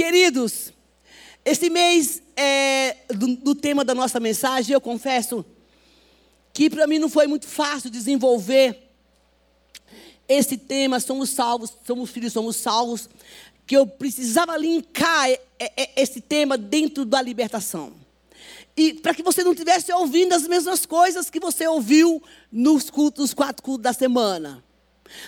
Queridos, 0.00 0.72
esse 1.44 1.68
mês 1.68 2.22
é, 2.34 2.96
do, 3.08 3.36
do 3.36 3.54
tema 3.54 3.84
da 3.84 3.94
nossa 3.94 4.18
mensagem, 4.18 4.72
eu 4.72 4.80
confesso 4.80 5.44
que 6.54 6.70
para 6.70 6.86
mim 6.86 6.98
não 6.98 7.10
foi 7.10 7.26
muito 7.26 7.46
fácil 7.46 7.90
desenvolver 7.90 8.78
esse 10.26 10.56
tema, 10.56 10.98
somos 11.00 11.28
salvos, 11.28 11.76
somos 11.86 12.08
filhos, 12.08 12.32
somos 12.32 12.56
salvos, 12.56 13.10
que 13.66 13.76
eu 13.76 13.86
precisava 13.86 14.56
linkar 14.56 15.28
esse 15.94 16.22
tema 16.22 16.56
dentro 16.56 17.04
da 17.04 17.20
libertação. 17.20 17.92
E 18.74 18.94
para 18.94 19.14
que 19.14 19.22
você 19.22 19.44
não 19.44 19.52
estivesse 19.52 19.92
ouvindo 19.92 20.32
as 20.32 20.48
mesmas 20.48 20.86
coisas 20.86 21.28
que 21.28 21.38
você 21.38 21.66
ouviu 21.66 22.22
nos 22.50 22.88
cultos, 22.88 23.20
nos 23.20 23.34
quatro 23.34 23.62
cultos 23.62 23.82
da 23.82 23.92
semana. 23.92 24.64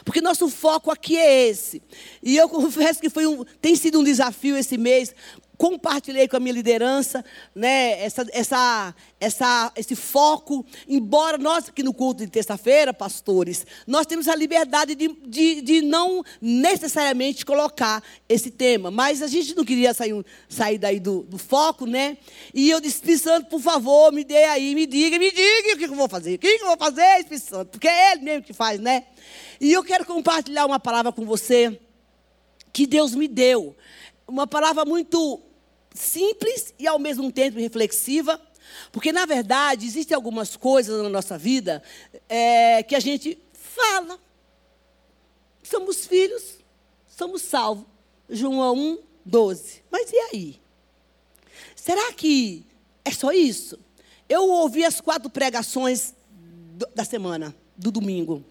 Porque 0.04 0.20
nosso 0.20 0.48
foco 0.48 0.90
aqui 0.90 1.16
é 1.16 1.48
esse. 1.48 1.82
E 2.22 2.36
eu 2.36 2.48
confesso 2.50 3.00
que 3.00 3.10
foi 3.10 3.26
um, 3.26 3.44
tem 3.60 3.74
sido 3.76 4.00
um 4.00 4.04
desafio 4.04 4.56
esse 4.56 4.76
mês 4.78 5.14
compartilhei 5.62 6.26
com 6.26 6.36
a 6.36 6.40
minha 6.40 6.52
liderança, 6.52 7.24
né, 7.54 8.04
essa, 8.04 8.26
essa, 8.32 8.94
essa, 9.20 9.72
esse 9.76 9.94
foco. 9.94 10.66
Embora 10.88 11.38
nós 11.38 11.68
aqui 11.68 11.84
no 11.84 11.94
culto 11.94 12.24
de 12.24 12.30
terça-feira, 12.32 12.92
pastores, 12.92 13.64
nós 13.86 14.04
temos 14.04 14.26
a 14.26 14.34
liberdade 14.34 14.96
de, 14.96 15.06
de, 15.24 15.60
de, 15.60 15.80
não 15.80 16.24
necessariamente 16.40 17.46
colocar 17.46 18.02
esse 18.28 18.50
tema, 18.50 18.90
mas 18.90 19.22
a 19.22 19.28
gente 19.28 19.54
não 19.54 19.64
queria 19.64 19.94
sair, 19.94 20.26
sair 20.48 20.78
daí 20.78 20.98
do, 20.98 21.22
do 21.22 21.38
foco, 21.38 21.86
né? 21.86 22.18
E 22.52 22.68
eu 22.68 22.80
disse, 22.80 22.96
Espírito 22.96 23.22
Santo, 23.22 23.48
por 23.48 23.60
favor, 23.60 24.12
me 24.12 24.24
dê 24.24 24.42
aí, 24.46 24.74
me 24.74 24.84
diga, 24.84 25.16
me 25.16 25.30
diga 25.30 25.74
o 25.74 25.78
que 25.78 25.84
eu 25.84 25.94
vou 25.94 26.08
fazer, 26.08 26.34
o 26.34 26.38
que 26.40 26.48
eu 26.48 26.66
vou 26.66 26.76
fazer, 26.76 27.20
Espírito 27.20 27.48
Santo, 27.48 27.70
porque 27.70 27.86
é 27.86 28.14
Ele 28.14 28.22
mesmo 28.22 28.42
que 28.42 28.52
faz, 28.52 28.80
né? 28.80 29.04
E 29.60 29.72
eu 29.72 29.84
quero 29.84 30.04
compartilhar 30.04 30.66
uma 30.66 30.80
palavra 30.80 31.12
com 31.12 31.24
você 31.24 31.78
que 32.72 32.84
Deus 32.84 33.14
me 33.14 33.28
deu. 33.28 33.76
Uma 34.26 34.46
palavra 34.46 34.84
muito 34.84 35.40
simples 35.94 36.74
e 36.78 36.86
ao 36.86 36.98
mesmo 36.98 37.30
tempo 37.30 37.58
reflexiva, 37.58 38.40
porque 38.90 39.12
na 39.12 39.26
verdade 39.26 39.86
existem 39.86 40.14
algumas 40.14 40.56
coisas 40.56 41.02
na 41.02 41.08
nossa 41.08 41.36
vida 41.36 41.82
é, 42.28 42.82
que 42.82 42.94
a 42.94 43.00
gente 43.00 43.38
fala. 43.52 44.18
Somos 45.62 46.06
filhos, 46.06 46.58
somos 47.06 47.42
salvos. 47.42 47.86
João 48.28 48.74
1, 48.74 48.98
12. 49.24 49.82
Mas 49.90 50.10
e 50.12 50.16
aí? 50.16 50.60
Será 51.76 52.12
que 52.12 52.64
é 53.04 53.10
só 53.10 53.32
isso? 53.32 53.78
Eu 54.28 54.48
ouvi 54.48 54.84
as 54.84 55.00
quatro 55.00 55.28
pregações 55.28 56.14
da 56.94 57.04
semana, 57.04 57.54
do 57.76 57.90
domingo. 57.90 58.44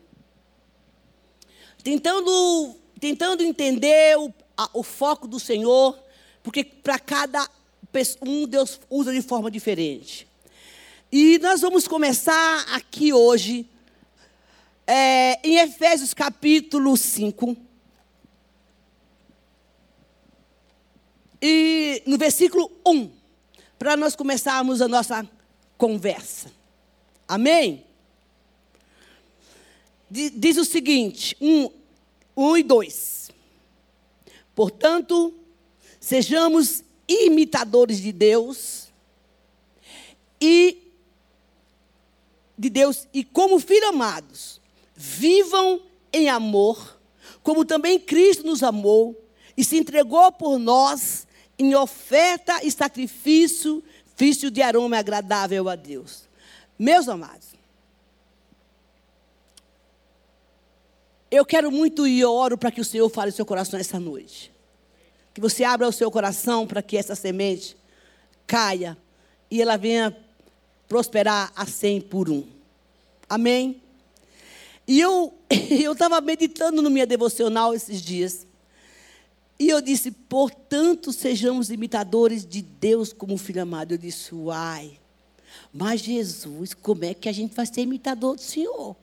Tentando, 1.83 2.75
tentando 2.99 3.44
entender 3.44 4.17
o, 4.17 4.31
a, 4.55 4.69
o 4.73 4.83
foco 4.83 5.27
do 5.27 5.39
Senhor 5.39 5.97
porque 6.44 6.64
para 6.64 7.00
cada 7.00 7.47
um 8.22 8.47
Deus 8.47 8.80
usa 8.89 9.11
de 9.11 9.22
forma 9.22 9.52
diferente. 9.52 10.28
E 11.11 11.38
nós 11.39 11.61
vamos 11.61 11.88
começar 11.88 12.66
aqui 12.73 13.11
hoje, 13.11 13.67
é, 14.88 15.39
em 15.47 15.58
Efésios 15.58 16.14
capítulo 16.14 16.95
5. 16.95 17.58
E 21.42 22.02
no 22.06 22.17
versículo 22.17 22.72
1, 22.86 23.12
para 23.78 23.97
nós 23.97 24.16
começarmos 24.16 24.81
a 24.81 24.88
nossa 24.88 25.28
conversa. 25.78 26.52
Amém? 27.28 27.84
Diz 30.09 30.58
o 30.58 30.66
seguinte: 30.66 31.36
1 31.42 31.50
um, 31.50 31.72
um 32.38 32.58
e 32.58 32.64
2. 32.64 33.31
Portanto, 34.53 35.34
Sejamos 36.02 36.83
imitadores 37.07 38.02
de 38.02 38.11
Deus 38.11 38.88
e 40.41 40.91
de 42.57 42.69
Deus 42.69 43.07
e 43.13 43.23
como 43.23 43.59
filhos 43.59 43.89
amados, 43.89 44.62
vivam 44.95 45.81
em 46.12 46.28
amor, 46.28 47.00
como 47.44 47.63
também 47.63 48.00
Cristo 48.00 48.45
nos 48.45 48.63
amou 48.63 49.16
e 49.56 49.63
se 49.63 49.78
entregou 49.78 50.31
por 50.31 50.57
nós 50.57 51.28
em 51.57 51.75
oferta 51.75 52.66
e 52.66 52.72
sacrifício, 52.72 53.83
fício 54.16 54.50
de 54.50 54.62
aroma 54.62 54.97
agradável 54.97 55.69
a 55.69 55.75
Deus. 55.75 56.28
Meus 56.78 57.07
amados, 57.07 57.50
eu 61.29 61.45
quero 61.45 61.72
muito 61.72 62.07
e 62.07 62.25
oro 62.25 62.57
para 62.57 62.72
que 62.72 62.81
o 62.81 62.85
Senhor 62.85 63.07
fale 63.09 63.29
no 63.29 63.35
seu 63.35 63.45
coração 63.45 63.79
essa 63.79 64.00
noite. 64.00 64.50
Que 65.34 65.42
você 65.42 65.64
abra 65.64 65.88
o 65.88 65.92
seu 65.92 66.12
coração 66.12 66.68
para 66.68 66.81
que 66.81 66.97
essa 66.97 67.16
semente 67.16 67.78
caia 68.46 68.97
e 69.50 69.62
ela 69.62 69.78
venha 69.78 70.16
prosperar 70.88 71.52
a 71.56 71.66
cem 71.66 72.02
por 72.02 72.30
um. 72.30 72.46
Amém? 73.30 73.81
E 74.88 75.00
eu 75.00 75.34
eu 75.69 75.94
estava 75.94 76.19
meditando 76.22 76.81
no 76.81 76.90
minha 76.90 77.06
devocional 77.06 77.74
esses 77.74 78.02
dias. 78.02 78.46
E 79.59 79.69
eu 79.69 79.80
disse, 79.80 80.09
portanto, 80.12 81.14
sejamos 81.14 81.69
imitadores 81.69 82.46
de 82.46 82.62
Deus 82.62 83.13
como 83.13 83.38
filho 83.38 83.62
amado. 83.62 83.94
Eu 83.94 83.98
disse, 83.98 84.34
uai, 84.34 85.00
mas 85.72 86.02
Jesus, 86.02 86.74
como 86.74 87.06
é 87.06 87.13
que 87.13 87.30
a 87.30 87.31
gente 87.31 87.53
vai 87.53 87.66
ser 87.66 87.81
imitador 87.81 88.36
do 88.36 88.42
Senhor? 88.42 88.96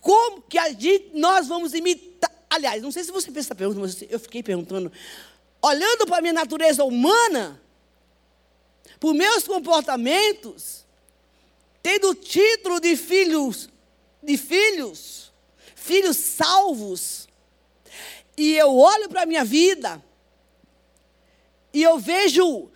Como 0.00 0.42
que 0.42 0.58
a 0.58 0.72
gente, 0.72 1.10
nós 1.14 1.46
vamos 1.46 1.74
imitar? 1.74 2.15
Aliás, 2.48 2.82
não 2.82 2.92
sei 2.92 3.04
se 3.04 3.10
você 3.10 3.30
fez 3.30 3.46
essa 3.46 3.54
pergunta, 3.54 3.80
mas 3.80 4.02
eu 4.08 4.18
fiquei 4.18 4.42
perguntando. 4.42 4.90
Olhando 5.60 6.06
para 6.06 6.18
a 6.18 6.20
minha 6.20 6.32
natureza 6.32 6.84
humana, 6.84 7.60
por 9.00 9.14
meus 9.14 9.44
comportamentos, 9.44 10.84
tendo 11.82 12.14
título 12.14 12.80
de 12.80 12.96
filhos, 12.96 13.68
de 14.22 14.36
filhos, 14.36 15.32
filhos 15.74 16.16
salvos, 16.16 17.28
e 18.36 18.56
eu 18.56 18.76
olho 18.76 19.08
para 19.08 19.22
a 19.22 19.26
minha 19.26 19.44
vida, 19.44 20.02
e 21.72 21.82
eu 21.82 21.98
vejo 21.98 22.70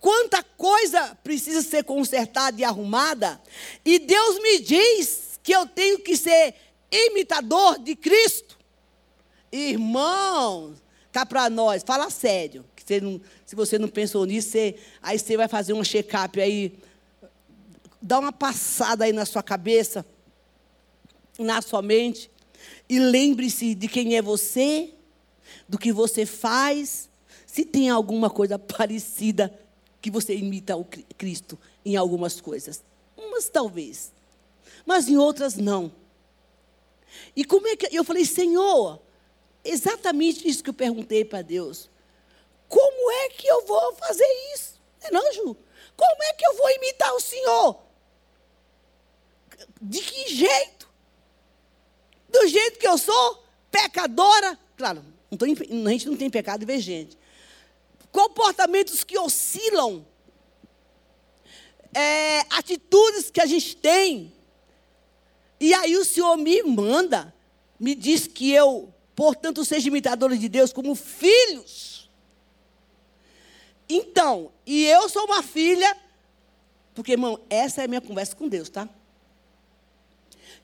quanta 0.00 0.42
coisa 0.42 1.14
precisa 1.22 1.62
ser 1.62 1.84
consertada 1.84 2.60
e 2.60 2.64
arrumada, 2.64 3.40
e 3.84 3.98
Deus 3.98 4.38
me 4.40 4.60
diz 4.60 5.40
que 5.42 5.52
eu 5.52 5.66
tenho 5.66 5.98
que 5.98 6.16
ser 6.16 6.54
imitador 6.90 7.78
de 7.78 7.96
Cristo. 7.96 8.53
Irmãos, 9.56 10.82
cá 11.12 11.24
para 11.24 11.48
nós, 11.48 11.84
fala 11.84 12.10
sério. 12.10 12.64
Que 12.74 12.82
você 12.82 13.00
não, 13.00 13.20
se 13.46 13.54
você 13.54 13.78
não 13.78 13.86
pensou 13.86 14.24
nisso, 14.26 14.50
você, 14.50 14.74
aí 15.00 15.16
você 15.16 15.36
vai 15.36 15.46
fazer 15.46 15.72
um 15.72 15.84
check-up 15.84 16.40
aí. 16.40 16.76
Dá 18.02 18.18
uma 18.18 18.32
passada 18.32 19.04
aí 19.04 19.12
na 19.12 19.24
sua 19.24 19.44
cabeça, 19.44 20.04
na 21.38 21.62
sua 21.62 21.80
mente. 21.82 22.28
E 22.88 22.98
lembre-se 22.98 23.76
de 23.76 23.86
quem 23.86 24.16
é 24.16 24.22
você, 24.22 24.92
do 25.68 25.78
que 25.78 25.92
você 25.92 26.26
faz. 26.26 27.08
Se 27.46 27.64
tem 27.64 27.88
alguma 27.88 28.28
coisa 28.28 28.58
parecida 28.58 29.56
que 30.00 30.10
você 30.10 30.34
imita 30.34 30.76
o 30.76 30.84
Cristo 31.16 31.56
em 31.86 31.94
algumas 31.94 32.40
coisas. 32.40 32.82
Umas 33.16 33.48
talvez. 33.48 34.12
Mas 34.84 35.08
em 35.08 35.16
outras 35.16 35.54
não. 35.54 35.92
E 37.36 37.44
como 37.44 37.68
é 37.68 37.76
que. 37.76 37.96
Eu 37.96 38.02
falei, 38.02 38.24
Senhor, 38.24 39.03
exatamente 39.64 40.46
isso 40.46 40.62
que 40.62 40.70
eu 40.70 40.74
perguntei 40.74 41.24
para 41.24 41.42
Deus. 41.42 41.90
Como 42.68 43.10
é 43.10 43.28
que 43.30 43.46
eu 43.46 43.64
vou 43.66 43.94
fazer 43.94 44.26
isso? 44.54 44.80
É 45.02 45.10
não, 45.10 45.32
Ju? 45.32 45.56
Como 45.96 46.22
é 46.22 46.32
que 46.34 46.46
eu 46.46 46.56
vou 46.56 46.70
imitar 46.70 47.14
o 47.14 47.20
Senhor? 47.20 47.80
De 49.80 50.00
que 50.00 50.34
jeito? 50.34 50.88
Do 52.28 52.46
jeito 52.48 52.78
que 52.78 52.88
eu 52.88 52.98
sou, 52.98 53.44
pecadora. 53.70 54.58
Claro, 54.76 55.04
tô, 55.36 55.44
a 55.44 55.90
gente 55.90 56.06
não 56.08 56.16
tem 56.16 56.30
pecado 56.30 56.68
e 56.68 56.78
gente. 56.78 57.18
Comportamentos 58.10 59.04
que 59.04 59.18
oscilam. 59.18 60.06
É, 61.92 62.40
atitudes 62.50 63.30
que 63.30 63.40
a 63.40 63.46
gente 63.46 63.76
tem. 63.76 64.32
E 65.60 65.72
aí 65.74 65.96
o 65.96 66.04
Senhor 66.04 66.36
me 66.36 66.62
manda, 66.62 67.32
me 67.78 67.94
diz 67.94 68.26
que 68.26 68.52
eu 68.52 68.93
Portanto, 69.14 69.64
sejam 69.64 69.88
imitadores 69.88 70.40
de 70.40 70.48
Deus 70.48 70.72
como 70.72 70.94
filhos. 70.94 72.10
Então, 73.88 74.50
e 74.66 74.84
eu 74.84 75.08
sou 75.08 75.24
uma 75.24 75.42
filha, 75.42 75.96
porque, 76.94 77.12
irmão, 77.12 77.38
essa 77.48 77.82
é 77.82 77.84
a 77.84 77.88
minha 77.88 78.00
conversa 78.00 78.34
com 78.34 78.48
Deus, 78.48 78.68
tá? 78.68 78.88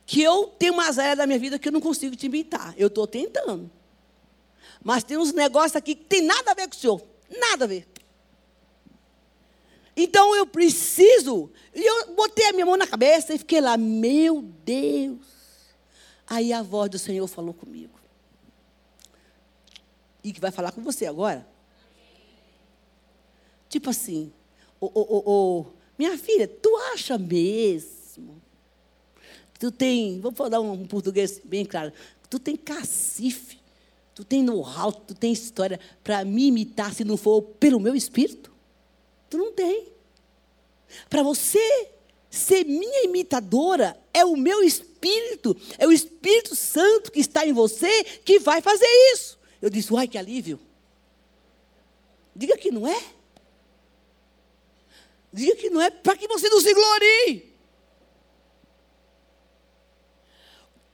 Que 0.07 0.23
eu 0.23 0.47
tenho 0.59 0.73
umas 0.73 0.99
áreas 0.99 1.19
da 1.19 1.27
minha 1.27 1.39
vida 1.39 1.59
que 1.59 1.69
eu 1.69 1.73
não 1.73 1.81
consigo 1.81 2.17
te 2.17 2.27
imitar. 2.27 2.75
Eu 2.77 2.89
estou 2.89 3.07
tentando. 3.07 3.71
Mas 4.83 5.05
tem 5.05 5.17
uns 5.17 5.33
negócios 5.33 5.77
aqui 5.77 5.95
que 5.95 6.05
tem 6.05 6.23
nada 6.23 6.51
a 6.51 6.55
ver 6.55 6.69
com 6.69 6.75
o 6.75 6.79
senhor. 6.79 7.03
Nada 7.29 7.65
a 7.65 7.69
ver. 7.69 7.87
Então 9.97 10.35
eu 10.35 10.47
preciso. 10.47 11.51
E 11.75 11.83
eu 11.85 12.15
botei 12.15 12.47
a 12.47 12.53
minha 12.53 12.67
mão 12.67 12.77
na 12.77 12.87
cabeça 12.87 13.35
e 13.35 13.39
fiquei 13.39 13.61
lá, 13.61 13.77
meu 13.77 14.43
Deus. 14.43 15.27
Aí 16.27 16.53
a 16.53 16.63
voz 16.63 16.91
do 16.91 16.99
Senhor 16.99 17.27
falou 17.27 17.53
comigo. 17.53 18.00
E 20.23 20.33
que 20.33 20.41
vai 20.41 20.51
falar 20.51 20.73
com 20.73 20.83
você 20.83 21.07
agora. 21.07 21.47
Tipo 23.69 23.91
assim, 23.91 24.33
ô, 24.81 24.91
ô, 24.93 25.23
ô, 25.31 25.67
minha 25.99 26.17
filha, 26.19 26.49
tu 26.49 26.75
acha 26.93 27.17
mesmo? 27.17 28.43
Tu 29.59 29.71
tem, 29.71 30.21
vou 30.21 30.33
falar 30.33 30.61
um 30.61 30.87
português 30.87 31.41
bem 31.45 31.65
claro, 31.65 31.93
tu 32.29 32.39
tem 32.39 32.57
cacife, 32.57 33.59
tu 34.15 34.25
tem 34.25 34.43
know-how, 34.43 34.93
tu 34.93 35.15
tem 35.15 35.33
história 35.33 35.79
para 36.03 36.25
me 36.25 36.47
imitar 36.47 36.95
se 36.95 37.05
não 37.05 37.17
for 37.17 37.43
pelo 37.43 37.79
meu 37.79 37.95
espírito? 37.95 38.51
Tu 39.29 39.39
não 39.39 39.53
tem. 39.53 39.89
Para 41.09 41.23
você 41.23 41.89
ser 42.31 42.65
minha 42.65 43.05
imitadora, 43.05 43.97
é 44.15 44.25
o 44.25 44.37
meu 44.37 44.63
espírito, 44.63 45.57
é 45.79 45.87
o 45.87 45.93
Espírito 45.93 46.55
Santo 46.55 47.11
que 47.11 47.21
está 47.21 47.47
em 47.47 47.53
você 47.53 48.05
que 48.25 48.39
vai 48.39 48.61
fazer 48.61 48.87
isso. 49.13 49.40
Eu 49.61 49.69
disse, 49.69 49.93
uai, 49.93 50.09
que 50.09 50.17
alívio. 50.17 50.61
Diga 52.35 52.57
que 52.57 52.71
não 52.71 52.87
é. 52.87 53.03
Diga 55.33 55.57
que 55.57 55.71
não 55.71 55.81
é 55.81 55.91
para 55.91 56.17
que 56.17 56.27
você 56.27 56.49
não 56.49 56.61
se 56.61 56.73
glorie. 56.75 57.51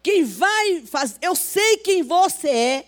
Quem 0.03 0.25
vai 0.25 0.83
fazer, 0.87 1.19
eu 1.23 1.35
sei 1.35 1.79
quem 1.79 2.03
você 2.03 2.49
é. 2.49 2.87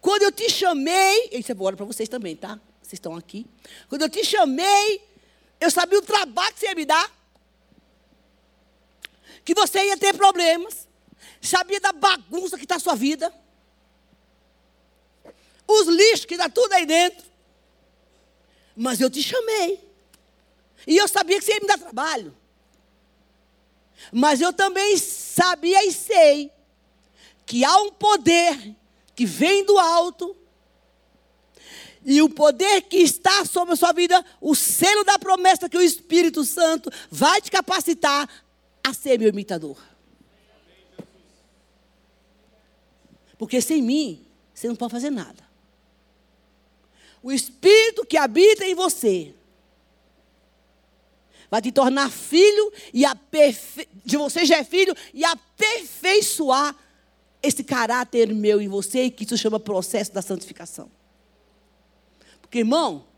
Quando 0.00 0.22
eu 0.22 0.32
te 0.32 0.48
chamei, 0.50 1.30
isso 1.32 1.50
é 1.50 1.52
agora 1.52 1.76
para 1.76 1.84
vocês 1.84 2.08
também, 2.08 2.36
tá? 2.36 2.60
Vocês 2.80 2.94
estão 2.94 3.14
aqui. 3.14 3.46
Quando 3.88 4.02
eu 4.02 4.08
te 4.08 4.24
chamei, 4.24 5.02
eu 5.60 5.70
sabia 5.70 5.98
o 5.98 6.02
trabalho 6.02 6.54
que 6.54 6.60
você 6.60 6.66
ia 6.66 6.74
me 6.74 6.84
dar. 6.84 7.10
Que 9.44 9.54
você 9.54 9.84
ia 9.84 9.96
ter 9.96 10.14
problemas. 10.14 10.86
Sabia 11.40 11.80
da 11.80 11.92
bagunça 11.92 12.56
que 12.56 12.64
está 12.64 12.76
a 12.76 12.80
sua 12.80 12.94
vida. 12.94 13.32
Os 15.66 15.86
lixos 15.86 16.24
que 16.24 16.34
está 16.34 16.48
tudo 16.48 16.72
aí 16.72 16.86
dentro. 16.86 17.24
Mas 18.76 19.00
eu 19.00 19.10
te 19.10 19.22
chamei. 19.22 19.80
E 20.86 20.96
eu 20.96 21.08
sabia 21.08 21.38
que 21.38 21.44
você 21.44 21.54
ia 21.54 21.60
me 21.60 21.66
dar 21.66 21.78
trabalho. 21.78 22.36
Mas 24.12 24.40
eu 24.40 24.52
também 24.52 24.96
sabia 24.96 25.84
e 25.84 25.92
sei 25.92 26.52
que 27.44 27.64
há 27.64 27.76
um 27.78 27.90
poder 27.92 28.74
que 29.14 29.24
vem 29.24 29.64
do 29.64 29.78
alto. 29.78 30.36
E 32.04 32.22
o 32.22 32.28
poder 32.28 32.82
que 32.82 32.98
está 32.98 33.44
sobre 33.44 33.74
a 33.74 33.76
sua 33.76 33.92
vida, 33.92 34.24
o 34.40 34.54
selo 34.54 35.02
da 35.02 35.18
promessa 35.18 35.68
que 35.68 35.76
o 35.76 35.82
Espírito 35.82 36.44
Santo 36.44 36.90
vai 37.10 37.40
te 37.40 37.50
capacitar 37.50 38.28
a 38.84 38.94
ser 38.94 39.18
meu 39.18 39.28
imitador. 39.28 39.76
Porque 43.36 43.60
sem 43.60 43.82
mim, 43.82 44.24
você 44.54 44.68
não 44.68 44.76
pode 44.76 44.92
fazer 44.92 45.10
nada. 45.10 45.45
O 47.26 47.32
Espírito 47.32 48.06
que 48.06 48.16
habita 48.16 48.64
em 48.64 48.72
você 48.76 49.34
vai 51.50 51.60
te 51.60 51.72
tornar 51.72 52.08
filho 52.08 52.72
e 52.94 53.04
aperfe... 53.04 53.88
de 54.04 54.16
você 54.16 54.46
já 54.46 54.58
é 54.58 54.62
filho 54.62 54.94
e 55.12 55.24
aperfeiçoar 55.24 56.76
esse 57.42 57.64
caráter 57.64 58.32
meu 58.32 58.60
em 58.60 58.68
você, 58.68 59.10
que 59.10 59.24
isso 59.24 59.36
chama 59.36 59.58
processo 59.58 60.12
da 60.12 60.22
santificação. 60.22 60.88
Porque, 62.40 62.60
irmão, 62.60 63.08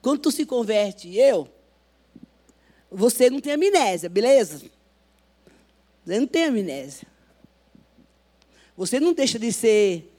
quando 0.00 0.22
tu 0.22 0.32
se 0.32 0.44
converte, 0.44 1.16
eu, 1.16 1.48
você 2.90 3.30
não 3.30 3.40
tem 3.40 3.52
amnésia, 3.52 4.08
beleza? 4.08 4.60
Você 6.04 6.18
não 6.18 6.26
tem 6.26 6.46
amnésia. 6.46 7.06
Você 8.76 8.98
não 8.98 9.12
deixa 9.12 9.38
de 9.38 9.52
ser 9.52 10.12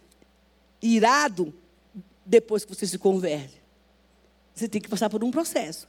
irado 0.81 1.54
depois 2.25 2.65
que 2.65 2.73
você 2.73 2.87
se 2.87 2.97
converte. 2.97 3.61
Você 4.53 4.67
tem 4.67 4.81
que 4.81 4.89
passar 4.89 5.09
por 5.09 5.23
um 5.23 5.31
processo. 5.31 5.87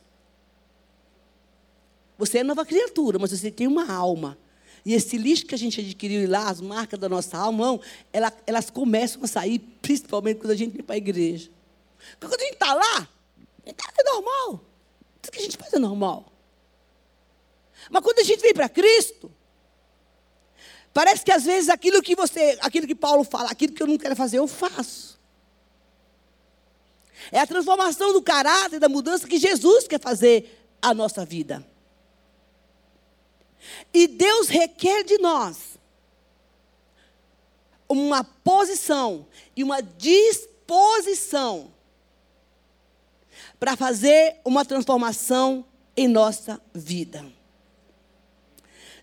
Você 2.16 2.38
é 2.38 2.44
nova 2.44 2.64
criatura, 2.64 3.18
mas 3.18 3.30
você 3.30 3.50
tem 3.50 3.66
uma 3.66 3.90
alma. 3.92 4.38
E 4.84 4.94
esse 4.94 5.16
lixo 5.16 5.46
que 5.46 5.54
a 5.54 5.58
gente 5.58 5.80
adquiriu 5.80 6.28
lá, 6.30 6.48
as 6.48 6.60
marcas 6.60 6.98
da 6.98 7.08
nossa 7.08 7.36
alma, 7.38 7.80
elas, 8.46 8.70
começam 8.70 9.22
a 9.24 9.26
sair, 9.26 9.58
principalmente 9.58 10.40
quando 10.40 10.50
a 10.50 10.56
gente 10.56 10.72
vem 10.72 10.82
para 10.82 10.94
a 10.94 10.98
igreja. 10.98 11.50
Porque 12.18 12.34
quando 12.34 12.40
a 12.40 12.44
gente 12.44 12.54
está 12.54 12.74
lá, 12.74 13.08
é 13.64 14.04
normal. 14.04 14.60
Tudo 15.22 15.32
que 15.32 15.38
a 15.38 15.42
gente 15.42 15.56
faz 15.56 15.72
é 15.72 15.78
normal. 15.78 16.30
Mas 17.90 18.02
quando 18.02 18.18
a 18.18 18.22
gente 18.22 18.40
vem 18.40 18.52
para 18.52 18.68
Cristo, 18.68 19.32
parece 20.92 21.24
que 21.24 21.32
às 21.32 21.44
vezes 21.44 21.70
aquilo 21.70 22.02
que 22.02 22.14
você, 22.14 22.58
aquilo 22.60 22.86
que 22.86 22.94
Paulo 22.94 23.24
fala, 23.24 23.50
aquilo 23.50 23.72
que 23.72 23.82
eu 23.82 23.86
não 23.86 23.98
quero 23.98 24.14
fazer, 24.14 24.38
eu 24.38 24.46
faço. 24.46 25.18
É 27.30 27.40
a 27.40 27.46
transformação 27.46 28.12
do 28.12 28.22
caráter, 28.22 28.78
da 28.78 28.88
mudança 28.88 29.26
que 29.26 29.38
Jesus 29.38 29.86
quer 29.86 30.00
fazer 30.00 30.66
a 30.80 30.92
nossa 30.92 31.24
vida. 31.24 31.66
E 33.92 34.06
Deus 34.06 34.48
requer 34.48 35.04
de 35.04 35.18
nós 35.18 35.78
uma 37.88 38.24
posição 38.24 39.26
e 39.56 39.62
uma 39.62 39.80
disposição 39.80 41.72
para 43.58 43.76
fazer 43.76 44.36
uma 44.44 44.64
transformação 44.64 45.64
em 45.96 46.08
nossa 46.08 46.60
vida. 46.72 47.24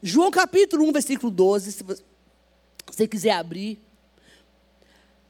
João 0.03 0.31
capítulo 0.31 0.88
1, 0.88 0.91
versículo 0.91 1.31
12, 1.31 1.71
se 1.71 1.83
você 2.85 3.07
quiser 3.07 3.31
abrir. 3.31 3.79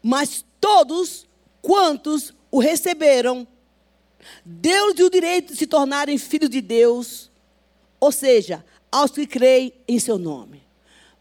Mas 0.02 0.44
todos 0.60 1.28
quantos 1.62 2.34
o 2.52 2.60
receberam, 2.60 3.48
deu-lhe 4.46 5.04
o 5.04 5.10
direito 5.10 5.54
de 5.54 5.60
se 5.60 5.66
tornarem 5.66 6.18
filhos 6.18 6.50
de 6.50 6.62
Deus, 6.62 7.32
ou 8.00 8.12
seja, 8.12 8.64
aos 8.92 9.12
que 9.12 9.26
creem 9.26 9.74
em 9.88 9.98
seu 9.98 10.18
nome. 10.18 10.62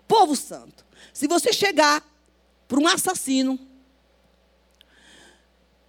Povo 0.09 0.35
santo, 0.35 0.85
se 1.13 1.29
você 1.29 1.53
chegar 1.53 2.05
para 2.67 2.81
um 2.81 2.89
assassino 2.89 3.59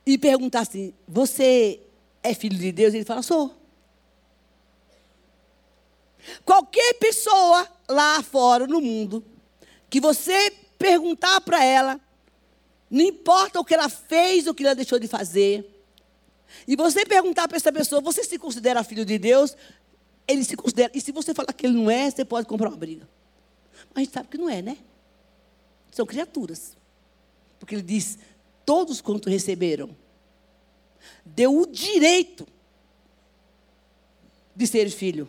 e 0.05 0.17
perguntar 0.17 0.61
assim: 0.61 0.93
Você 1.07 1.79
é 2.21 2.33
filho 2.33 2.57
de 2.57 2.71
Deus? 2.71 2.93
Ele 2.93 3.05
fala: 3.05 3.23
Sou. 3.23 3.55
Qualquer 6.45 6.93
pessoa 6.95 7.67
lá 7.89 8.21
fora 8.21 8.67
no 8.67 8.79
mundo 8.79 9.25
que 9.89 9.99
você 9.99 10.51
perguntar 10.77 11.41
para 11.41 11.63
ela, 11.63 11.99
não 12.91 13.01
importa 13.01 13.59
o 13.59 13.65
que 13.65 13.73
ela 13.73 13.89
fez 13.89 14.45
o 14.45 14.53
que 14.53 14.63
ela 14.63 14.75
deixou 14.75 14.99
de 14.99 15.07
fazer, 15.07 15.67
e 16.67 16.75
você 16.75 17.05
perguntar 17.05 17.47
para 17.47 17.57
essa 17.57 17.71
pessoa: 17.71 18.01
Você 18.01 18.23
se 18.23 18.37
considera 18.37 18.83
filho 18.83 19.05
de 19.05 19.17
Deus? 19.17 19.55
ele 20.31 20.43
se 20.43 20.55
considera. 20.55 20.91
E 20.93 21.01
se 21.01 21.11
você 21.11 21.33
falar 21.33 21.53
que 21.53 21.65
ele 21.65 21.75
não 21.75 21.89
é, 21.89 22.09
você 22.09 22.23
pode 22.23 22.47
comprar 22.47 22.69
uma 22.69 22.77
briga. 22.77 23.07
Mas 23.93 23.97
a 23.97 23.99
gente 24.01 24.13
sabe 24.13 24.29
que 24.29 24.37
não 24.37 24.49
é, 24.49 24.61
né? 24.61 24.77
São 25.91 26.05
criaturas. 26.05 26.77
Porque 27.59 27.75
ele 27.75 27.81
diz: 27.81 28.17
todos 28.65 29.01
quanto 29.01 29.29
receberam, 29.29 29.95
deu 31.25 31.57
o 31.57 31.65
direito 31.65 32.47
de 34.55 34.67
ser 34.67 34.89
filho. 34.89 35.27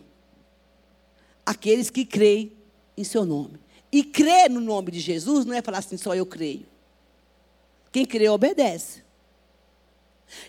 Aqueles 1.44 1.90
que 1.90 2.04
creem 2.04 2.52
em 2.96 3.04
seu 3.04 3.24
nome. 3.24 3.60
E 3.90 4.04
crer 4.04 4.48
no 4.48 4.60
nome 4.60 4.90
de 4.90 5.00
Jesus 5.00 5.44
não 5.44 5.54
é 5.54 5.60
falar 5.60 5.78
assim, 5.78 5.96
só 5.96 6.14
eu 6.14 6.24
creio. 6.24 6.66
Quem 7.92 8.06
crê 8.06 8.28
obedece. 8.28 9.04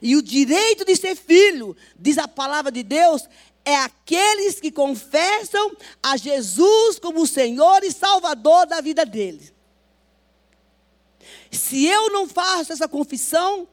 E 0.01 0.15
o 0.15 0.21
direito 0.21 0.85
de 0.85 0.95
ser 0.95 1.15
filho, 1.15 1.75
diz 1.99 2.17
a 2.17 2.27
palavra 2.27 2.71
de 2.71 2.81
Deus, 2.81 3.27
é 3.65 3.75
aqueles 3.75 4.59
que 4.59 4.71
confessam 4.71 5.75
a 6.01 6.15
Jesus 6.17 6.99
como 6.99 7.27
Senhor 7.27 7.83
e 7.83 7.91
Salvador 7.91 8.65
da 8.65 8.79
vida 8.79 9.05
deles. 9.05 9.53
Se 11.51 11.85
eu 11.85 12.09
não 12.09 12.27
faço 12.27 12.73
essa 12.73 12.87
confissão, 12.87 13.67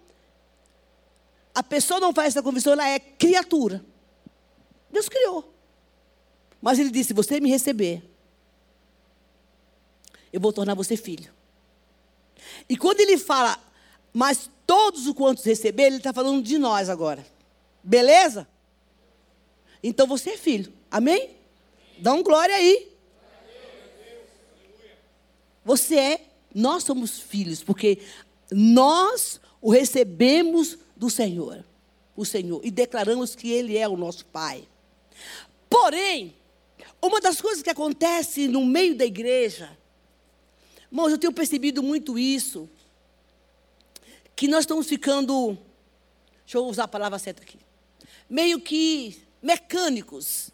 a 1.55 1.63
pessoa 1.63 1.99
não 2.01 2.13
faz 2.13 2.29
essa 2.29 2.43
confissão, 2.43 2.73
ela 2.73 2.89
é 2.89 2.99
criatura. 2.99 3.85
Deus 4.91 5.09
criou. 5.09 5.53
Mas 6.61 6.79
ele 6.79 6.91
disse: 6.91 7.15
você 7.15 7.41
me 7.41 7.49
receber, 7.49 8.03
eu 10.33 10.41
vou 10.41 10.53
tornar 10.53 10.75
você 10.75 10.97
filho. 10.97 11.33
E 12.69 12.77
quando 12.77 13.01
ele 13.01 13.17
fala, 13.19 13.59
mas 14.13 14.51
todos 14.67 15.07
os 15.07 15.15
quantos 15.15 15.45
receber, 15.45 15.85
ele 15.85 15.97
está 15.97 16.13
falando 16.13 16.43
de 16.43 16.59
nós 16.59 16.89
agora. 16.89 17.27
Beleza? 17.83 18.47
Então 19.83 20.07
você 20.07 20.31
é 20.31 20.37
filho. 20.37 20.73
Amém? 20.91 21.31
Dá 21.99 22.13
um 22.13 22.23
glória 22.23 22.55
aí. 22.55 22.89
Você 25.65 25.97
é, 25.97 26.27
nós 26.55 26.85
somos 26.85 27.19
filhos, 27.19 27.63
porque 27.63 27.99
nós 28.51 29.41
o 29.61 29.71
recebemos 29.71 30.79
do 30.97 31.11
Senhor, 31.11 31.65
o 32.17 32.25
Senhor, 32.25 32.61
e 32.65 32.71
declaramos 32.71 33.35
que 33.35 33.51
Ele 33.51 33.77
é 33.77 33.87
o 33.87 33.97
nosso 33.97 34.25
Pai. 34.27 34.67
Porém, 35.69 36.35
uma 37.01 37.21
das 37.21 37.41
coisas 37.41 37.63
que 37.63 37.71
acontece 37.71 38.49
no 38.49 38.65
meio 38.65 38.97
da 38.97 39.05
igreja, 39.05 39.77
irmãos, 40.91 41.11
eu 41.11 41.19
tenho 41.19 41.33
percebido 41.33 41.83
muito 41.83 42.19
isso, 42.19 42.69
que 44.35 44.49
nós 44.49 44.61
estamos 44.61 44.87
ficando, 44.87 45.59
deixa 46.45 46.59
eu 46.59 46.67
usar 46.67 46.85
a 46.85 46.89
palavra 46.89 47.19
certa 47.19 47.43
aqui, 47.43 47.59
meio 48.29 48.61
que 48.61 49.23
mecânicos. 49.43 50.51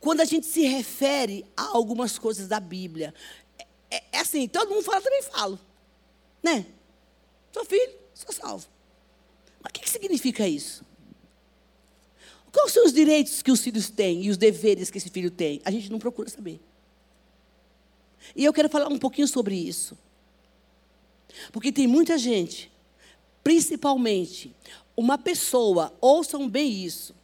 Quando 0.00 0.20
a 0.20 0.24
gente 0.24 0.46
se 0.46 0.66
refere 0.66 1.44
a 1.56 1.62
algumas 1.62 2.18
coisas 2.18 2.46
da 2.46 2.60
Bíblia. 2.60 3.14
É, 3.90 4.02
é 4.12 4.20
assim, 4.20 4.46
todo 4.46 4.70
mundo 4.70 4.84
fala, 4.84 5.00
também 5.00 5.22
falo. 5.22 5.58
Né? 6.42 6.66
Sou 7.52 7.64
filho, 7.64 7.92
sou 8.14 8.32
salvo. 8.32 8.66
Mas 9.62 9.70
o 9.70 9.72
que, 9.72 9.80
que 9.80 9.90
significa 9.90 10.46
isso? 10.46 10.84
Quais 12.52 12.72
são 12.72 12.84
os 12.84 12.92
direitos 12.92 13.42
que 13.42 13.50
os 13.50 13.60
filhos 13.60 13.88
têm 13.90 14.24
e 14.24 14.30
os 14.30 14.36
deveres 14.36 14.90
que 14.90 14.98
esse 14.98 15.10
filho 15.10 15.30
tem? 15.30 15.60
A 15.64 15.70
gente 15.70 15.90
não 15.90 15.98
procura 15.98 16.28
saber. 16.28 16.60
E 18.34 18.44
eu 18.44 18.52
quero 18.52 18.68
falar 18.68 18.88
um 18.88 18.98
pouquinho 18.98 19.28
sobre 19.28 19.54
isso. 19.54 19.96
Porque 21.52 21.72
tem 21.72 21.86
muita 21.86 22.16
gente, 22.16 22.70
principalmente 23.42 24.54
uma 24.96 25.18
pessoa, 25.18 25.92
ouçam 26.00 26.48
bem 26.48 26.70
isso, 26.70 27.14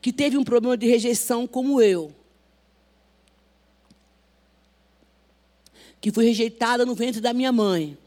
que 0.00 0.12
teve 0.12 0.36
um 0.36 0.44
problema 0.44 0.76
de 0.76 0.86
rejeição 0.86 1.46
como 1.46 1.80
eu. 1.80 2.14
Que 6.00 6.12
fui 6.12 6.24
rejeitada 6.26 6.84
no 6.84 6.94
ventre 6.94 7.20
da 7.20 7.32
minha 7.32 7.50
mãe. 7.50 7.98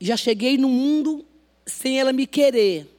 Já 0.00 0.16
cheguei 0.16 0.58
no 0.58 0.68
mundo 0.68 1.24
sem 1.64 1.98
ela 1.98 2.12
me 2.12 2.26
querer. 2.26 2.90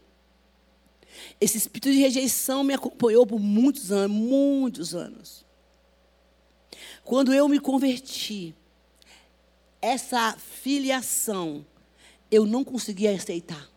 Esse 1.40 1.58
espírito 1.58 1.92
de 1.92 2.00
rejeição 2.00 2.64
me 2.64 2.74
acompanhou 2.74 3.28
por 3.28 3.40
muitos 3.40 3.92
anos, 3.92 4.18
muitos 4.18 4.96
anos. 4.96 5.45
Quando 7.06 7.32
eu 7.32 7.48
me 7.48 7.60
converti, 7.60 8.56
essa 9.80 10.36
filiação 10.38 11.64
eu 12.32 12.48
não 12.48 12.64
conseguia 12.64 13.12
aceitar. 13.16 13.70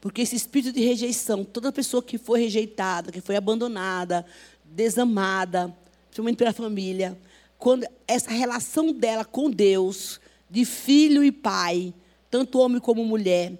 Porque 0.00 0.20
esse 0.20 0.34
espírito 0.34 0.72
de 0.72 0.84
rejeição, 0.84 1.44
toda 1.44 1.70
pessoa 1.70 2.02
que 2.02 2.18
foi 2.18 2.40
rejeitada, 2.40 3.12
que 3.12 3.20
foi 3.20 3.36
abandonada, 3.36 4.26
desamada, 4.64 5.72
principalmente 6.08 6.36
pela 6.36 6.52
família, 6.52 7.16
quando 7.56 7.86
essa 8.08 8.32
relação 8.32 8.92
dela 8.92 9.24
com 9.24 9.48
Deus, 9.48 10.20
de 10.50 10.64
filho 10.64 11.22
e 11.22 11.30
pai, 11.30 11.94
tanto 12.28 12.58
homem 12.58 12.80
como 12.80 13.04
mulher, 13.04 13.52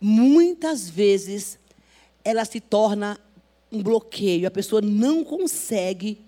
muitas 0.00 0.88
vezes 0.88 1.58
ela 2.24 2.46
se 2.46 2.58
torna 2.58 3.20
um 3.70 3.82
bloqueio. 3.82 4.48
A 4.48 4.50
pessoa 4.50 4.80
não 4.80 5.22
consegue 5.22 6.24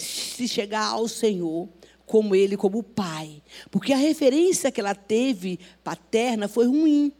se 0.00 0.48
chegar 0.48 0.86
ao 0.86 1.06
Senhor 1.06 1.68
como 2.06 2.34
ele, 2.34 2.56
como 2.56 2.82
pai. 2.82 3.42
Porque 3.70 3.92
a 3.92 3.96
referência 3.96 4.72
que 4.72 4.80
ela 4.80 4.94
teve 4.94 5.60
paterna 5.84 6.48
foi 6.48 6.66
ruim. 6.66 7.12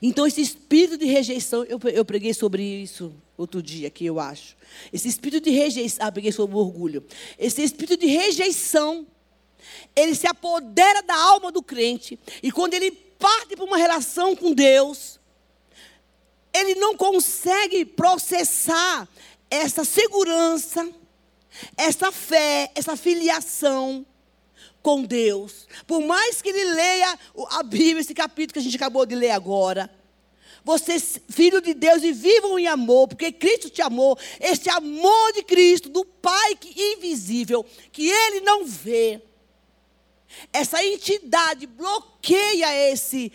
Então, 0.00 0.26
esse 0.26 0.40
espírito 0.40 0.96
de 0.96 1.04
rejeição, 1.04 1.64
eu, 1.64 1.78
eu 1.92 2.04
preguei 2.04 2.32
sobre 2.32 2.62
isso 2.62 3.14
outro 3.36 3.62
dia 3.62 3.88
aqui, 3.88 4.06
eu 4.06 4.18
acho. 4.18 4.56
Esse 4.92 5.08
espírito 5.08 5.44
de 5.44 5.50
rejeição, 5.50 6.06
ah, 6.06 6.12
preguei 6.12 6.32
sobre 6.32 6.56
orgulho. 6.56 7.04
Esse 7.38 7.62
espírito 7.62 7.96
de 7.98 8.06
rejeição, 8.06 9.06
ele 9.94 10.14
se 10.14 10.26
apodera 10.26 11.02
da 11.02 11.16
alma 11.16 11.52
do 11.52 11.62
crente. 11.62 12.18
E 12.42 12.50
quando 12.50 12.74
ele 12.74 12.90
parte 12.90 13.54
para 13.54 13.64
uma 13.64 13.76
relação 13.76 14.34
com 14.34 14.52
Deus, 14.52 15.20
ele 16.52 16.74
não 16.76 16.96
consegue 16.96 17.84
processar 17.84 19.08
essa 19.50 19.84
segurança, 19.84 20.88
essa 21.76 22.12
fé, 22.12 22.70
essa 22.74 22.96
filiação 22.96 24.06
com 24.82 25.02
Deus. 25.02 25.66
Por 25.86 26.00
mais 26.02 26.40
que 26.40 26.48
ele 26.48 26.72
leia 26.72 27.18
a 27.50 27.62
Bíblia, 27.62 28.00
esse 28.00 28.14
capítulo 28.14 28.54
que 28.54 28.58
a 28.58 28.62
gente 28.62 28.76
acabou 28.76 29.04
de 29.04 29.14
ler 29.14 29.30
agora. 29.30 29.90
Vocês, 30.62 31.18
filho 31.30 31.60
de 31.60 31.72
Deus, 31.72 32.02
e 32.02 32.12
vivam 32.12 32.58
em 32.58 32.66
amor, 32.66 33.08
porque 33.08 33.32
Cristo 33.32 33.70
te 33.70 33.80
amou. 33.80 34.18
Este 34.38 34.68
amor 34.68 35.32
de 35.32 35.42
Cristo, 35.42 35.88
do 35.88 36.04
Pai 36.04 36.54
que 36.54 36.70
invisível, 36.94 37.64
que 37.90 38.08
ele 38.08 38.40
não 38.40 38.66
vê 38.66 39.22
essa 40.52 40.84
entidade 40.84 41.66
bloqueia 41.66 42.92
esse, 42.92 43.32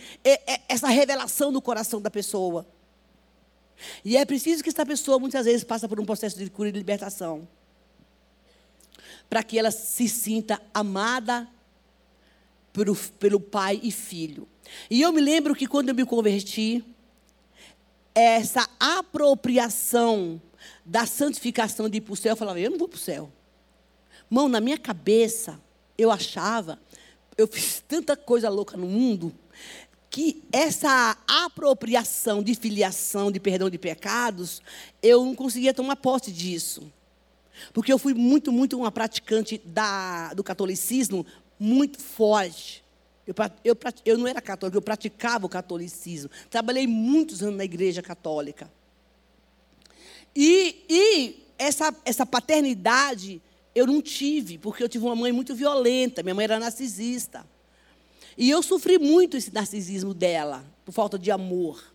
essa 0.67 0.87
revelação 0.87 1.51
no 1.51 1.61
coração 1.61 2.01
da 2.01 2.09
pessoa. 2.09 2.65
E 4.03 4.15
é 4.15 4.23
preciso 4.23 4.63
que 4.63 4.69
essa 4.69 4.85
pessoa 4.85 5.19
muitas 5.19 5.45
vezes 5.45 5.63
passe 5.63 5.87
por 5.87 5.99
um 5.99 6.05
processo 6.05 6.37
de 6.37 6.49
cura 6.49 6.69
e 6.69 6.71
de 6.71 6.77
libertação. 6.77 7.47
Para 9.29 9.43
que 9.43 9.57
ela 9.57 9.71
se 9.71 10.07
sinta 10.07 10.61
amada 10.73 11.47
pelo, 12.71 12.95
pelo 12.95 13.39
pai 13.39 13.79
e 13.81 13.91
filho. 13.91 14.47
E 14.89 15.01
eu 15.01 15.11
me 15.11 15.21
lembro 15.21 15.55
que 15.55 15.67
quando 15.67 15.89
eu 15.89 15.95
me 15.95 16.05
converti, 16.05 16.83
essa 18.13 18.69
apropriação 18.79 20.41
da 20.85 21.05
santificação 21.05 21.89
de 21.89 21.97
ir 21.97 22.01
para 22.01 22.13
o 22.13 22.15
céu, 22.15 22.33
eu 22.33 22.37
falava, 22.37 22.59
eu 22.59 22.71
não 22.71 22.77
vou 22.77 22.87
para 22.87 22.97
o 22.97 22.99
céu. 22.99 23.31
Mão, 24.29 24.47
na 24.47 24.59
minha 24.59 24.77
cabeça, 24.77 25.59
eu 25.97 26.11
achava, 26.11 26.79
eu 27.37 27.47
fiz 27.47 27.83
tanta 27.87 28.15
coisa 28.15 28.49
louca 28.49 28.77
no 28.77 28.87
mundo, 28.87 29.33
que 30.09 30.43
essa 30.51 31.17
apropriação 31.27 32.41
de 32.41 32.55
filiação, 32.55 33.31
de 33.31 33.39
perdão 33.39 33.69
de 33.69 33.77
pecados, 33.77 34.61
eu 35.01 35.25
não 35.25 35.35
conseguia 35.35 35.73
tomar 35.73 35.97
posse 35.97 36.31
disso. 36.31 36.91
Porque 37.73 37.91
eu 37.91 37.97
fui 37.97 38.13
muito, 38.13 38.51
muito 38.51 38.77
uma 38.77 38.91
praticante 38.91 39.61
da, 39.65 40.33
do 40.33 40.43
catolicismo 40.43 41.25
muito 41.59 41.99
forte. 41.99 42.83
Eu, 43.25 43.33
eu, 43.63 43.77
eu 44.05 44.17
não 44.17 44.27
era 44.27 44.41
católica, 44.41 44.77
eu 44.77 44.81
praticava 44.81 45.45
o 45.45 45.49
catolicismo. 45.49 46.29
Trabalhei 46.49 46.85
muitos 46.85 47.41
anos 47.41 47.57
na 47.57 47.65
igreja 47.65 48.01
católica. 48.01 48.71
E, 50.35 50.83
e 50.89 51.45
essa, 51.57 51.95
essa 52.03 52.25
paternidade 52.25 53.41
eu 53.73 53.85
não 53.85 54.01
tive, 54.01 54.57
porque 54.57 54.83
eu 54.83 54.89
tive 54.89 55.05
uma 55.05 55.15
mãe 55.15 55.31
muito 55.31 55.53
violenta, 55.53 56.23
minha 56.23 56.35
mãe 56.35 56.45
era 56.45 56.59
narcisista. 56.59 57.45
E 58.37 58.49
eu 58.49 58.61
sofri 58.61 58.97
muito 58.97 59.37
esse 59.37 59.53
narcisismo 59.53 60.13
dela, 60.13 60.65
por 60.85 60.91
falta 60.91 61.17
de 61.17 61.31
amor. 61.31 61.93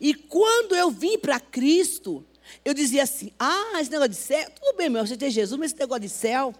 E 0.00 0.14
quando 0.14 0.74
eu 0.74 0.90
vim 0.90 1.18
para 1.18 1.40
Cristo, 1.40 2.24
eu 2.64 2.74
dizia 2.74 3.02
assim: 3.02 3.32
ah, 3.38 3.80
esse 3.80 3.90
negócio 3.90 4.10
de 4.10 4.16
céu, 4.16 4.50
tudo 4.50 4.76
bem, 4.76 4.88
meu, 4.88 5.06
você 5.06 5.16
tem 5.16 5.30
Jesus, 5.30 5.58
mas 5.58 5.72
esse 5.72 5.80
negócio 5.80 6.02
de 6.02 6.08
céu, 6.08 6.54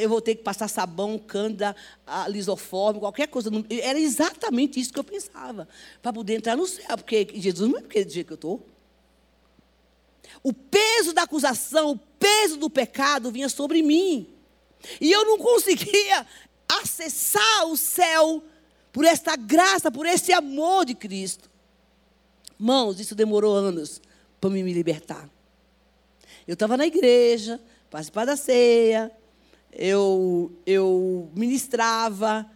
eu 0.00 0.08
vou 0.08 0.20
ter 0.20 0.36
que 0.36 0.42
passar 0.42 0.68
sabão, 0.68 1.18
cândida, 1.18 1.74
lisoforme, 2.28 3.00
qualquer 3.00 3.26
coisa. 3.28 3.50
Era 3.82 3.98
exatamente 3.98 4.78
isso 4.78 4.92
que 4.92 4.98
eu 4.98 5.04
pensava, 5.04 5.68
para 6.00 6.12
poder 6.12 6.36
entrar 6.36 6.56
no 6.56 6.66
céu, 6.66 6.96
porque 6.96 7.28
Jesus 7.34 7.70
não 7.70 7.78
é 7.78 7.82
porque 7.82 8.08
jeito 8.08 8.26
que 8.26 8.32
eu 8.32 8.36
estou. 8.36 8.66
O 10.42 10.52
peso 10.52 11.12
da 11.12 11.22
acusação, 11.22 11.92
o 11.92 11.98
peso 11.98 12.56
do 12.56 12.70
pecado 12.70 13.30
vinha 13.30 13.48
sobre 13.48 13.82
mim. 13.82 14.28
E 15.00 15.10
eu 15.10 15.24
não 15.24 15.38
conseguia 15.38 16.26
acessar 16.68 17.66
o 17.66 17.76
céu 17.76 18.42
por 18.92 19.04
esta 19.04 19.36
graça, 19.36 19.90
por 19.90 20.06
esse 20.06 20.32
amor 20.32 20.84
de 20.84 20.94
Cristo. 20.94 21.50
Mãos, 22.58 23.00
isso 23.00 23.14
demorou 23.14 23.54
anos 23.54 24.00
para 24.42 24.50
me 24.50 24.72
libertar. 24.72 25.30
Eu 26.48 26.54
estava 26.54 26.76
na 26.76 26.84
igreja, 26.84 27.60
participava 27.88 28.26
da 28.26 28.36
ceia, 28.36 29.12
eu, 29.72 30.50
eu 30.66 31.30
ministrava, 31.32 32.50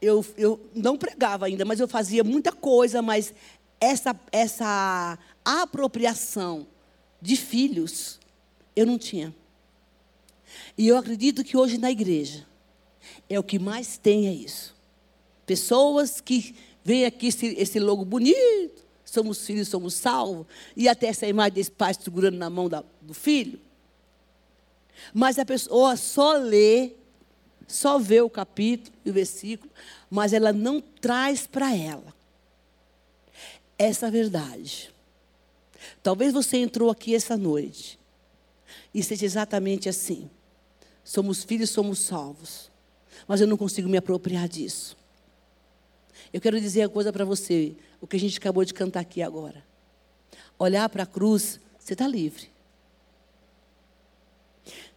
eu, 0.00 0.24
eu 0.36 0.70
não 0.72 0.96
pregava 0.96 1.46
ainda, 1.46 1.64
mas 1.64 1.80
eu 1.80 1.88
fazia 1.88 2.22
muita 2.22 2.52
coisa, 2.52 3.02
mas 3.02 3.34
essa, 3.80 4.14
essa 4.30 5.18
apropriação 5.44 6.64
de 7.20 7.34
filhos, 7.34 8.20
eu 8.76 8.86
não 8.86 8.96
tinha. 8.96 9.34
E 10.78 10.86
eu 10.86 10.96
acredito 10.96 11.42
que 11.42 11.56
hoje 11.56 11.76
na 11.76 11.90
igreja 11.90 12.46
é 13.28 13.36
o 13.36 13.42
que 13.42 13.58
mais 13.58 13.98
tem 13.98 14.28
é 14.28 14.32
isso. 14.32 14.76
Pessoas 15.44 16.20
que 16.20 16.54
veem 16.84 17.04
aqui 17.04 17.26
esse, 17.26 17.46
esse 17.58 17.80
logo 17.80 18.04
bonito, 18.04 18.83
somos 19.14 19.46
filhos, 19.46 19.68
somos 19.68 19.94
salvos, 19.94 20.46
e 20.76 20.88
até 20.88 21.06
essa 21.06 21.26
imagem 21.26 21.54
desse 21.54 21.70
pai 21.70 21.94
segurando 21.94 22.36
na 22.36 22.50
mão 22.50 22.68
da, 22.68 22.84
do 23.00 23.14
filho. 23.14 23.58
Mas 25.12 25.38
a 25.38 25.44
pessoa 25.44 25.96
só 25.96 26.36
lê, 26.36 26.92
só 27.66 27.98
vê 27.98 28.20
o 28.20 28.30
capítulo 28.30 28.96
e 29.04 29.10
o 29.10 29.12
versículo, 29.12 29.70
mas 30.10 30.32
ela 30.32 30.52
não 30.52 30.80
traz 30.80 31.46
para 31.46 31.74
ela 31.74 32.14
essa 33.78 34.10
verdade. 34.10 34.92
Talvez 36.02 36.32
você 36.32 36.58
entrou 36.58 36.90
aqui 36.90 37.14
essa 37.14 37.36
noite 37.36 37.98
e 38.92 39.02
seja 39.02 39.24
exatamente 39.24 39.88
assim. 39.88 40.30
Somos 41.02 41.44
filhos, 41.44 41.70
somos 41.70 41.98
salvos. 41.98 42.70
Mas 43.26 43.40
eu 43.40 43.46
não 43.46 43.56
consigo 43.56 43.88
me 43.88 43.96
apropriar 43.96 44.48
disso. 44.48 44.96
Eu 46.34 46.40
quero 46.40 46.60
dizer 46.60 46.80
uma 46.80 46.88
coisa 46.88 47.12
para 47.12 47.24
você, 47.24 47.76
o 48.00 48.08
que 48.08 48.16
a 48.16 48.18
gente 48.18 48.38
acabou 48.38 48.64
de 48.64 48.74
cantar 48.74 48.98
aqui 48.98 49.22
agora. 49.22 49.64
Olhar 50.58 50.88
para 50.88 51.04
a 51.04 51.06
cruz, 51.06 51.60
você 51.78 51.92
está 51.92 52.08
livre. 52.08 52.50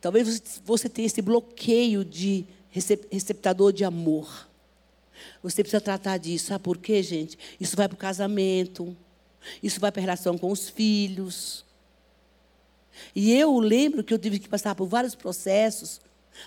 Talvez 0.01 0.59
você 0.65 0.89
tenha 0.89 1.05
esse 1.05 1.21
bloqueio 1.21 2.03
de 2.03 2.43
receptador 2.71 3.71
de 3.71 3.83
amor. 3.83 4.49
Você 5.43 5.61
precisa 5.61 5.79
tratar 5.79 6.17
disso. 6.17 6.47
Sabe 6.47 6.63
por 6.63 6.79
quê, 6.79 7.03
gente? 7.03 7.37
Isso 7.59 7.77
vai 7.77 7.87
para 7.87 7.93
o 7.95 7.99
casamento. 7.99 8.97
Isso 9.61 9.79
vai 9.79 9.91
para 9.91 9.99
a 9.99 10.05
relação 10.05 10.39
com 10.39 10.51
os 10.51 10.67
filhos. 10.69 11.63
E 13.15 13.31
eu 13.31 13.59
lembro 13.59 14.03
que 14.03 14.11
eu 14.11 14.17
tive 14.17 14.39
que 14.39 14.49
passar 14.49 14.73
por 14.73 14.87
vários 14.87 15.13
processos 15.13 16.01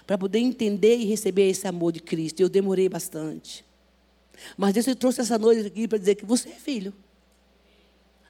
para 0.04 0.18
poder 0.18 0.40
entender 0.40 0.97
e 0.97 1.04
receber 1.04 1.49
esse 1.49 1.68
amor 1.68 1.92
de 1.92 2.00
Cristo. 2.00 2.40
Eu 2.40 2.49
demorei 2.49 2.88
bastante. 2.88 3.69
Mas 4.56 4.75
Deus 4.75 4.87
trouxe 4.97 5.20
essa 5.20 5.38
noite 5.38 5.66
aqui 5.66 5.87
para 5.87 5.99
dizer 5.99 6.14
que 6.14 6.25
você 6.25 6.50
é 6.50 6.54
filho. 6.54 6.92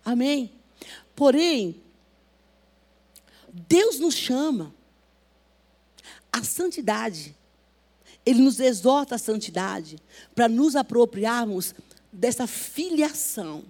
Amém? 0.04 0.52
Porém, 1.14 1.80
Deus 3.52 3.98
nos 3.98 4.14
chama 4.14 4.74
à 6.32 6.42
santidade. 6.42 7.36
Ele 8.24 8.40
nos 8.40 8.60
exorta 8.60 9.14
à 9.14 9.18
santidade 9.18 9.98
para 10.34 10.48
nos 10.48 10.76
apropriarmos 10.76 11.74
dessa 12.12 12.46
filiação. 12.46 13.64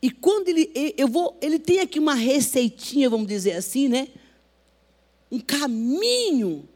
E 0.00 0.10
quando 0.10 0.48
ele, 0.48 0.70
eu 0.96 1.08
vou, 1.08 1.36
ele 1.40 1.58
tem 1.58 1.80
aqui 1.80 1.98
uma 1.98 2.14
receitinha, 2.14 3.10
vamos 3.10 3.26
dizer 3.26 3.52
assim, 3.52 3.88
né? 3.88 4.08
Um 5.30 5.40
caminho 5.40 6.68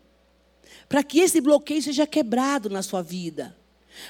para 0.88 1.02
que 1.02 1.20
esse 1.20 1.40
bloqueio 1.40 1.82
seja 1.82 2.06
quebrado 2.06 2.68
na 2.68 2.82
sua 2.82 3.02
vida. 3.02 3.57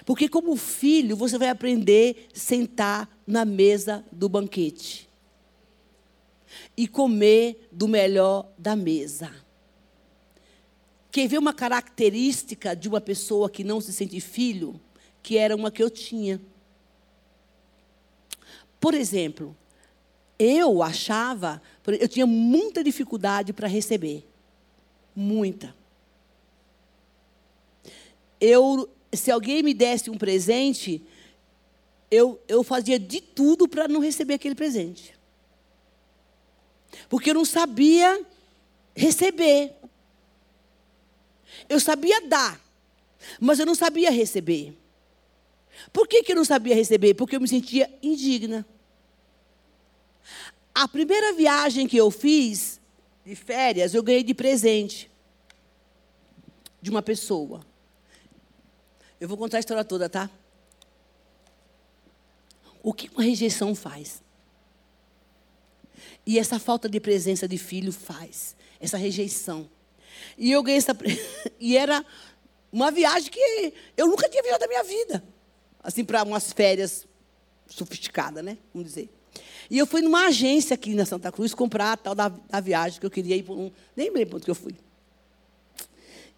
Porque 0.05 0.29
como 0.29 0.57
filho, 0.57 1.17
você 1.17 1.39
vai 1.39 1.49
aprender 1.49 2.29
a 2.35 2.39
sentar 2.39 3.09
na 3.27 3.45
mesa 3.45 4.05
do 4.11 4.29
banquete 4.29 5.09
e 6.77 6.87
comer 6.87 7.69
do 7.71 7.89
melhor 7.89 8.49
da 8.57 8.75
mesa. 8.75 9.31
Quer 11.11 11.27
ver 11.27 11.39
uma 11.39 11.53
característica 11.53 12.77
de 12.77 12.89
uma 12.89 13.01
pessoa 13.01 13.51
que 13.51 13.65
não 13.65 13.81
se 13.81 13.93
sente 13.93 14.21
filho? 14.21 14.81
Que 15.23 15.37
era 15.37 15.57
uma 15.57 15.71
que 15.71 15.83
eu 15.83 15.91
tinha. 15.91 16.41
Por 18.79 18.95
exemplo, 18.95 19.57
eu 20.39 20.83
achava, 20.83 21.61
eu 21.87 22.09
tinha 22.09 22.27
muita 22.27 22.85
dificuldade 22.85 23.53
para 23.53 23.67
receber. 23.67 24.25
Muita. 25.17 25.75
Eu, 28.41 28.89
se 29.13 29.31
alguém 29.31 29.63
me 29.63 29.73
desse 29.73 30.11
um 30.11 30.19
presente, 30.19 31.03
eu, 32.11 32.41
eu 32.49 32.63
fazia 32.63 32.99
de 32.99 33.21
tudo 33.21 33.69
para 33.69 33.89
não 33.89 34.01
receber 34.01 34.35
aquele 34.35 34.55
presente. 34.55 35.15
Porque 37.09 37.31
eu 37.31 37.35
não 37.35 37.45
sabia 37.45 38.25
receber. 38.95 39.75
Eu 41.69 41.81
sabia 41.81 42.27
dar, 42.27 42.61
mas 43.41 43.59
eu 43.59 43.67
não 43.67 43.75
sabia 43.75 44.11
receber. 44.11 44.77
Por 45.93 46.09
que, 46.09 46.23
que 46.23 46.33
eu 46.33 46.37
não 46.37 46.45
sabia 46.45 46.75
receber? 46.75 47.15
Porque 47.15 47.37
eu 47.37 47.41
me 47.41 47.49
sentia 47.49 47.93
indigna. 48.03 48.67
A 50.75 50.87
primeira 50.87 51.33
viagem 51.33 51.87
que 51.87 51.97
eu 51.97 52.11
fiz 52.11 52.81
de 53.25 53.35
férias, 53.35 53.95
eu 53.95 54.03
ganhei 54.03 54.23
de 54.23 54.35
presente 54.35 55.11
de 56.81 56.91
uma 56.91 57.03
pessoa. 57.03 57.61
Eu 59.21 59.29
vou 59.29 59.37
contar 59.37 59.57
a 59.57 59.61
história 59.61 59.85
toda, 59.85 60.09
tá? 60.09 60.31
O 62.83 62.93
que 62.93 63.09
uma 63.11 63.23
rejeição 63.23 63.75
faz? 63.75 64.23
E 66.27 66.39
essa 66.39 66.59
falta 66.59 66.89
de 66.89 67.01
presença 67.01 67.49
de 67.49 67.59
filho 67.59 67.93
faz, 67.93 68.55
essa 68.79 68.97
rejeição. 68.97 69.69
E 70.37 70.53
eu 70.53 70.63
ganhei 70.63 70.79
essa. 70.79 70.97
e 71.59 71.77
era 71.77 72.05
uma 72.73 72.91
viagem 72.91 73.31
que 73.31 73.75
eu 73.97 74.07
nunca 74.07 74.29
tinha 74.29 74.43
viajado 74.43 74.63
na 74.63 74.69
minha 74.69 74.85
vida 74.85 75.25
assim, 75.83 76.05
para 76.05 76.23
umas 76.23 76.53
férias 76.53 77.07
sofisticadas, 77.67 78.45
né? 78.45 78.59
Vamos 78.73 78.89
dizer. 78.89 79.09
E 79.71 79.79
eu 79.79 79.87
fui 79.87 80.01
numa 80.01 80.27
agência 80.27 80.75
aqui 80.75 80.95
na 80.95 81.05
Santa 81.05 81.31
Cruz 81.31 81.55
comprar 81.55 81.93
a 81.93 81.97
tal 81.97 82.15
da, 82.15 82.29
da 82.29 82.61
viagem 82.61 83.01
que 83.01 83.07
eu 83.07 83.11
queria 83.11 83.37
ir 83.37 83.43
por 83.43 83.57
um. 83.57 83.71
Nem 83.97 84.11
lembro 84.11 84.37
onde 84.37 84.45
que 84.45 84.51
eu 84.51 84.55
fui. 84.55 84.75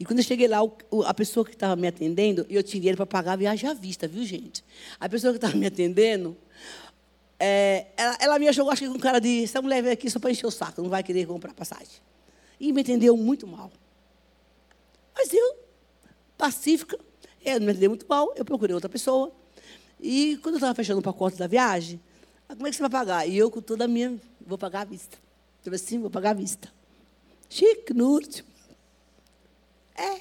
E 0.00 0.04
quando 0.06 0.20
eu 0.20 0.24
cheguei 0.24 0.48
lá, 0.48 0.60
a 1.04 1.12
pessoa 1.12 1.44
que 1.44 1.52
estava 1.52 1.76
me 1.76 1.86
atendendo, 1.86 2.46
eu 2.48 2.62
tinha 2.62 2.80
dinheiro 2.80 2.96
para 2.96 3.04
pagar 3.04 3.34
a 3.34 3.36
viagem 3.36 3.68
à 3.68 3.74
vista, 3.74 4.08
viu, 4.08 4.24
gente? 4.24 4.64
A 4.98 5.06
pessoa 5.10 5.30
que 5.30 5.36
estava 5.36 5.54
me 5.54 5.66
atendendo, 5.66 6.34
é, 7.38 7.88
ela, 7.98 8.16
ela, 8.18 8.38
me 8.38 8.48
achou, 8.48 8.70
acho 8.70 8.82
que 8.82 8.88
com 8.88 8.98
cara 8.98 9.20
de. 9.20 9.44
Essa 9.44 9.60
mulher 9.60 9.82
veio 9.82 9.92
aqui 9.92 10.08
só 10.08 10.18
para 10.18 10.30
encher 10.30 10.46
o 10.46 10.50
saco, 10.50 10.80
não 10.80 10.88
vai 10.88 11.02
querer 11.02 11.26
comprar 11.26 11.52
passagem. 11.52 12.00
E 12.58 12.72
me 12.72 12.80
entendeu 12.80 13.14
muito 13.14 13.46
mal. 13.46 13.70
Mas 15.14 15.34
eu, 15.34 15.54
pacífica, 16.38 16.98
não 17.44 17.60
me 17.60 17.72
entendeu 17.72 17.90
muito 17.90 18.06
mal, 18.08 18.32
eu 18.36 18.44
procurei 18.44 18.74
outra 18.74 18.88
pessoa. 18.88 19.30
E 20.00 20.38
quando 20.42 20.54
eu 20.54 20.60
estava 20.60 20.74
fechando 20.74 21.00
o 21.00 21.02
pacote 21.02 21.36
da 21.36 21.46
viagem, 21.46 22.00
ah, 22.48 22.54
como 22.56 22.66
é 22.66 22.70
que 22.70 22.76
você 22.76 22.82
vai 22.82 22.90
pagar? 22.90 23.28
E 23.28 23.36
eu, 23.36 23.50
com 23.50 23.60
toda 23.60 23.84
a 23.84 23.88
minha, 23.88 24.18
vou 24.40 24.56
pagar 24.56 24.80
à 24.80 24.84
vista. 24.84 25.18
Eu 25.62 25.74
assim, 25.74 25.98
vou 25.98 26.08
pagar 26.08 26.30
à 26.30 26.34
vista. 26.34 26.72
Chique, 27.50 27.92
no 27.92 28.08
último. 28.08 28.49
É. 29.96 30.20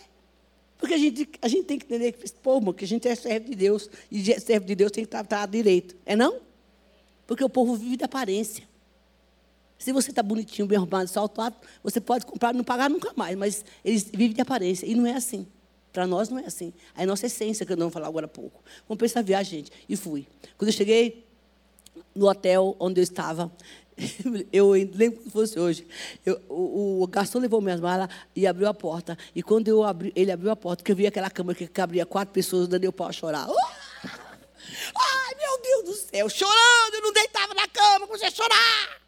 Porque 0.77 0.93
a 0.93 0.97
gente, 0.97 1.29
a 1.41 1.47
gente 1.47 1.65
tem 1.65 1.77
que 1.77 1.85
entender 1.85 2.13
que, 2.13 2.31
pô, 2.41 2.73
que 2.73 2.85
a 2.85 2.87
gente 2.87 3.07
é 3.07 3.13
servo 3.13 3.49
de 3.49 3.55
Deus. 3.55 3.89
E 4.09 4.23
servo 4.39 4.65
de 4.65 4.75
Deus 4.75 4.91
tem 4.91 5.03
que 5.03 5.09
tratar 5.09 5.45
direito. 5.45 5.95
É 6.05 6.15
não? 6.15 6.39
Porque 7.27 7.43
o 7.43 7.49
povo 7.49 7.75
vive 7.75 7.97
de 7.97 8.03
aparência. 8.05 8.67
Se 9.77 9.91
você 9.91 10.09
está 10.09 10.23
bonitinho, 10.23 10.67
bem 10.67 10.77
arrumado, 10.77 11.07
salto 11.09 11.41
alto, 11.41 11.57
você 11.83 12.01
pode 12.01 12.25
comprar 12.25 12.53
e 12.53 12.57
não 12.57 12.63
pagar 12.63 12.89
nunca 12.89 13.13
mais. 13.15 13.37
Mas 13.37 13.65
eles 13.83 14.03
vivem 14.03 14.33
de 14.33 14.41
aparência. 14.41 14.85
E 14.85 14.95
não 14.95 15.05
é 15.05 15.13
assim. 15.13 15.45
Para 15.91 16.07
nós 16.07 16.29
não 16.29 16.39
é 16.39 16.45
assim. 16.45 16.73
É 16.95 17.03
a 17.03 17.05
nossa 17.05 17.25
essência 17.25 17.65
que 17.65 17.73
eu 17.73 17.77
não 17.77 17.87
vou 17.87 17.91
falar 17.91 18.07
agora 18.07 18.25
há 18.25 18.29
pouco. 18.29 18.63
Comprei 18.87 19.07
essa 19.07 19.21
viagem, 19.21 19.59
gente, 19.59 19.71
e 19.87 19.95
fui. 19.95 20.27
Quando 20.57 20.69
eu 20.69 20.73
cheguei 20.73 21.25
no 22.15 22.27
hotel 22.27 22.75
onde 22.79 22.99
eu 22.99 23.03
estava, 23.03 23.51
eu 24.51 24.71
lembro 24.71 25.21
que 25.21 25.29
fosse 25.29 25.59
hoje. 25.59 25.85
Eu, 26.25 26.39
o, 26.47 27.03
o, 27.03 27.07
garçom 27.07 27.39
levou 27.39 27.61
minhas 27.61 27.79
malas 27.79 28.09
e 28.35 28.47
abriu 28.47 28.67
a 28.67 28.73
porta. 28.73 29.17
E 29.35 29.43
quando 29.43 29.67
eu 29.67 29.83
abri, 29.83 30.11
ele 30.15 30.31
abriu 30.31 30.51
a 30.51 30.55
porta, 30.55 30.83
que 30.83 30.91
eu 30.91 30.95
vi 30.95 31.07
aquela 31.07 31.29
cama 31.29 31.53
que 31.53 31.67
cabria 31.67 32.05
quatro 32.05 32.33
pessoas, 32.33 32.67
dando 32.67 32.83
eu 32.83 32.93
para 32.93 33.11
chorar. 33.11 33.49
Uh! 33.49 33.55
Ai, 33.55 35.35
meu 35.35 35.61
Deus 35.61 35.83
do 35.85 35.93
céu, 35.93 36.29
chorando, 36.29 36.93
eu 36.93 37.01
não 37.01 37.13
deitava 37.13 37.53
na 37.53 37.67
cama, 37.67 38.07
comecei 38.07 38.27
a 38.27 38.31
chorar. 38.31 39.01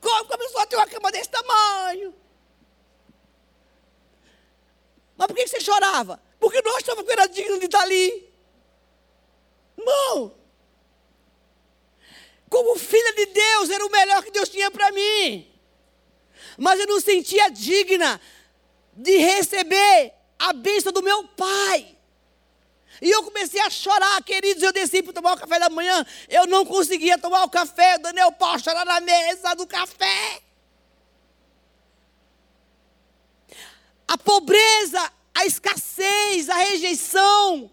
Como 0.00 0.26
começou 0.26 0.60
a 0.60 0.66
ter 0.66 0.76
uma 0.76 0.86
cama 0.86 1.10
desse 1.10 1.30
tamanho? 1.30 2.14
Mas 5.16 5.26
por 5.26 5.34
que 5.34 5.48
você 5.48 5.60
chorava? 5.60 6.20
Porque 6.38 6.62
nós 6.62 6.78
estávamos 6.78 7.34
digno 7.34 7.58
de 7.58 7.64
estar 7.64 7.80
ali. 7.80 8.32
Irmão, 9.76 10.34
como 12.48 12.78
filha 12.78 13.12
de 13.14 13.26
Deus, 13.26 13.70
era 13.70 13.84
o 13.84 13.90
melhor 13.90 14.22
que 14.24 14.30
Deus 14.30 14.48
tinha 14.48 14.70
para 14.70 14.90
mim. 14.92 15.50
Mas 16.56 16.80
eu 16.80 16.86
não 16.86 17.00
sentia 17.00 17.50
digna 17.50 18.20
de 18.94 19.16
receber 19.18 20.12
a 20.38 20.52
bênção 20.52 20.92
do 20.92 21.02
meu 21.02 21.24
pai. 21.28 21.96
E 23.00 23.10
eu 23.10 23.22
comecei 23.22 23.60
a 23.60 23.70
chorar, 23.70 24.22
queridos. 24.24 24.62
Eu 24.62 24.72
desci 24.72 25.02
para 25.02 25.12
tomar 25.12 25.34
o 25.34 25.38
café 25.38 25.60
da 25.60 25.70
manhã. 25.70 26.04
Eu 26.28 26.46
não 26.46 26.64
conseguia 26.64 27.16
tomar 27.16 27.44
o 27.44 27.50
café. 27.50 27.94
O 27.94 28.00
Daniel 28.00 28.32
Paulo 28.32 28.58
chorar 28.58 28.84
na 28.84 29.00
mesa 29.00 29.54
do 29.54 29.66
café. 29.66 30.42
a 34.08 34.16
pobreza, 34.16 35.12
a 35.34 35.44
escassez, 35.44 36.48
a 36.48 36.56
rejeição, 36.56 37.70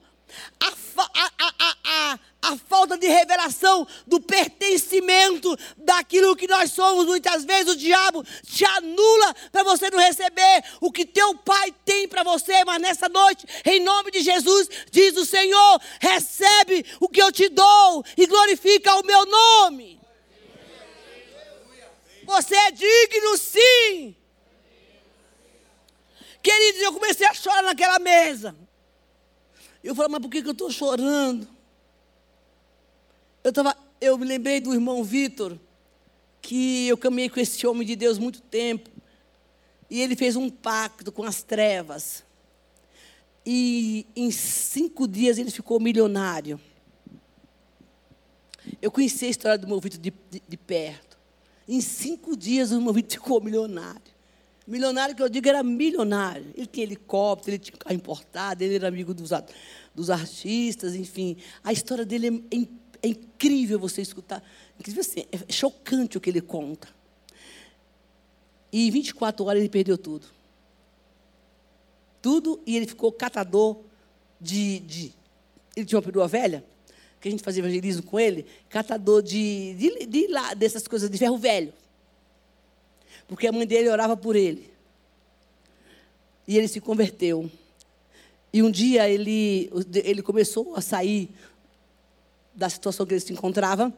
a, 0.59 0.67
a, 0.67 1.31
a, 1.39 1.75
a, 1.85 2.19
a 2.45 2.57
falta 2.57 2.97
de 2.97 3.07
revelação 3.07 3.87
do 4.05 4.19
pertencimento 4.19 5.57
daquilo 5.77 6.35
que 6.35 6.47
nós 6.47 6.71
somos. 6.71 7.05
Muitas 7.05 7.43
vezes 7.43 7.73
o 7.73 7.77
diabo 7.77 8.23
te 8.45 8.63
anula 8.65 9.33
para 9.51 9.63
você 9.63 9.89
não 9.89 9.99
receber 9.99 10.63
o 10.79 10.91
que 10.91 11.05
teu 11.05 11.35
pai 11.35 11.73
tem 11.83 12.07
para 12.07 12.23
você. 12.23 12.63
Mas 12.63 12.81
nessa 12.81 13.09
noite, 13.09 13.45
em 13.65 13.79
nome 13.79 14.11
de 14.11 14.21
Jesus, 14.21 14.69
diz 14.91 15.17
o 15.17 15.25
Senhor: 15.25 15.81
recebe 15.99 16.85
o 16.99 17.09
que 17.09 17.21
eu 17.21 17.31
te 17.31 17.49
dou 17.49 18.03
e 18.17 18.25
glorifica 18.27 18.95
o 18.95 19.05
meu 19.05 19.25
nome. 19.25 19.99
Você 22.25 22.55
é 22.55 22.71
digno, 22.71 23.37
sim. 23.37 24.15
Queridos, 26.41 26.81
eu 26.81 26.93
comecei 26.93 27.25
a 27.25 27.33
chorar 27.33 27.63
naquela 27.63 27.97
mesa. 27.97 28.55
Eu 29.83 29.95
falei, 29.95 30.11
mas 30.11 30.21
por 30.21 30.29
que, 30.29 30.41
que 30.41 30.47
eu 30.47 30.53
estou 30.53 30.71
chorando? 30.71 31.54
Eu, 33.45 33.53
tava, 33.53 33.77
eu 34.01 34.17
me 34.17 34.25
lembrei 34.25 34.59
do 34.59 34.73
irmão 34.73 35.03
Vitor, 35.03 35.55
que 36.41 36.87
eu 36.87 36.97
caminhei 36.97 37.29
com 37.29 37.39
esse 37.39 37.67
homem 37.67 37.85
de 37.85 37.95
Deus 37.95 38.17
muito 38.17 38.41
tempo. 38.41 38.89
E 39.87 40.01
ele 40.01 40.15
fez 40.15 40.35
um 40.35 40.49
pacto 40.49 41.11
com 41.11 41.23
as 41.23 41.43
trevas. 41.43 42.23
E 43.45 44.07
em 44.15 44.31
cinco 44.31 45.07
dias 45.07 45.37
ele 45.37 45.51
ficou 45.51 45.79
milionário. 45.79 46.59
Eu 48.81 48.89
conheci 48.89 49.25
a 49.25 49.29
história 49.29 49.59
do 49.59 49.65
irmão 49.65 49.79
Vitor 49.79 49.99
de, 49.99 50.11
de, 50.31 50.41
de 50.47 50.57
perto. 50.57 51.15
Em 51.67 51.81
cinco 51.81 52.35
dias 52.35 52.71
o 52.71 52.77
irmão 52.77 52.91
Vitor 52.95 53.11
ficou 53.11 53.39
milionário. 53.39 54.15
Milionário 54.65 55.15
que 55.15 55.21
eu 55.21 55.29
digo 55.29 55.47
era 55.47 55.61
milionário. 55.61 56.51
Ele 56.55 56.65
tinha 56.65 56.83
helicóptero, 56.83 57.51
ele 57.51 57.63
tinha 57.63 57.77
carro 57.77 57.95
importado, 57.95 58.63
ele 58.63 58.73
era 58.73 58.87
amigo 58.87 59.13
dos, 59.13 59.29
dos 59.93 60.09
artistas, 60.09 60.95
enfim. 60.95 61.37
A 61.63 61.71
história 61.71 62.03
dele 62.03 62.43
é, 62.51 62.57
é, 62.57 62.67
é 63.05 63.09
incrível 63.09 63.79
você 63.79 64.01
escutar. 64.01 64.43
Incrível 64.79 65.01
assim, 65.01 65.25
é 65.31 65.51
chocante 65.51 66.17
o 66.17 66.21
que 66.21 66.29
ele 66.29 66.41
conta. 66.41 66.87
E 68.71 68.87
em 68.87 68.91
24 68.91 69.45
horas 69.45 69.59
ele 69.59 69.69
perdeu 69.69 69.97
tudo. 69.97 70.27
Tudo, 72.21 72.59
e 72.65 72.75
ele 72.75 72.87
ficou 72.87 73.11
catador 73.11 73.77
de. 74.41 74.79
de 74.79 75.13
ele 75.75 75.85
tinha 75.85 75.97
uma 75.97 76.03
perua 76.03 76.27
velha, 76.27 76.65
que 77.19 77.27
a 77.27 77.31
gente 77.31 77.43
fazia 77.43 77.61
evangelismo 77.61 78.03
com 78.03 78.19
ele, 78.19 78.45
catador 78.69 79.21
de, 79.21 79.75
de, 79.75 80.05
de, 80.05 80.27
de 80.27 80.55
dessas 80.55 80.87
coisas 80.87 81.09
de 81.09 81.17
ferro 81.17 81.37
velho 81.37 81.73
porque 83.27 83.47
a 83.47 83.51
mãe 83.51 83.65
dele 83.65 83.89
orava 83.89 84.15
por 84.15 84.35
ele. 84.35 84.69
E 86.47 86.57
ele 86.57 86.67
se 86.67 86.79
converteu. 86.79 87.49
E 88.53 88.61
um 88.61 88.69
dia 88.69 89.09
ele, 89.09 89.69
ele 89.93 90.21
começou 90.21 90.75
a 90.75 90.81
sair 90.81 91.29
da 92.55 92.69
situação 92.69 93.05
que 93.05 93.13
ele 93.13 93.21
se 93.21 93.33
encontrava. 93.33 93.93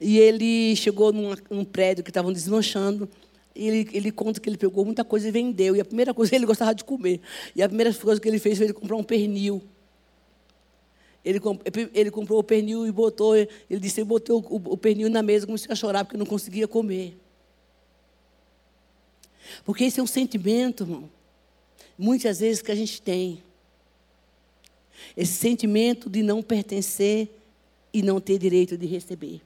E 0.00 0.18
ele 0.18 0.76
chegou 0.76 1.12
num, 1.12 1.64
prédio 1.64 2.04
que 2.04 2.10
estavam 2.10 2.32
desmanchando. 2.32 3.08
E 3.54 3.66
ele, 3.68 3.90
ele 3.92 4.12
conta 4.12 4.38
que 4.38 4.48
ele 4.48 4.56
pegou 4.56 4.84
muita 4.84 5.04
coisa 5.04 5.28
e 5.28 5.30
vendeu. 5.30 5.74
E 5.74 5.80
a 5.80 5.84
primeira 5.84 6.14
coisa 6.14 6.34
ele 6.36 6.46
gostava 6.46 6.74
de 6.74 6.84
comer. 6.84 7.20
E 7.54 7.62
a 7.62 7.68
primeira 7.68 7.92
coisa 7.92 8.20
que 8.20 8.28
ele 8.28 8.38
fez 8.38 8.58
foi 8.58 8.66
ele 8.66 8.72
comprar 8.72 8.96
um 8.96 9.02
pernil. 9.02 9.60
Ele, 11.24 11.40
ele 11.92 12.10
comprou 12.10 12.38
o 12.38 12.44
pernil 12.44 12.86
e 12.86 12.92
botou. 12.92 13.36
Ele 13.36 13.48
disse: 13.80 14.00
Eu 14.00 14.06
botei 14.06 14.34
o, 14.34 14.38
o, 14.38 14.56
o 14.72 14.76
pernil 14.76 15.10
na 15.10 15.22
mesa, 15.22 15.46
comecei 15.46 15.70
a 15.70 15.74
chorar 15.74 16.04
porque 16.04 16.16
não 16.16 16.24
conseguia 16.24 16.68
comer. 16.68 17.18
Porque 19.64 19.84
esse 19.84 19.98
é 19.98 20.02
um 20.02 20.06
sentimento, 20.06 20.84
irmão, 20.84 21.10
muitas 21.98 22.38
vezes 22.40 22.62
que 22.62 22.70
a 22.70 22.74
gente 22.74 23.02
tem. 23.02 23.42
Esse 25.16 25.32
sentimento 25.32 26.08
de 26.08 26.22
não 26.22 26.42
pertencer 26.42 27.28
e 27.92 28.02
não 28.02 28.20
ter 28.20 28.38
direito 28.38 28.76
de 28.76 28.86
receber. 28.86 29.40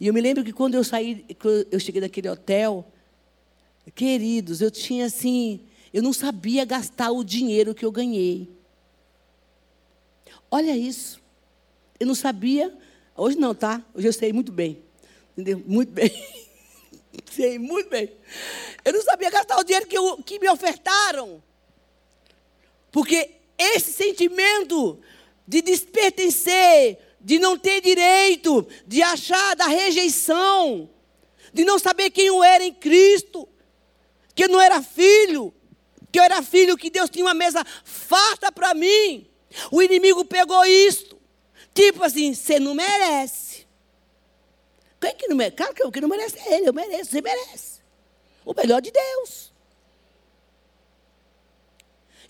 E 0.00 0.06
eu 0.06 0.14
me 0.14 0.20
lembro 0.20 0.42
que 0.42 0.52
quando 0.52 0.74
eu 0.74 0.82
saí, 0.82 1.26
quando 1.38 1.66
eu 1.70 1.78
cheguei 1.78 2.00
daquele 2.00 2.28
hotel, 2.28 2.90
queridos, 3.94 4.60
eu 4.60 4.70
tinha 4.70 5.06
assim, 5.06 5.60
eu 5.92 6.02
não 6.02 6.12
sabia 6.12 6.64
gastar 6.64 7.10
o 7.10 7.22
dinheiro 7.22 7.74
que 7.74 7.84
eu 7.84 7.92
ganhei. 7.92 8.48
Olha 10.50 10.76
isso. 10.76 11.20
Eu 11.98 12.06
não 12.06 12.14
sabia, 12.14 12.74
hoje 13.14 13.36
não, 13.36 13.54
tá? 13.54 13.84
Hoje 13.94 14.08
eu 14.08 14.12
sei 14.12 14.32
muito 14.32 14.50
bem. 14.50 14.82
Entendeu? 15.32 15.62
Muito 15.66 15.92
bem. 15.92 16.10
Sei 17.30 17.58
muito 17.58 17.88
bem. 17.90 18.10
Eu 18.84 18.92
não 18.92 19.02
sabia 19.02 19.30
gastar 19.30 19.56
o 19.58 19.64
dinheiro 19.64 19.86
que, 19.86 19.96
eu, 19.96 20.22
que 20.22 20.38
me 20.38 20.48
ofertaram. 20.48 21.42
Porque 22.90 23.30
esse 23.60 23.92
sentimento 23.92 24.98
de 25.46 25.60
despertencer, 25.60 26.98
de 27.20 27.38
não 27.38 27.58
ter 27.58 27.80
direito, 27.80 28.66
de 28.86 29.02
achar 29.02 29.54
da 29.54 29.66
rejeição, 29.66 30.88
de 31.52 31.64
não 31.64 31.78
saber 31.78 32.10
quem 32.10 32.26
eu 32.26 32.42
era 32.42 32.64
em 32.64 32.72
Cristo, 32.72 33.48
que 34.34 34.44
eu 34.44 34.48
não 34.48 34.60
era 34.60 34.80
filho, 34.80 35.52
que 36.10 36.18
eu 36.18 36.22
era 36.22 36.42
filho, 36.42 36.76
que 36.76 36.88
Deus 36.88 37.10
tinha 37.10 37.24
uma 37.24 37.34
mesa 37.34 37.64
farta 37.84 38.50
para 38.50 38.72
mim. 38.72 39.28
O 39.70 39.82
inimigo 39.82 40.24
pegou 40.24 40.64
isto. 40.64 41.20
Tipo 41.74 42.02
assim, 42.04 42.34
você 42.34 42.58
não 42.58 42.74
merece. 42.74 43.66
Quem 45.00 45.14
que 45.14 45.28
não 45.28 45.36
merece? 45.36 45.56
Claro 45.56 45.74
que 45.74 45.84
o 45.84 45.90
que 45.90 46.00
não 46.00 46.08
merece 46.08 46.38
é 46.38 46.54
ele, 46.54 46.68
eu 46.68 46.72
mereço, 46.72 47.10
você 47.10 47.20
merece. 47.20 47.80
O 48.44 48.54
melhor 48.54 48.80
de 48.80 48.90
Deus. 48.90 49.49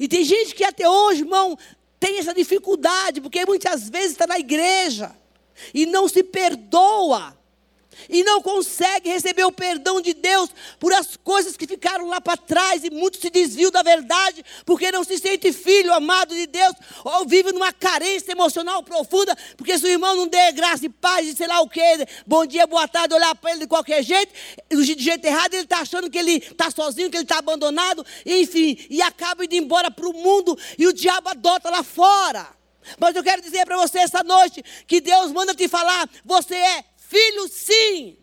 E 0.01 0.09
tem 0.09 0.25
gente 0.25 0.55
que 0.55 0.65
até 0.65 0.89
hoje, 0.89 1.21
irmão, 1.21 1.59
tem 2.01 2.19
essa 2.19 2.33
dificuldade, 2.33 3.21
porque 3.21 3.45
muitas 3.45 3.91
vezes 3.91 4.13
está 4.13 4.27
na 4.27 4.39
igreja 4.39 5.15
e 5.75 5.85
não 5.85 6.09
se 6.09 6.23
perdoa 6.23 7.39
e 8.09 8.23
não 8.23 8.41
consegue 8.41 9.11
receber 9.11 9.45
o 9.45 9.53
perdão 9.53 10.01
de 10.01 10.15
Deus 10.15 10.51
por 10.79 10.93
as 10.93 11.17
coisas 11.17 11.57
que 11.57 11.67
ficaram 11.67 12.07
lá 12.07 12.21
para 12.21 12.37
trás 12.37 12.85
e 12.85 12.91
muitos 12.91 13.21
se 13.21 13.31
desviam 13.31 13.71
da 13.71 13.83
verdade 13.83 14.45
porque 14.65 14.91
não 14.93 15.05
se 15.05 15.19
sente 15.19 15.53
filho 15.53 15.93
amado 15.93 16.35
de 16.35 16.47
Deus 16.47 16.73
ou 17.05 17.27
vive 17.27 17.53
numa 17.53 17.73
carência 17.73 18.33
emocional 18.33 18.83
profunda 18.83 19.37
porque 19.57 19.79
se 19.79 19.85
o 19.85 19.89
irmão 19.89 20.17
não 20.17 20.27
der 20.27 20.53
graça 20.53 20.87
e 20.87 20.89
paz 20.89 21.27
e 21.27 21.35
sei 21.35 21.47
lá 21.47 21.61
o 21.61 21.69
que, 21.69 21.81
bom 22.27 22.47
dia, 22.47 22.67
boa 22.67 22.87
tarde, 22.87 23.15
olhar 23.15 23.35
para 23.35 23.51
ele 23.51 23.61
de 23.61 23.67
qualquer 23.67 24.03
jeito, 24.03 24.33
do 24.69 24.83
jeito 24.83 25.25
errado, 25.25 25.55
ele 25.55 25.65
está 25.65 25.81
achando 25.81 26.11
que 26.11 26.19
ele 26.19 26.37
está 26.37 26.71
sozinho, 26.71 27.11
que 27.11 27.17
ele 27.17 27.25
está 27.25 27.39
abandonado, 27.39 28.05
enfim, 28.25 28.79
e 28.89 29.03
acaba 29.03 29.45
indo 29.45 29.55
embora 29.55 29.91
para 29.91 30.09
o 30.09 30.13
mundo 30.13 30.59
e 30.79 30.87
o 30.87 30.93
diabo 30.93 31.29
adota 31.29 31.71
lá 31.71 31.83
fora. 31.83 32.61
Mas 32.99 33.15
eu 33.15 33.23
quero 33.23 33.43
dizer 33.43 33.65
para 33.67 33.77
você 33.77 33.99
essa 33.99 34.23
noite 34.25 34.63
que 34.87 35.01
Deus 35.01 35.31
manda 35.33 35.55
te 35.55 35.69
falar: 35.69 36.09
você 36.25 36.55
é 36.55 36.85
filho, 37.11 37.49
sim. 37.49 38.17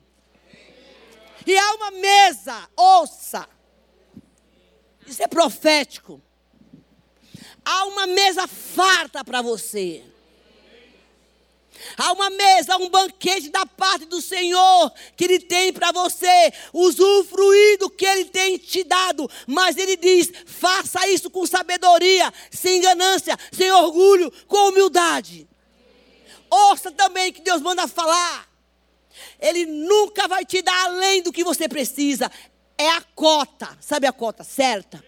E 1.46 1.58
há 1.58 1.74
uma 1.76 1.92
mesa, 1.92 2.70
ouça. 2.76 3.48
Isso 5.06 5.22
é 5.22 5.28
profético. 5.28 6.22
Há 7.64 7.86
uma 7.86 8.08
mesa 8.08 8.48
farta 8.48 9.24
para 9.24 9.42
você. 9.42 10.04
Há 11.96 12.12
uma 12.12 12.30
mesa, 12.30 12.78
um 12.78 12.90
banquete 12.90 13.50
da 13.50 13.66
parte 13.66 14.06
do 14.06 14.22
Senhor 14.22 14.92
que 15.16 15.26
Ele 15.26 15.40
tem 15.40 15.72
para 15.72 15.92
você, 15.92 16.52
usufruir 16.74 17.78
do 17.78 17.90
que 17.90 18.06
Ele 18.06 18.26
tem 18.26 18.58
te 18.58 18.84
dado. 18.84 19.30
Mas 19.46 19.78
Ele 19.78 19.96
diz: 19.96 20.32
faça 20.46 21.08
isso 21.08 21.30
com 21.30 21.46
sabedoria, 21.46 22.34
sem 22.50 22.82
ganância, 22.82 23.38
sem 23.52 23.72
orgulho, 23.72 24.32
com 24.48 24.70
humildade. 24.70 25.48
Ouça 26.50 26.92
também 26.92 27.32
que 27.32 27.42
Deus 27.42 27.62
manda 27.62 27.88
falar. 27.88 28.57
Ele 29.40 29.66
nunca 29.66 30.28
vai 30.28 30.46
te 30.46 30.62
dar 30.62 30.86
além 30.86 31.22
do 31.22 31.32
que 31.32 31.44
você 31.44 31.68
precisa. 31.68 32.32
É 32.78 32.90
a 32.90 33.02
cota, 33.02 33.78
sabe 33.82 34.06
a 34.08 34.14
cota 34.14 34.44
certa? 34.44 35.04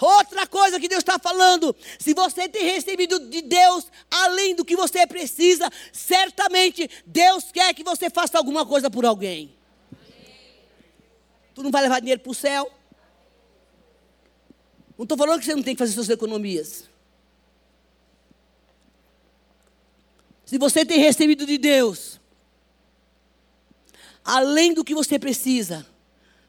Outra 0.00 0.46
coisa 0.46 0.80
que 0.80 0.88
Deus 0.88 1.00
está 1.00 1.18
falando: 1.18 1.74
se 1.98 2.14
você 2.14 2.48
tem 2.48 2.64
recebido 2.64 3.18
de 3.28 3.42
Deus 3.42 3.86
além 4.10 4.54
do 4.54 4.64
que 4.64 4.76
você 4.76 5.06
precisa, 5.06 5.70
certamente 5.92 6.88
Deus 7.04 7.50
quer 7.52 7.74
que 7.74 7.84
você 7.84 8.08
faça 8.10 8.38
alguma 8.38 8.64
coisa 8.64 8.90
por 8.90 9.04
alguém. 9.04 9.54
Tu 11.54 11.62
não 11.62 11.70
vai 11.70 11.82
levar 11.82 12.00
dinheiro 12.00 12.20
para 12.20 12.30
o 12.30 12.34
céu? 12.34 12.70
Não 14.96 15.04
estou 15.04 15.16
falando 15.16 15.40
que 15.40 15.46
você 15.46 15.54
não 15.54 15.62
tem 15.62 15.74
que 15.74 15.78
fazer 15.78 15.92
suas 15.92 16.08
economias. 16.08 16.84
Se 20.44 20.58
você 20.58 20.84
tem 20.84 20.98
recebido 20.98 21.44
de 21.44 21.58
Deus, 21.58 22.20
além 24.26 24.74
do 24.74 24.84
que 24.84 24.94
você 24.94 25.18
precisa. 25.18 25.86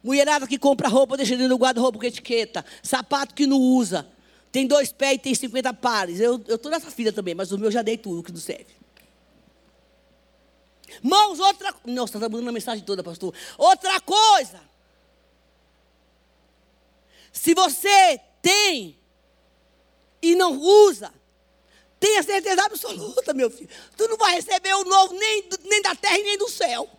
Mulherada 0.04 0.48
que 0.48 0.58
compra 0.58 0.88
roupa, 0.90 1.16
deixa 1.16 1.36
dentro 1.36 1.50
do 1.50 1.58
guarda-roupa 1.58 2.00
com 2.00 2.06
etiqueta. 2.06 2.66
Sapato 2.82 3.36
que 3.36 3.46
não 3.46 3.60
usa. 3.60 4.08
Tem 4.52 4.66
dois 4.66 4.92
pés 4.92 5.16
e 5.16 5.20
tem 5.20 5.36
50 5.36 5.74
pares. 5.76 6.20
Eu 6.20 6.38
estou 6.48 6.72
nessa 6.72 6.90
fila 6.90 7.12
também, 7.12 7.36
mas 7.36 7.52
o 7.52 7.58
meu 7.58 7.70
já 7.70 7.84
dei 7.84 7.98
tudo 7.98 8.24
que 8.24 8.32
não 8.32 8.40
serve. 8.40 8.76
Mãos, 11.04 11.40
outra. 11.40 11.74
Nossa, 11.86 12.18
está 12.18 12.28
mandando 12.28 12.50
a 12.50 12.54
mensagem 12.54 12.84
toda, 12.84 13.04
pastor. 13.04 13.34
Outra 13.58 14.00
coisa. 14.02 14.62
Se 17.32 17.54
você 17.54 18.20
tem 18.42 18.98
e 20.22 20.34
não 20.34 20.60
usa, 20.60 21.14
tenha 22.00 22.24
certeza 22.24 22.64
absoluta, 22.64 23.34
meu 23.34 23.52
filho. 23.52 23.70
Tu 23.96 24.08
não 24.08 24.18
vai 24.18 24.36
receber 24.36 24.74
o 24.74 24.84
novo 24.86 25.14
nem, 25.14 25.48
nem 25.66 25.82
da 25.82 25.94
terra 25.94 26.18
e 26.18 26.24
nem 26.24 26.38
do 26.38 26.50
céu. 26.50 26.97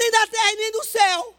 Nem 0.00 0.10
da 0.10 0.26
terra 0.26 0.52
e 0.52 0.56
nem 0.56 0.72
do 0.72 0.84
céu. 0.84 1.34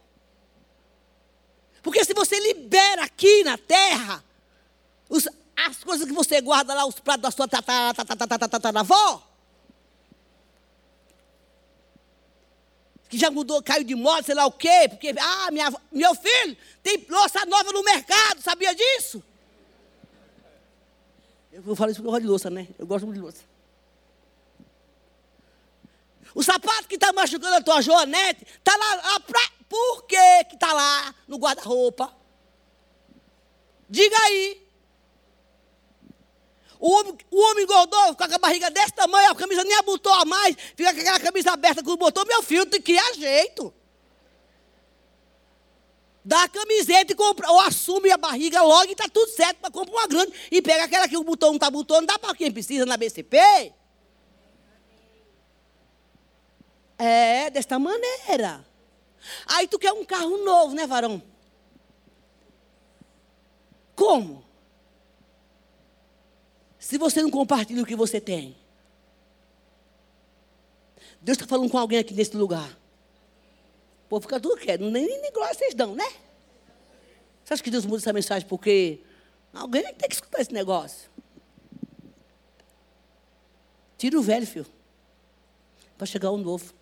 Porque 1.82 2.06
se 2.06 2.14
você 2.14 2.40
libera 2.40 3.04
aqui 3.04 3.44
na 3.44 3.58
terra 3.58 4.24
os, 5.10 5.28
as 5.56 5.84
coisas 5.84 6.08
que 6.08 6.14
você 6.14 6.40
guarda 6.40 6.74
lá, 6.74 6.86
os 6.86 7.00
pratos 7.00 7.24
da 7.24 7.32
sua 7.32 7.48
tataravó, 7.48 9.28
que 13.10 13.18
já 13.18 13.30
mudou, 13.30 13.62
caiu 13.62 13.84
de 13.84 13.96
moda, 13.96 14.24
sei 14.24 14.36
lá 14.36 14.46
o 14.46 14.52
quê, 14.52 14.88
porque, 14.90 15.14
ah, 15.20 15.52
minha, 15.52 15.74
meu 15.92 16.16
filho 16.16 16.56
tem 16.82 17.06
louça 17.10 17.46
nova 17.46 17.72
no 17.74 17.84
mercado, 17.84 18.42
sabia 18.42 18.74
disso? 18.74 19.22
Eu 21.52 21.76
falo 21.76 21.92
isso 21.92 22.02
porque 22.02 22.08
eu 22.08 22.12
gosto 22.12 22.22
de 22.22 22.28
louça, 22.28 22.50
né? 22.50 22.68
Eu 22.80 22.88
gosto 22.88 23.06
muito 23.06 23.18
de 23.18 23.22
louça. 23.22 23.51
O 26.34 26.44
sapato 26.44 26.88
que 26.88 26.96
está 26.96 27.12
machucando 27.12 27.56
a 27.56 27.62
tua 27.62 27.82
joanete, 27.82 28.46
está 28.46 28.76
lá, 28.76 28.96
lá 28.96 29.20
pra, 29.20 29.42
por 29.68 30.04
que 30.04 30.16
está 30.54 30.72
lá 30.74 31.14
no 31.28 31.38
guarda-roupa? 31.38 32.16
Diga 33.90 34.16
aí. 34.24 34.68
O 36.80 36.92
homem, 36.92 37.18
o 37.30 37.40
homem 37.40 37.64
engordou, 37.64 38.16
com 38.16 38.24
a 38.24 38.38
barriga 38.40 38.72
desse 38.72 38.94
tamanho, 38.94 39.30
a 39.30 39.36
camisa 39.36 39.64
nem 39.64 39.78
abutou 39.78 40.12
a 40.14 40.26
mais, 40.26 40.56
fica 40.76 40.94
com 40.94 41.00
aquela 41.00 41.20
camisa 41.20 41.52
aberta 41.52 41.82
o 41.86 41.98
botão, 41.98 42.26
meu 42.26 42.42
filho, 42.42 42.66
tem 42.66 42.82
que 42.82 42.94
ir 42.94 43.14
jeito. 43.16 43.72
Dá 46.24 46.44
a 46.44 46.48
camiseta 46.48 47.12
e 47.14 47.16
compra, 47.16 47.52
ou 47.52 47.60
assume 47.60 48.12
a 48.12 48.18
barriga 48.18 48.62
logo 48.64 48.90
e 48.90 48.94
está 48.94 49.08
tudo 49.10 49.30
certo 49.30 49.58
para 49.58 49.72
comprar 49.72 49.94
uma 49.94 50.08
grande. 50.08 50.34
E 50.52 50.62
pega 50.62 50.86
aquela 50.86 51.08
que 51.08 51.18
o 51.18 51.24
botão 51.24 51.50
não 51.50 51.58
está 51.58 51.70
botando, 51.70 52.08
dá 52.08 52.18
para 52.18 52.34
quem 52.36 52.52
precisa 52.52 52.86
na 52.86 52.98
BCP. 52.98 53.38
É, 57.04 57.50
desta 57.50 57.80
maneira. 57.80 58.64
Aí 59.48 59.68
tu 59.68 59.80
quer 59.80 59.92
um 59.92 60.06
carro 60.06 60.38
novo, 60.46 60.76
né, 60.76 60.86
varão? 60.86 61.20
Como? 63.96 64.46
Se 66.78 67.00
você 67.00 67.24
não 67.24 67.32
compartilha 67.32 67.82
o 67.82 67.88
que 67.88 67.96
você 67.96 68.22
tem. 68.22 68.56
Deus 71.20 71.40
está 71.40 71.48
falando 71.48 71.72
com 71.72 71.78
alguém 71.80 71.98
aqui 71.98 72.14
nesse 72.14 72.38
lugar. 72.38 72.78
Pô, 74.08 74.22
fica 74.22 74.40
tudo 74.40 74.62
quieto. 74.62 74.82
Nem, 74.82 75.08
nem 75.08 75.32
glória 75.32 75.56
vocês 75.56 75.74
dão, 75.74 75.96
né? 75.96 76.08
Você 77.44 77.56
acha 77.56 77.64
que 77.64 77.72
Deus 77.72 77.84
muda 77.84 77.98
essa 77.98 78.14
mensagem 78.14 78.48
porque 78.48 79.00
alguém 79.52 79.82
tem 79.96 80.08
que 80.08 80.14
escutar 80.14 80.40
esse 80.40 80.54
negócio? 80.54 81.10
Tira 83.98 84.20
o 84.20 84.22
velho, 84.22 84.46
filho. 84.46 84.68
Para 85.98 86.06
chegar 86.06 86.30
o 86.30 86.38
novo. 86.38 86.80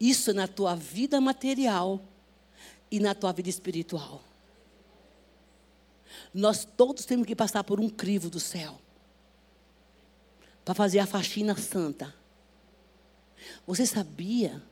Isso 0.00 0.32
na 0.32 0.46
tua 0.46 0.74
vida 0.74 1.20
material 1.20 2.00
e 2.90 3.00
na 3.00 3.14
tua 3.14 3.32
vida 3.32 3.48
espiritual. 3.48 4.22
Nós 6.32 6.64
todos 6.64 7.04
temos 7.04 7.26
que 7.26 7.34
passar 7.34 7.64
por 7.64 7.80
um 7.80 7.88
crivo 7.88 8.30
do 8.30 8.40
céu 8.40 8.78
para 10.64 10.74
fazer 10.74 10.98
a 10.98 11.06
faxina 11.06 11.56
santa. 11.56 12.14
Você 13.66 13.86
sabia 13.86 14.62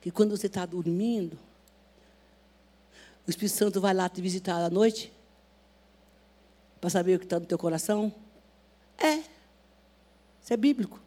que 0.00 0.10
quando 0.10 0.36
você 0.36 0.46
está 0.46 0.64
dormindo, 0.64 1.38
o 3.26 3.30
Espírito 3.30 3.56
Santo 3.56 3.80
vai 3.80 3.92
lá 3.92 4.08
te 4.08 4.22
visitar 4.22 4.56
à 4.56 4.70
noite? 4.70 5.12
Para 6.80 6.90
saber 6.90 7.16
o 7.16 7.18
que 7.18 7.26
está 7.26 7.40
no 7.40 7.46
teu 7.46 7.58
coração? 7.58 8.14
É. 8.96 9.16
Isso 9.16 10.52
é 10.52 10.56
bíblico. 10.56 11.00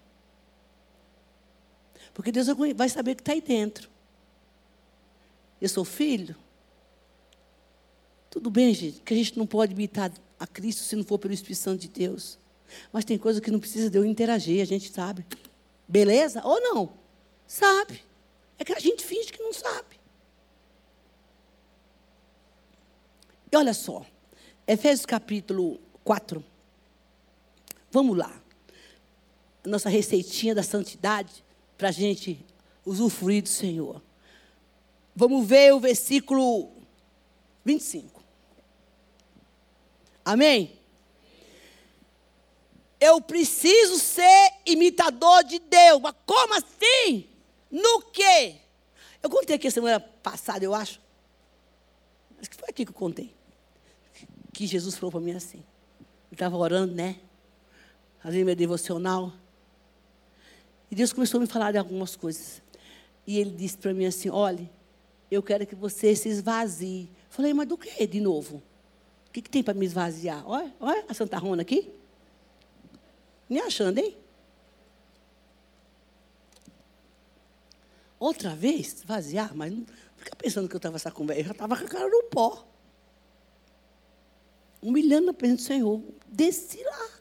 Porque 2.19 2.34
Deus 2.34 2.47
vai 2.75 2.89
saber 2.89 3.12
o 3.12 3.15
que 3.15 3.21
está 3.21 3.32
aí 3.32 3.39
dentro. 3.39 3.89
Eu 5.62 5.69
sou 5.69 5.86
filho. 5.86 6.36
Tudo 8.29 8.49
bem, 8.49 8.73
gente, 8.73 8.99
que 8.99 9.13
a 9.13 9.15
gente 9.15 9.38
não 9.38 9.47
pode 9.47 9.71
imitar 9.71 10.12
a 10.38 10.45
Cristo 10.45 10.82
se 10.82 10.97
não 10.97 11.05
for 11.05 11.17
pelo 11.17 11.34
Espírito 11.34 11.62
Santo 11.62 11.79
de 11.79 11.88
Deus. 11.88 12.38
Mas 12.91 13.05
tem 13.05 13.17
coisa 13.17 13.39
que 13.39 13.49
não 13.49 13.58
precisa 13.58 13.89
de 13.89 13.97
eu 13.97 14.03
interagir, 14.03 14.62
a 14.62 14.65
gente 14.65 14.91
sabe. 14.91 15.25
Beleza? 15.88 16.41
Ou 16.43 16.60
não? 16.60 16.91
Sabe. 17.47 18.03
É 18.58 18.65
que 18.65 18.73
a 18.73 18.79
gente 18.79 19.01
finge 19.01 19.32
que 19.32 19.41
não 19.41 19.53
sabe. 19.53 19.97
E 23.49 23.55
olha 23.55 23.73
só, 23.73 24.05
Efésios 24.67 25.05
capítulo 25.05 25.79
4. 26.03 26.43
Vamos 27.89 28.17
lá. 28.17 28.43
Nossa 29.63 29.88
receitinha 29.88 30.53
da 30.53 30.63
santidade 30.63 31.47
para 31.79 31.87
a 31.87 31.93
gente 31.93 32.45
usufruir 32.85 33.41
do 33.41 33.47
Senhor. 33.47 34.01
Vamos 35.15 35.47
ver 35.47 35.73
o 35.73 35.79
versículo 35.79 36.69
25. 37.63 38.21
Amém? 40.25 40.77
Eu 42.99 43.21
preciso 43.21 43.97
ser 43.97 44.51
imitador 44.65 45.41
de 45.45 45.57
Deus. 45.57 46.01
Mas 46.01 46.15
como 46.25 46.53
assim? 46.53 47.29
No 47.71 48.01
quê? 48.11 48.57
Eu 49.23 49.29
contei 49.29 49.55
aqui 49.55 49.71
semana 49.71 50.01
passada, 50.01 50.65
eu 50.65 50.75
acho. 50.75 50.99
Acho 52.41 52.49
que 52.49 52.57
foi 52.57 52.67
aqui 52.69 52.83
que 52.83 52.91
eu 52.91 52.95
contei. 52.95 53.33
Que 54.51 54.67
Jesus 54.67 54.95
falou 54.95 55.11
para 55.11 55.21
mim 55.21 55.31
assim. 55.31 55.63
Eu 56.29 56.33
estava 56.33 56.57
orando, 56.57 56.93
né? 56.93 57.21
Fazendo 58.21 58.47
meu 58.47 58.55
devocional. 58.55 59.31
E 60.91 60.95
Deus 60.95 61.13
começou 61.13 61.38
a 61.38 61.41
me 61.41 61.47
falar 61.47 61.71
de 61.71 61.78
algumas 61.78 62.15
coisas. 62.15 62.62
E 63.25 63.38
Ele 63.38 63.52
disse 63.52 63.78
para 63.78 63.93
mim 63.93 64.06
assim: 64.06 64.30
olhe, 64.30 64.69
eu 65.30 65.43
quero 65.43 65.65
que 65.65 65.75
você 65.75 66.15
se 66.15 66.30
esvazie. 66.30 67.10
Falei, 67.30 67.54
mas 67.54 67.67
do 67.67 67.78
que 67.78 68.06
de 68.08 68.19
novo? 68.19 68.63
O 69.28 69.32
que, 69.32 69.41
que 69.41 69.49
tem 69.49 69.62
para 69.62 69.75
me 69.75 69.86
esvaziar? 69.86 70.43
Olha, 70.49 70.73
olha 70.80 71.06
a 71.08 71.13
Santa 71.13 71.38
Rona 71.38 71.62
aqui. 71.62 71.93
Me 73.47 73.60
achando, 73.60 73.99
hein? 73.99 74.17
Outra 78.19 78.56
vez, 78.56 78.93
esvaziar, 78.93 79.56
mas 79.56 79.71
não 79.71 79.86
fica 80.17 80.36
pensando 80.36 80.67
que 80.67 80.75
eu 80.75 80.80
estava 80.80 80.95
essa 80.97 81.12
conversa. 81.12 81.41
Eu 81.41 81.45
já 81.45 81.52
estava 81.52 81.78
com 81.78 81.86
a 81.86 81.88
cara 81.88 82.10
no 82.10 82.23
pó. 82.23 82.67
Humilhando 84.82 85.28
na 85.28 85.34
presença 85.34 85.63
do 85.63 85.67
Senhor. 85.67 86.04
Desci 86.28 86.84
lá. 86.84 87.18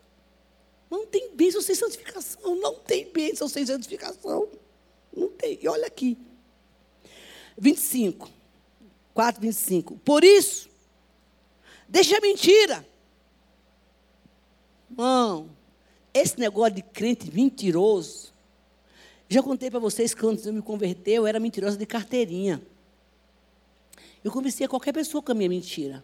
Não 0.90 1.06
tem 1.06 1.34
bênção 1.34 1.60
sem 1.60 1.74
santificação. 1.74 2.54
Não 2.56 2.74
tem 2.74 3.10
bênção 3.10 3.48
sem 3.48 3.64
santificação. 3.66 4.48
Não 5.14 5.28
tem. 5.28 5.58
E 5.60 5.68
olha 5.68 5.86
aqui. 5.86 6.16
25. 7.56 8.30
4, 9.12 9.40
25. 9.42 9.98
Por 9.98 10.22
isso, 10.22 10.70
deixa 11.88 12.16
a 12.16 12.20
mentira. 12.20 12.86
Irmão, 14.90 15.50
esse 16.14 16.38
negócio 16.38 16.76
de 16.76 16.82
crente 16.82 17.30
mentiroso. 17.34 18.32
Já 19.28 19.42
contei 19.42 19.70
para 19.70 19.78
vocês 19.78 20.14
que 20.14 20.20
quando 20.20 20.44
eu 20.46 20.52
me 20.52 20.62
converteu, 20.62 21.22
eu 21.22 21.26
era 21.26 21.38
mentirosa 21.38 21.76
de 21.76 21.84
carteirinha. 21.84 22.62
Eu 24.24 24.32
convencia 24.32 24.68
qualquer 24.68 24.92
pessoa 24.92 25.22
com 25.22 25.32
a 25.32 25.34
minha 25.34 25.48
mentira. 25.48 26.02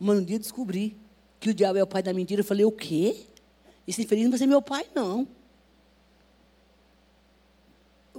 Mas 0.00 0.18
um 0.18 0.24
dia 0.24 0.36
eu 0.36 0.40
descobri 0.40 0.96
que 1.38 1.50
o 1.50 1.54
diabo 1.54 1.78
é 1.78 1.82
o 1.82 1.86
pai 1.86 2.02
da 2.02 2.12
mentira. 2.12 2.40
Eu 2.40 2.44
falei, 2.44 2.64
o 2.64 2.72
quê? 2.72 3.27
Esse 3.88 4.02
infeliz 4.02 4.24
não 4.24 4.32
vai 4.32 4.38
ser 4.38 4.46
meu 4.46 4.60
pai, 4.60 4.86
não. 4.94 5.26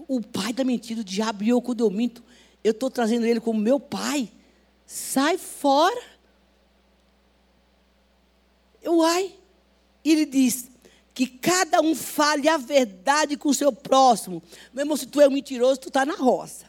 O 0.08 0.20
pai 0.20 0.52
da 0.52 0.64
mentira, 0.64 1.02
o 1.02 1.04
diabo, 1.04 1.44
e 1.44 1.50
eu, 1.50 1.62
quando 1.62 1.82
eu 1.82 1.92
minto, 1.92 2.24
eu 2.64 2.72
estou 2.72 2.90
trazendo 2.90 3.24
ele 3.24 3.40
como 3.40 3.60
meu 3.60 3.80
pai. 3.80 4.32
Sai 4.88 5.38
fora. 5.38 6.02
Eu, 8.82 9.04
ai. 9.04 9.36
Ele 10.04 10.26
diz 10.26 10.72
que 11.14 11.28
cada 11.28 11.82
um 11.82 11.94
fale 11.94 12.50
a 12.50 12.58
verdade 12.58 13.38
com 13.38 13.50
o 13.50 13.54
seu 13.54 13.72
próximo. 13.72 14.42
Meu 14.74 14.82
irmão, 14.82 14.98
se 14.98 15.06
tu 15.06 15.22
é 15.22 15.28
um 15.28 15.32
mentiroso, 15.32 15.82
tu 15.82 15.90
está 15.90 16.04
na 16.04 16.16
roça. 16.16 16.66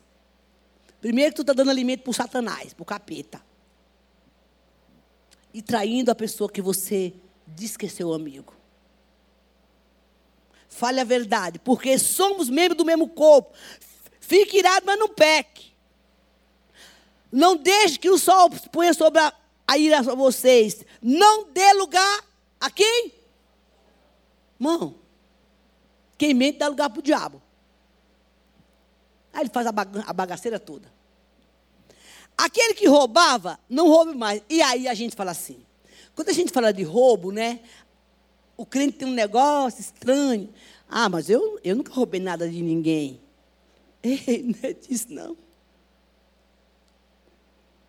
Primeiro 1.01 1.31
que 1.31 1.37
tu 1.37 1.43
está 1.43 1.55
dando 1.55 1.71
alimento 1.71 2.03
para 2.03 2.11
o 2.11 2.15
satanás, 2.15 2.75
para 2.75 2.83
o 2.83 2.85
capeta. 2.87 3.41
E 5.55 5.63
traindo 5.63 6.11
a 6.11 6.15
pessoa 6.15 6.51
que 6.51 6.61
você 6.61 7.15
diz 7.47 7.79
que 7.79 7.87
é 7.87 7.89
seu 7.89 8.13
amigo. 8.13 8.60
Fale 10.71 11.01
a 11.01 11.05
verdade, 11.05 11.59
porque 11.59 11.99
somos 11.99 12.49
membros 12.49 12.79
do 12.79 12.85
mesmo 12.85 13.09
corpo. 13.09 13.53
Fique 14.21 14.59
irado, 14.59 14.87
mas 14.87 14.99
não 14.99 15.09
peque. 15.09 15.73
Não 17.31 17.57
deixe 17.57 17.99
que 17.99 18.09
o 18.09 18.17
sol 18.17 18.49
ponha 18.73 18.95
sobre 18.95 19.21
a, 19.21 19.33
a 19.67 19.77
ira 19.77 20.03
sobre 20.03 20.17
vocês. 20.17 20.85
Não 21.03 21.51
dê 21.51 21.73
lugar 21.75 22.25
a 22.61 22.71
quem? 22.71 23.13
Mão. 24.59 24.95
Quem 26.17 26.33
mente 26.33 26.59
dá 26.59 26.69
lugar 26.69 26.89
para 26.89 27.01
o 27.01 27.03
diabo. 27.03 27.43
Aí 29.33 29.43
ele 29.43 29.51
faz 29.51 29.67
a, 29.67 29.71
a 30.07 30.13
bagaceira 30.13 30.59
toda. 30.59 30.91
Aquele 32.39 32.75
que 32.75 32.87
roubava, 32.87 33.59
não 33.69 33.89
roube 33.89 34.15
mais. 34.15 34.43
E 34.49 34.63
aí 34.63 34.87
a 34.87 34.95
gente 34.95 35.17
fala 35.17 35.33
assim. 35.33 35.65
Quando 36.15 36.29
a 36.29 36.33
gente 36.33 36.53
fala 36.53 36.73
de 36.73 36.83
roubo, 36.83 37.33
né? 37.33 37.61
O 38.61 38.66
crente 38.66 38.99
tem 38.99 39.09
um 39.09 39.14
negócio 39.14 39.81
estranho. 39.81 40.53
Ah, 40.87 41.09
mas 41.09 41.31
eu, 41.31 41.59
eu 41.64 41.75
nunca 41.75 41.94
roubei 41.94 42.20
nada 42.20 42.46
de 42.46 42.61
ninguém. 42.61 43.18
Ei, 44.05 44.42
não 44.42 44.68
é 44.68 44.75
disso 44.75 45.07
não. 45.09 45.35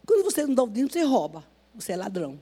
Quando 0.05 0.23
você 0.23 0.45
não 0.45 0.55
dá 0.55 0.63
o 0.63 0.69
dinheiro, 0.69 0.89
você 0.89 1.03
rouba. 1.03 1.45
Você 1.75 1.91
é 1.91 1.97
ladrão. 1.97 2.39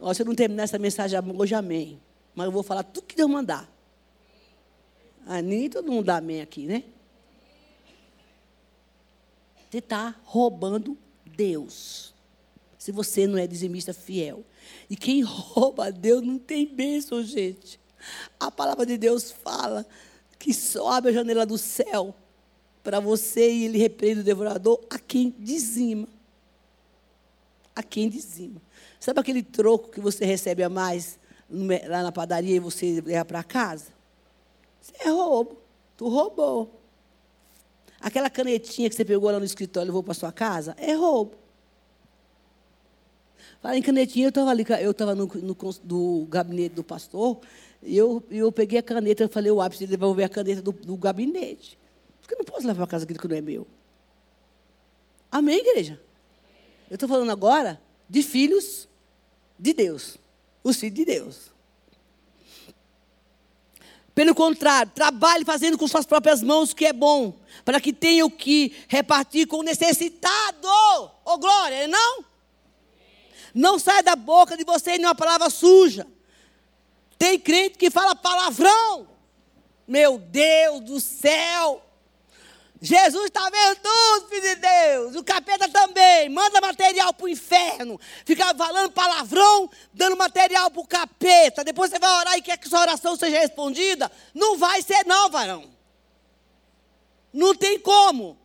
Ó, 0.00 0.14
se 0.14 0.22
eu 0.22 0.26
não 0.26 0.34
terminar 0.36 0.62
essa 0.62 0.78
mensagem 0.78 1.18
hoje, 1.36 1.56
amém. 1.56 2.00
Mas 2.36 2.46
eu 2.46 2.52
vou 2.52 2.62
falar 2.62 2.84
tudo 2.84 3.06
que 3.06 3.16
Deus 3.16 3.28
mandar. 3.28 3.68
Ah, 5.26 5.42
nem 5.42 5.68
todo 5.68 5.90
mundo 5.90 6.04
dá 6.04 6.18
amém 6.18 6.40
aqui, 6.40 6.66
né? 6.66 6.84
Você 9.68 9.78
está 9.78 10.14
roubando 10.22 10.96
Deus 11.26 12.13
se 12.84 12.92
você 12.92 13.26
não 13.26 13.38
é 13.38 13.46
dizimista 13.46 13.94
fiel. 13.94 14.44
E 14.90 14.94
quem 14.94 15.22
rouba 15.24 15.86
a 15.86 15.90
Deus 15.90 16.20
não 16.20 16.38
tem 16.38 16.66
bênção, 16.66 17.22
gente. 17.22 17.80
A 18.38 18.50
palavra 18.50 18.84
de 18.84 18.98
Deus 18.98 19.30
fala 19.30 19.86
que 20.38 20.52
só 20.52 20.90
abre 20.90 21.10
a 21.10 21.14
janela 21.14 21.46
do 21.46 21.56
céu 21.56 22.14
para 22.82 23.00
você 23.00 23.50
e 23.50 23.64
ele 23.64 23.78
repreende 23.78 24.20
o 24.20 24.22
devorador 24.22 24.78
a 24.90 24.98
quem 24.98 25.34
dizima. 25.38 26.06
a 27.74 27.82
quem 27.82 28.10
dizima. 28.10 28.60
Sabe 29.00 29.18
aquele 29.18 29.42
troco 29.42 29.88
que 29.88 29.98
você 29.98 30.26
recebe 30.26 30.62
a 30.62 30.68
mais 30.68 31.18
lá 31.88 32.02
na 32.02 32.12
padaria 32.12 32.56
e 32.56 32.60
você 32.60 33.00
leva 33.00 33.24
para 33.24 33.42
casa? 33.42 33.94
Isso 34.82 34.92
é 35.00 35.08
roubo. 35.08 35.56
Tu 35.96 36.06
roubou. 36.06 36.82
Aquela 37.98 38.28
canetinha 38.28 38.90
que 38.90 38.94
você 38.94 39.06
pegou 39.06 39.30
lá 39.30 39.38
no 39.38 39.46
escritório 39.46 39.86
e 39.86 39.88
levou 39.88 40.02
para 40.02 40.12
sua 40.12 40.30
casa, 40.30 40.76
é 40.78 40.92
roubo. 40.92 41.43
Fala 43.64 43.78
em 43.78 43.82
canetinha, 43.82 44.26
eu 44.26 44.28
estava 44.28 44.50
ali, 44.50 44.62
eu 44.82 44.90
estava 44.90 45.14
no, 45.14 45.26
no, 45.26 46.26
gabinete 46.26 46.74
do 46.74 46.84
pastor, 46.84 47.40
e 47.82 47.96
eu, 47.96 48.22
eu 48.30 48.52
peguei 48.52 48.78
a 48.78 48.82
caneta, 48.82 49.22
eu 49.22 49.28
falei, 49.30 49.50
o 49.50 49.62
ápice 49.62 49.86
de 49.86 49.94
a 49.94 50.28
caneta 50.28 50.60
do, 50.60 50.70
do 50.70 50.94
gabinete. 50.98 51.78
Porque 52.20 52.34
eu 52.34 52.38
não 52.40 52.44
posso 52.44 52.66
levar 52.66 52.80
para 52.80 52.86
casa 52.88 53.04
aquilo 53.04 53.18
que 53.18 53.26
não 53.26 53.36
é 53.36 53.40
meu. 53.40 53.66
Amém, 55.32 55.60
igreja? 55.60 55.98
Eu 56.90 56.96
estou 56.96 57.08
falando 57.08 57.30
agora 57.30 57.80
de 58.06 58.22
filhos 58.22 58.86
de 59.58 59.72
Deus. 59.72 60.18
Os 60.62 60.76
filhos 60.76 60.96
de 60.96 61.04
Deus. 61.06 61.50
Pelo 64.14 64.34
contrário, 64.34 64.92
trabalhe 64.94 65.42
fazendo 65.42 65.78
com 65.78 65.88
suas 65.88 66.04
próprias 66.04 66.42
mãos 66.42 66.72
o 66.72 66.76
que 66.76 66.84
é 66.84 66.92
bom, 66.92 67.32
para 67.64 67.80
que 67.80 67.94
tenha 67.94 68.26
o 68.26 68.30
que 68.30 68.76
repartir 68.88 69.46
com 69.46 69.60
o 69.60 69.62
necessitado. 69.62 70.68
Ô 70.68 71.10
oh, 71.24 71.38
glória, 71.38 71.88
não? 71.88 72.33
Não 73.54 73.78
sai 73.78 74.02
da 74.02 74.16
boca 74.16 74.56
de 74.56 74.64
você 74.64 74.98
nenhuma 74.98 75.14
palavra 75.14 75.48
suja. 75.48 76.06
Tem 77.16 77.38
crente 77.38 77.78
que 77.78 77.90
fala 77.90 78.16
palavrão. 78.16 79.06
Meu 79.86 80.18
Deus 80.18 80.80
do 80.80 81.00
céu. 81.00 81.80
Jesus 82.80 83.26
está 83.26 83.48
vendo 83.48 83.76
tudo, 83.76 84.28
filho 84.28 84.42
de 84.42 84.56
Deus. 84.56 85.16
O 85.16 85.24
capeta 85.24 85.68
também. 85.68 86.28
Manda 86.28 86.60
material 86.60 87.14
para 87.14 87.24
o 87.24 87.28
inferno. 87.28 87.98
Fica 88.26 88.54
falando 88.54 88.92
palavrão, 88.92 89.70
dando 89.92 90.16
material 90.16 90.70
para 90.70 90.80
o 90.82 90.86
capeta. 90.86 91.64
Depois 91.64 91.90
você 91.90 91.98
vai 91.98 92.10
orar 92.10 92.36
e 92.36 92.42
quer 92.42 92.58
que 92.58 92.68
sua 92.68 92.80
oração 92.80 93.16
seja 93.16 93.38
respondida. 93.38 94.10
Não 94.34 94.58
vai 94.58 94.82
ser, 94.82 95.06
não, 95.06 95.30
varão. 95.30 95.64
Não 97.32 97.54
tem 97.54 97.78
como. 97.78 98.43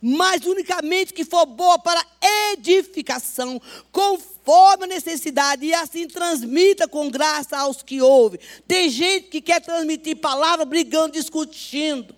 Mas 0.00 0.46
unicamente 0.46 1.12
que 1.12 1.24
for 1.24 1.44
boa 1.44 1.78
para 1.78 2.04
edificação, 2.52 3.60
conforme 3.90 4.84
a 4.84 4.86
necessidade, 4.86 5.66
e 5.66 5.74
assim 5.74 6.06
transmita 6.06 6.86
com 6.86 7.10
graça 7.10 7.58
aos 7.58 7.82
que 7.82 8.00
ouvem. 8.00 8.38
Tem 8.66 8.88
gente 8.88 9.28
que 9.28 9.40
quer 9.40 9.60
transmitir 9.60 10.16
palavra 10.16 10.64
brigando, 10.64 11.14
discutindo. 11.14 12.14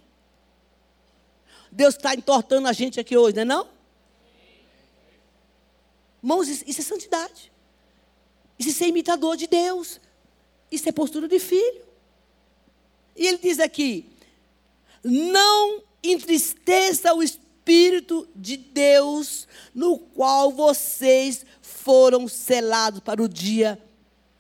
Deus 1.73 1.95
está 1.95 2.15
entortando 2.15 2.69
a 2.69 2.73
gente 2.73 3.01
aqui 3.01 3.17
hoje, 3.17 3.37
não 3.37 3.43
é 3.43 3.45
não? 3.47 3.69
Irmãos, 6.23 6.49
isso 6.49 6.81
é 6.81 6.85
santidade. 6.85 7.51
Isso 8.59 8.69
é 8.69 8.73
ser 8.73 8.89
imitador 8.89 9.39
de 9.39 9.47
Deus. 9.47 9.99
Isso 10.71 10.87
é 10.87 10.93
postura 10.93 11.27
de 11.27 11.39
filho. 11.39 11.83
E 13.17 13.27
ele 13.27 13.39
diz 13.39 13.59
aqui: 13.59 14.05
não 15.03 15.83
entristeça 16.03 17.15
o 17.15 17.23
Espírito 17.23 17.50
de 18.35 18.57
Deus, 18.57 19.47
no 19.73 19.97
qual 19.97 20.51
vocês 20.51 21.45
foram 21.63 22.27
selados 22.27 23.01
para 23.01 23.23
o 23.23 23.29
dia 23.29 23.81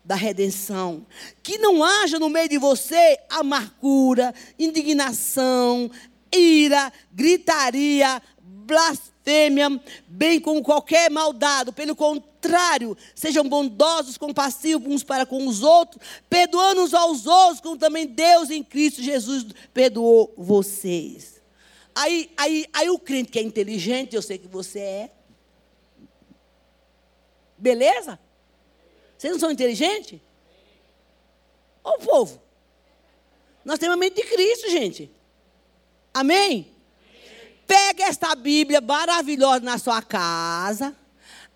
da 0.04 0.16
redenção. 0.16 1.06
Que 1.42 1.56
não 1.58 1.84
haja 1.84 2.18
no 2.18 2.28
meio 2.28 2.48
de 2.48 2.58
você 2.58 3.18
amargura, 3.28 4.34
indignação, 4.58 5.88
ira, 6.34 6.92
gritaria, 7.12 8.20
blasfêmia, 8.42 9.80
bem 10.08 10.40
como 10.40 10.62
qualquer 10.62 11.08
maldade. 11.08 11.70
Pelo 11.70 11.94
contrário, 11.94 12.96
sejam 13.14 13.48
bondosos, 13.48 14.18
compassivos 14.18 14.92
uns 14.92 15.04
para 15.04 15.24
com 15.24 15.46
os 15.46 15.62
outros, 15.62 16.02
perdoando 16.28 16.82
uns 16.82 16.94
aos 16.94 17.26
outros, 17.26 17.60
como 17.60 17.76
também 17.76 18.08
Deus 18.08 18.50
em 18.50 18.64
Cristo 18.64 19.00
Jesus 19.00 19.46
perdoou 19.72 20.34
vocês. 20.36 21.29
Aí, 22.00 22.32
aí, 22.34 22.66
aí 22.72 22.88
o 22.88 22.98
crente 22.98 23.30
que 23.30 23.38
é 23.38 23.42
inteligente, 23.42 24.16
eu 24.16 24.22
sei 24.22 24.38
que 24.38 24.48
você 24.48 24.78
é. 24.78 25.10
Beleza? 27.58 28.18
Vocês 29.18 29.30
não 29.34 29.38
são 29.38 29.50
inteligentes? 29.50 30.18
Ô 31.84 31.98
povo, 31.98 32.40
nós 33.62 33.78
temos 33.78 33.92
a 33.92 33.98
mente 33.98 34.14
de 34.14 34.22
Cristo, 34.22 34.70
gente. 34.70 35.10
Amém? 36.14 36.74
Pega 37.66 38.04
esta 38.04 38.34
Bíblia 38.34 38.80
maravilhosa 38.80 39.60
na 39.60 39.76
sua 39.76 40.00
casa. 40.00 40.96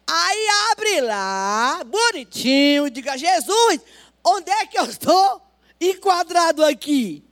Aí 0.07 0.46
abre 0.72 1.00
lá, 1.00 1.83
bonitinho, 1.85 2.90
diga: 2.90 3.16
Jesus, 3.16 3.80
onde 4.22 4.50
é 4.50 4.66
que 4.66 4.78
eu 4.78 4.85
estou 4.85 5.40
enquadrado 5.80 6.62
aqui? 6.62 7.23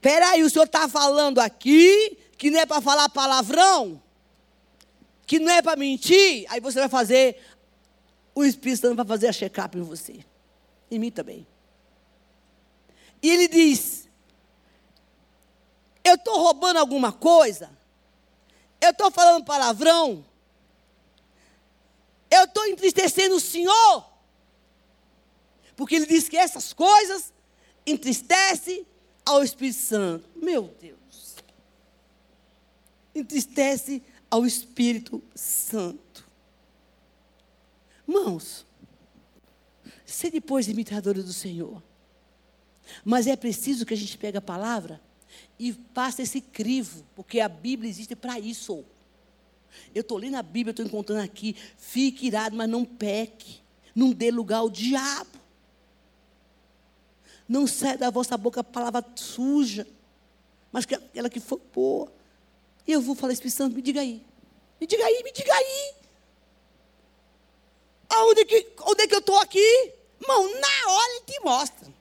Peraí, 0.00 0.42
o 0.42 0.50
senhor 0.50 0.64
está 0.64 0.88
falando 0.88 1.38
aqui 1.38 2.18
que 2.38 2.50
não 2.50 2.60
é 2.60 2.66
para 2.66 2.80
falar 2.80 3.08
palavrão? 3.08 4.02
Que 5.26 5.38
não 5.38 5.52
é 5.52 5.60
para 5.60 5.76
mentir? 5.76 6.46
Aí 6.48 6.60
você 6.60 6.80
vai 6.80 6.88
fazer, 6.88 7.40
o 8.34 8.44
Espírito 8.44 8.80
Santo 8.80 8.96
vai 8.96 9.06
fazer 9.06 9.28
a 9.28 9.32
check-up 9.32 9.76
em 9.76 9.82
você. 9.82 10.24
Em 10.90 10.98
mim 10.98 11.10
também. 11.10 11.46
E 13.22 13.30
ele 13.30 13.46
diz: 13.46 14.08
eu 16.02 16.14
estou 16.14 16.38
roubando 16.38 16.78
alguma 16.78 17.12
coisa? 17.12 17.70
Eu 18.80 18.90
estou 18.90 19.10
falando 19.10 19.44
palavrão? 19.44 20.24
Eu 22.30 22.44
estou 22.44 22.66
entristecendo 22.66 23.36
o 23.36 23.40
Senhor? 23.40 24.10
Porque 25.76 25.96
ele 25.96 26.06
diz 26.06 26.28
que 26.28 26.36
essas 26.36 26.72
coisas 26.72 27.32
entristecem 27.86 28.86
ao 29.30 29.44
Espírito 29.44 29.78
Santo. 29.78 30.28
Meu 30.36 30.74
Deus. 30.80 31.36
Entristece 33.14 34.02
ao 34.30 34.44
Espírito 34.44 35.22
Santo. 35.34 36.28
Mãos, 38.06 38.66
ser 40.04 40.30
depois 40.30 40.68
imitadores 40.68 41.24
do 41.24 41.32
Senhor. 41.32 41.82
Mas 43.04 43.26
é 43.26 43.36
preciso 43.36 43.86
que 43.86 43.94
a 43.94 43.96
gente 43.96 44.18
pegue 44.18 44.38
a 44.38 44.42
palavra 44.42 45.00
e 45.58 45.72
passa 45.72 46.22
esse 46.22 46.40
crivo, 46.40 47.06
porque 47.14 47.38
a 47.38 47.48
Bíblia 47.48 47.88
existe 47.88 48.16
para 48.16 48.38
isso. 48.38 48.84
Eu 49.94 50.00
estou 50.00 50.18
lendo 50.18 50.34
a 50.36 50.42
Bíblia, 50.42 50.72
estou 50.72 50.84
encontrando 50.84 51.22
aqui. 51.22 51.54
Fique 51.78 52.26
irado, 52.26 52.56
mas 52.56 52.68
não 52.68 52.84
peque. 52.84 53.60
Não 53.94 54.10
dê 54.10 54.30
lugar 54.30 54.58
ao 54.58 54.70
diabo. 54.70 55.39
Não 57.50 57.66
sai 57.66 57.98
da 57.98 58.10
vossa 58.10 58.36
boca 58.36 58.60
a 58.60 58.64
palavra 58.64 59.04
suja, 59.16 59.84
mas 60.70 60.86
que 60.86 60.94
aquela 60.94 61.28
que 61.28 61.40
for 61.40 61.60
boa. 61.74 62.06
E 62.86 62.92
eu 62.92 63.00
vou 63.00 63.16
falar, 63.16 63.32
Espírito 63.32 63.56
Santo, 63.56 63.74
me 63.74 63.82
diga 63.82 64.00
aí. 64.00 64.24
Me 64.80 64.86
diga 64.86 65.04
aí, 65.04 65.20
me 65.24 65.32
diga 65.32 65.52
aí. 65.52 65.94
Aonde 68.08 68.44
que, 68.44 68.68
onde 68.82 69.02
é 69.02 69.08
que 69.08 69.14
eu 69.16 69.18
estou 69.18 69.36
aqui? 69.38 69.92
Irmão, 70.20 70.44
na 70.60 70.92
hora 70.92 71.12
ele 71.16 71.24
te 71.24 71.40
mostra. 71.40 71.92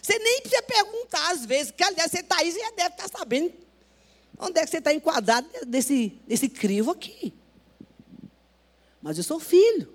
Você 0.00 0.16
nem 0.20 0.40
precisa 0.40 0.62
perguntar 0.62 1.32
às 1.32 1.44
vezes, 1.44 1.72
que 1.72 1.82
aliás 1.82 2.08
você 2.08 2.20
está 2.20 2.36
aí, 2.36 2.52
você 2.52 2.60
já 2.60 2.70
deve 2.70 2.90
estar 2.90 3.08
tá 3.08 3.18
sabendo 3.18 3.52
onde 4.38 4.60
é 4.60 4.64
que 4.64 4.70
você 4.70 4.78
está 4.78 4.94
enquadrado 4.94 5.48
nesse, 5.66 6.16
nesse 6.28 6.48
crivo 6.48 6.92
aqui. 6.92 7.34
Mas 9.02 9.18
eu 9.18 9.24
sou 9.24 9.40
filho. 9.40 9.92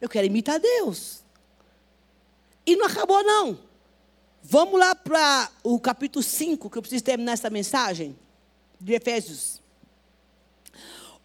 Eu 0.00 0.08
quero 0.08 0.28
imitar 0.28 0.60
Deus. 0.60 1.24
E 2.66 2.76
não 2.76 2.86
acabou, 2.86 3.22
não. 3.22 3.58
Vamos 4.42 4.78
lá 4.78 4.94
para 4.94 5.50
o 5.62 5.78
capítulo 5.78 6.22
5, 6.22 6.68
que 6.68 6.78
eu 6.78 6.82
preciso 6.82 7.04
terminar 7.04 7.32
essa 7.32 7.48
mensagem, 7.48 8.16
de 8.80 8.92
Efésios. 8.92 9.60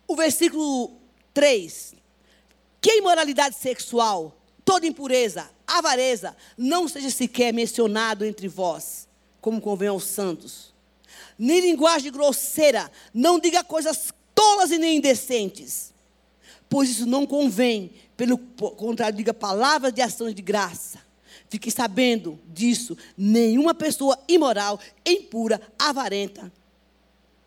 O 0.08 0.15
versículo 0.15 0.91
3. 1.34 1.95
Que 2.80 2.97
imoralidade 2.97 3.56
sexual, 3.56 4.38
toda 4.64 4.86
impureza, 4.86 5.49
avareza 5.66 6.38
não 6.57 6.88
seja 6.88 7.09
sequer 7.09 7.51
mencionado 7.51 8.24
entre 8.24 8.47
vós, 8.47 9.07
como 9.41 9.59
convém 9.59 9.89
aos 9.89 10.03
santos. 10.03 10.74
Nem 11.38 11.59
linguagem 11.59 12.12
grosseira, 12.12 12.91
não 13.14 13.39
diga 13.39 13.64
coisas 13.64 14.14
tolas 14.34 14.72
e 14.72 14.78
nem 14.78 14.97
indecentes, 14.97 15.93
pois 16.70 16.89
isso 16.89 17.05
não 17.05 17.26
convém. 17.26 17.91
Pelo 18.16 18.38
contrário, 18.38 19.18
diga 19.18 19.34
palavras 19.34 19.91
de 19.93 20.01
ação 20.01 20.32
de 20.32 20.41
graça. 20.41 21.07
Fique 21.50 21.72
sabendo 21.72 22.39
disso. 22.45 22.98
Nenhuma 23.18 23.74
pessoa 23.74 24.18
imoral, 24.28 24.80
impura, 25.06 25.62
avarenta, 25.80 26.52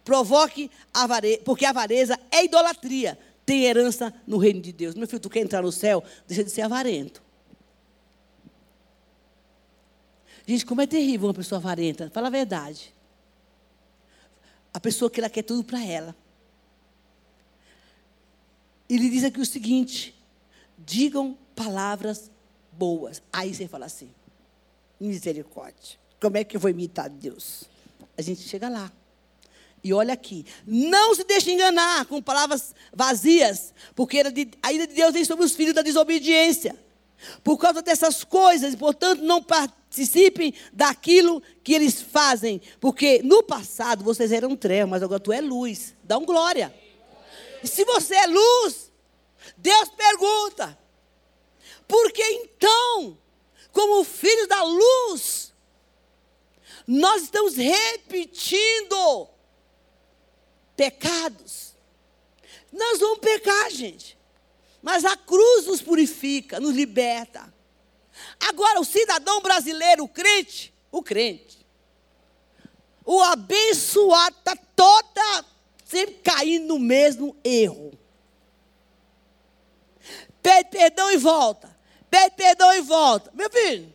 provoque 0.04 0.70
avareza, 0.92 1.40
porque 1.44 1.64
avareza 1.64 2.18
é 2.30 2.44
idolatria. 2.44 3.18
Tem 3.44 3.64
herança 3.64 4.14
no 4.26 4.38
reino 4.38 4.60
de 4.60 4.72
Deus. 4.72 4.94
Meu 4.94 5.06
filho, 5.06 5.20
tu 5.20 5.28
quer 5.28 5.40
entrar 5.40 5.62
no 5.62 5.72
céu? 5.72 6.02
Deixa 6.26 6.44
de 6.44 6.50
ser 6.50 6.62
avarento. 6.62 7.22
Gente, 10.46 10.64
como 10.64 10.80
é 10.80 10.86
terrível 10.86 11.28
uma 11.28 11.34
pessoa 11.34 11.58
avarenta. 11.58 12.10
Fala 12.10 12.28
a 12.28 12.30
verdade. 12.30 12.94
A 14.72 14.80
pessoa 14.80 15.10
que 15.10 15.20
ela 15.20 15.28
quer 15.28 15.42
tudo 15.42 15.62
para 15.64 15.84
ela. 15.84 16.14
Ele 18.88 19.08
diz 19.10 19.24
aqui 19.24 19.40
o 19.40 19.46
seguinte: 19.46 20.14
digam 20.78 21.36
palavras 21.54 22.30
boas. 22.72 23.22
Aí 23.32 23.54
você 23.54 23.68
fala 23.68 23.86
assim: 23.86 24.10
misericórdia. 25.00 25.98
Como 26.20 26.36
é 26.36 26.44
que 26.44 26.56
eu 26.56 26.60
vou 26.60 26.70
imitar 26.70 27.08
Deus? 27.08 27.64
A 28.16 28.22
gente 28.22 28.42
chega 28.42 28.68
lá. 28.68 28.92
E 29.82 29.94
olha 29.94 30.12
aqui, 30.12 30.44
não 30.66 31.14
se 31.14 31.24
deixe 31.24 31.50
enganar 31.50 32.04
com 32.04 32.20
palavras 32.20 32.74
vazias, 32.92 33.72
porque 33.94 34.18
a 34.62 34.72
ira 34.72 34.86
de 34.86 34.94
Deus 34.94 35.14
vem 35.14 35.24
sobre 35.24 35.44
os 35.44 35.54
filhos 35.54 35.74
da 35.74 35.80
desobediência. 35.80 36.76
Por 37.42 37.56
causa 37.56 37.80
dessas 37.80 38.22
coisas, 38.22 38.74
portanto, 38.74 39.22
não 39.22 39.42
participem 39.42 40.52
daquilo 40.70 41.42
que 41.64 41.72
eles 41.72 42.00
fazem, 42.00 42.60
porque 42.78 43.22
no 43.22 43.42
passado 43.42 44.04
vocês 44.04 44.32
eram 44.32 44.54
trevas, 44.54 44.90
mas 44.90 45.02
agora 45.02 45.20
tu 45.20 45.32
é 45.32 45.40
luz. 45.40 45.94
Dá 46.04 46.18
um 46.18 46.26
glória. 46.26 46.74
E 47.62 47.68
se 47.68 47.84
você 47.84 48.14
é 48.14 48.26
luz, 48.26 48.92
Deus 49.56 49.88
pergunta: 49.90 50.78
por 51.90 52.12
que 52.12 52.22
então, 52.22 53.18
como 53.72 54.04
filhos 54.04 54.46
da 54.46 54.62
luz, 54.62 55.52
nós 56.86 57.24
estamos 57.24 57.56
repetindo 57.56 59.28
pecados? 60.76 61.74
Nós 62.72 63.00
vamos 63.00 63.18
pecar, 63.18 63.68
gente. 63.72 64.16
Mas 64.80 65.04
a 65.04 65.16
cruz 65.16 65.66
nos 65.66 65.82
purifica, 65.82 66.60
nos 66.60 66.76
liberta. 66.76 67.52
Agora, 68.38 68.80
o 68.80 68.84
cidadão 68.84 69.40
brasileiro, 69.42 70.04
o 70.04 70.08
crente, 70.08 70.72
o 70.92 71.02
crente, 71.02 71.66
o 73.04 73.20
abençoado, 73.20 74.36
está 74.38 74.54
toda 74.76 75.44
sempre 75.84 76.14
caindo 76.22 76.68
no 76.68 76.78
mesmo 76.78 77.36
erro. 77.42 77.92
Pede 80.40 80.70
perdão 80.70 81.10
e 81.10 81.16
volta. 81.16 81.79
Pede 82.10 82.34
perdão 82.36 82.72
e 82.74 82.80
volta. 82.80 83.30
Meu 83.34 83.48
filho, 83.48 83.92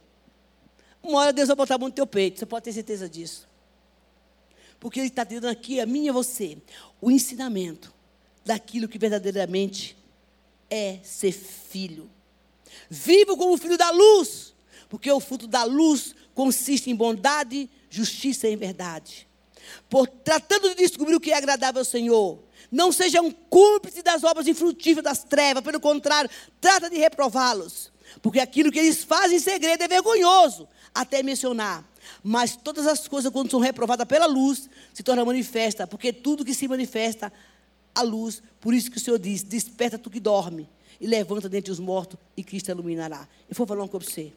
uma 1.03 1.19
hora 1.19 1.33
Deus 1.33 1.47
vai 1.47 1.55
botar 1.55 1.75
a 1.75 1.77
mão 1.77 1.89
no 1.89 1.93
teu 1.93 2.07
peito, 2.07 2.39
você 2.39 2.45
pode 2.45 2.63
ter 2.65 2.73
certeza 2.73 3.09
disso. 3.09 3.47
Porque 4.79 4.99
Ele 4.99 5.07
está 5.07 5.23
dando 5.23 5.47
aqui 5.47 5.79
a 5.79 5.85
mim 5.85 6.05
e 6.05 6.09
a 6.09 6.13
você 6.13 6.57
o 7.01 7.11
ensinamento 7.11 7.93
daquilo 8.43 8.87
que 8.87 8.97
verdadeiramente 8.97 9.97
é 10.69 10.99
ser 11.03 11.31
filho. 11.31 12.09
Viva 12.89 13.35
como 13.35 13.57
filho 13.57 13.77
da 13.77 13.89
luz, 13.91 14.53
porque 14.89 15.11
o 15.11 15.19
fruto 15.19 15.47
da 15.47 15.63
luz 15.63 16.15
consiste 16.33 16.89
em 16.89 16.95
bondade, 16.95 17.69
justiça 17.89 18.47
e 18.47 18.55
verdade. 18.55 19.27
Por 19.89 20.07
tratando 20.07 20.69
de 20.69 20.75
descobrir 20.75 21.15
o 21.15 21.19
que 21.19 21.31
é 21.31 21.37
agradável 21.37 21.79
ao 21.79 21.85
Senhor, 21.85 22.43
não 22.71 22.91
seja 22.91 23.21
um 23.21 23.31
cúmplice 23.31 24.01
das 24.01 24.23
obras 24.23 24.47
infrutíferas 24.47 25.03
das 25.03 25.23
trevas, 25.23 25.63
pelo 25.63 25.79
contrário, 25.79 26.29
trata 26.59 26.89
de 26.89 26.97
reprová-los. 26.97 27.91
Porque 28.21 28.39
aquilo 28.39 28.71
que 28.71 28.79
eles 28.79 29.03
fazem 29.03 29.37
em 29.37 29.39
segredo 29.39 29.83
é 29.83 29.87
vergonhoso, 29.87 30.67
até 30.93 31.21
mencionar. 31.21 31.83
Mas 32.23 32.55
todas 32.55 32.87
as 32.87 33.07
coisas, 33.07 33.31
quando 33.31 33.51
são 33.51 33.59
reprovadas 33.59 34.07
pela 34.07 34.25
luz, 34.25 34.69
se 34.93 35.03
tornam 35.03 35.25
manifesta, 35.25 35.87
porque 35.87 36.13
tudo 36.13 36.45
que 36.45 36.53
se 36.53 36.67
manifesta 36.67 37.31
a 37.93 38.01
luz. 38.01 38.43
Por 38.59 38.73
isso 38.73 38.91
que 38.91 38.97
o 38.97 38.99
Senhor 38.99 39.17
diz: 39.17 39.43
Desperta 39.43 39.97
tu 39.97 40.09
que 40.09 40.19
dorme 40.19 40.69
e 40.99 41.07
levanta 41.07 41.49
dentre 41.49 41.71
os 41.71 41.79
mortos 41.79 42.19
e 42.35 42.43
Cristo 42.43 42.69
iluminará. 42.69 43.27
Eu 43.49 43.55
vou 43.55 43.65
falar 43.65 43.81
uma 43.81 43.87
coisa 43.87 44.05
para 44.05 44.13
você. 44.13 44.33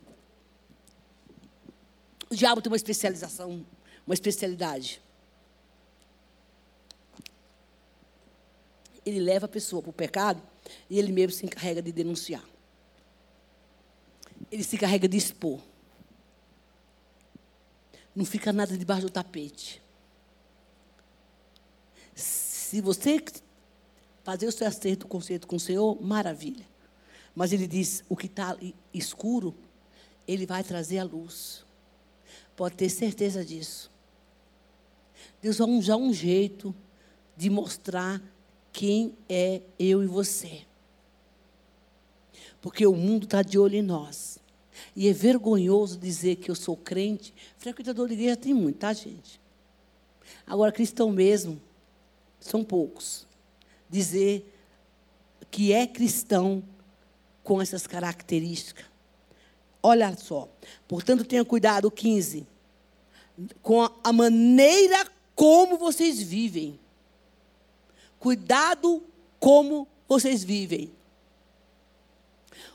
O 2.31 2.35
diabo 2.35 2.61
tem 2.61 2.71
uma 2.71 2.77
especialização, 2.77 3.65
uma 4.07 4.15
especialidade. 4.15 5.01
Ele 9.05 9.21
leva 9.21 9.47
a 9.47 9.49
pessoa 9.49 9.81
para 9.81 9.91
o 9.91 9.95
pecado 9.95 10.43
e 10.91 10.99
ele 10.99 11.11
mesmo 11.11 11.33
se 11.33 11.47
encarrega 11.47 11.81
de 11.81 11.91
denunciar. 11.91 12.45
Ele 14.51 14.65
se 14.65 14.77
encarrega 14.77 15.09
de 15.09 15.17
expor. 15.17 15.61
Não 18.15 18.25
fica 18.25 18.53
nada 18.53 18.77
debaixo 18.77 19.03
do 19.03 19.11
tapete. 19.11 19.83
Se 22.15 22.81
você 22.81 23.23
fazer 24.25 24.47
o 24.47 24.53
seu 24.53 24.67
acerto, 24.67 25.07
conceito 25.07 25.47
com 25.47 25.57
o 25.57 25.61
Senhor, 25.61 26.03
maravilha. 26.03 26.67
Mas 27.35 27.53
ele 27.53 27.67
diz: 27.67 28.05
o 28.09 28.17
que 28.17 28.27
está 28.27 28.57
escuro, 28.93 29.55
ele 30.27 30.45
vai 30.45 30.65
trazer 30.65 30.99
a 30.99 31.05
luz. 31.05 31.65
Pode 32.57 32.77
ter 32.77 32.91
certeza 32.91 33.45
disso. 33.45 33.91
Deus 35.41 35.59
vai 35.59 35.69
arranjar 35.69 35.97
um 35.97 36.13
jeito 36.13 36.75
de 37.37 37.49
mostrar 37.49 38.21
quem 38.73 39.17
é 39.29 39.63
eu 39.79 40.03
e 40.03 40.07
você. 40.07 40.67
Porque 42.61 42.87
o 42.87 42.95
mundo 42.95 43.25
está 43.25 43.43
de 43.43 43.59
olho 43.59 43.77
em 43.77 43.83
nós. 43.83 44.39
E 44.95 45.09
é 45.09 45.13
vergonhoso 45.13 45.99
dizer 45.99 46.37
que 46.37 46.51
eu 46.51 46.55
sou 46.55 46.77
crente. 46.77 47.35
Frequentador 47.57 48.09
de 48.09 48.15
igreja 48.15 48.37
tem 48.37 48.55
muito, 48.55 48.79
tá, 48.79 48.93
gente? 48.93 49.41
Agora, 50.47 50.73
cristão 50.73 51.11
mesmo, 51.11 51.61
são 52.41 52.65
poucos 52.65 53.27
dizer 53.89 54.55
que 55.51 55.73
é 55.73 55.87
cristão 55.87 56.63
com 57.43 57.61
essas 57.63 57.87
características. 57.87 58.85
Olha 59.83 60.15
só. 60.17 60.49
Portanto, 60.87 61.25
tenha 61.25 61.45
cuidado, 61.45 61.91
15, 61.91 62.47
com 63.63 63.89
a 64.03 64.13
maneira 64.13 65.07
como 65.35 65.79
vocês 65.79 66.21
vivem. 66.21 66.79
Cuidado 68.19 69.03
como 69.39 69.87
vocês 70.09 70.43
vivem. 70.43 70.93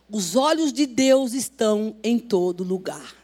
Os 0.10 0.36
olhos 0.36 0.72
de 0.72 0.86
Deus 0.86 1.34
estão 1.34 1.96
em 2.04 2.20
todo 2.20 2.64
lugar. 2.64 3.16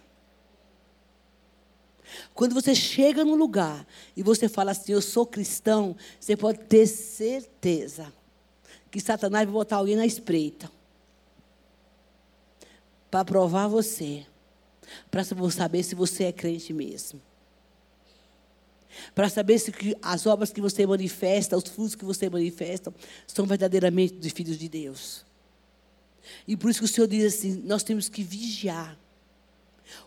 Quando 2.34 2.54
você 2.54 2.74
chega 2.74 3.24
no 3.24 3.36
lugar 3.36 3.86
e 4.16 4.24
você 4.24 4.48
fala 4.48 4.72
assim, 4.72 4.94
eu 4.94 5.02
sou 5.02 5.26
cristão, 5.26 5.96
você 6.20 6.38
pode 6.38 6.60
ter 6.60 6.88
certeza 6.88 8.12
que 8.90 9.00
Satanás 9.00 9.46
vai 9.46 9.54
botar 9.54 9.78
alguém 9.78 9.96
na 9.96 10.06
espreita 10.06 10.72
para 13.12 13.26
provar 13.26 13.68
você, 13.68 14.26
para 15.12 15.24
saber 15.24 15.84
se 15.84 15.96
você 15.96 16.26
é 16.26 16.32
crente 16.32 16.74
mesmo. 16.74 17.22
Para 19.14 19.30
saber 19.30 19.60
se 19.60 19.72
as 20.02 20.26
obras 20.26 20.52
que 20.52 20.62
você 20.62 20.86
manifesta, 20.86 21.58
os 21.58 21.64
frutos 21.66 21.96
que 21.96 22.06
você 22.06 22.30
manifesta, 22.30 22.94
são 23.28 23.46
verdadeiramente 23.46 24.16
dos 24.16 24.32
filhos 24.32 24.58
de 24.58 24.68
Deus. 24.68 25.26
E 26.48 26.58
por 26.58 26.70
isso 26.70 26.80
que 26.80 26.86
o 26.86 26.88
Senhor 26.88 27.08
diz 27.08 27.34
assim: 27.34 27.62
nós 27.64 27.84
temos 27.84 28.10
que 28.10 28.24
vigiar. 28.24 28.98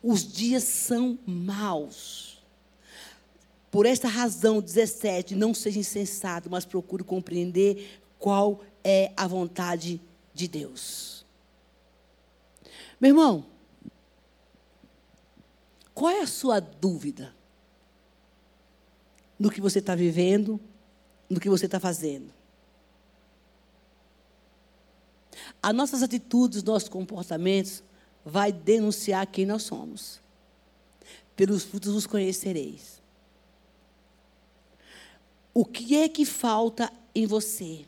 Os 0.02 0.30
dias 0.30 0.64
são 0.64 1.18
maus. 1.26 2.42
Por 3.70 3.86
esta 3.86 4.06
razão, 4.06 4.60
17, 4.60 5.34
não 5.34 5.54
seja 5.54 5.78
insensato, 5.78 6.50
mas 6.50 6.64
procure 6.64 7.02
compreender 7.02 8.00
qual 8.18 8.62
é 8.84 9.12
a 9.16 9.26
vontade 9.26 10.00
de 10.34 10.46
Deus. 10.46 11.24
Meu 13.00 13.08
irmão, 13.08 13.46
qual 15.94 16.10
é 16.10 16.20
a 16.20 16.26
sua 16.26 16.60
dúvida 16.60 17.34
no 19.38 19.50
que 19.50 19.60
você 19.60 19.78
está 19.78 19.94
vivendo, 19.94 20.60
no 21.28 21.40
que 21.40 21.48
você 21.48 21.66
está 21.66 21.80
fazendo? 21.80 22.32
As 25.62 25.74
nossas 25.74 26.02
atitudes, 26.02 26.62
nossos 26.62 26.88
comportamentos 26.88 27.82
vai 28.24 28.52
denunciar 28.52 29.26
quem 29.26 29.46
nós 29.46 29.62
somos. 29.62 30.20
Pelos 31.34 31.64
frutos 31.64 31.94
os 31.94 32.06
conhecereis. 32.06 33.00
O 35.54 35.64
que 35.64 35.96
é 35.96 36.08
que 36.08 36.24
falta 36.24 36.90
em 37.14 37.26
você? 37.26 37.84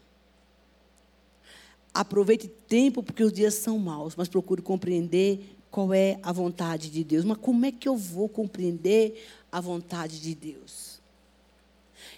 Aproveite 1.92 2.49
tempo, 2.49 3.03
porque 3.03 3.22
os 3.22 3.32
dias 3.32 3.55
são 3.55 3.78
maus, 3.78 4.16
mas 4.16 4.28
procure 4.28 4.61
compreender 4.61 5.57
qual 5.70 5.95
é 5.95 6.18
a 6.22 6.32
vontade 6.32 6.90
de 6.90 7.03
Deus. 7.05 7.24
Mas 7.24 7.38
como 7.38 7.64
é 7.64 7.72
que 7.72 7.88
eu 7.88 7.97
vou 7.97 8.28
compreender 8.28 9.26
a 9.51 9.61
vontade 9.61 10.20
de 10.20 10.34
Deus? 10.34 11.01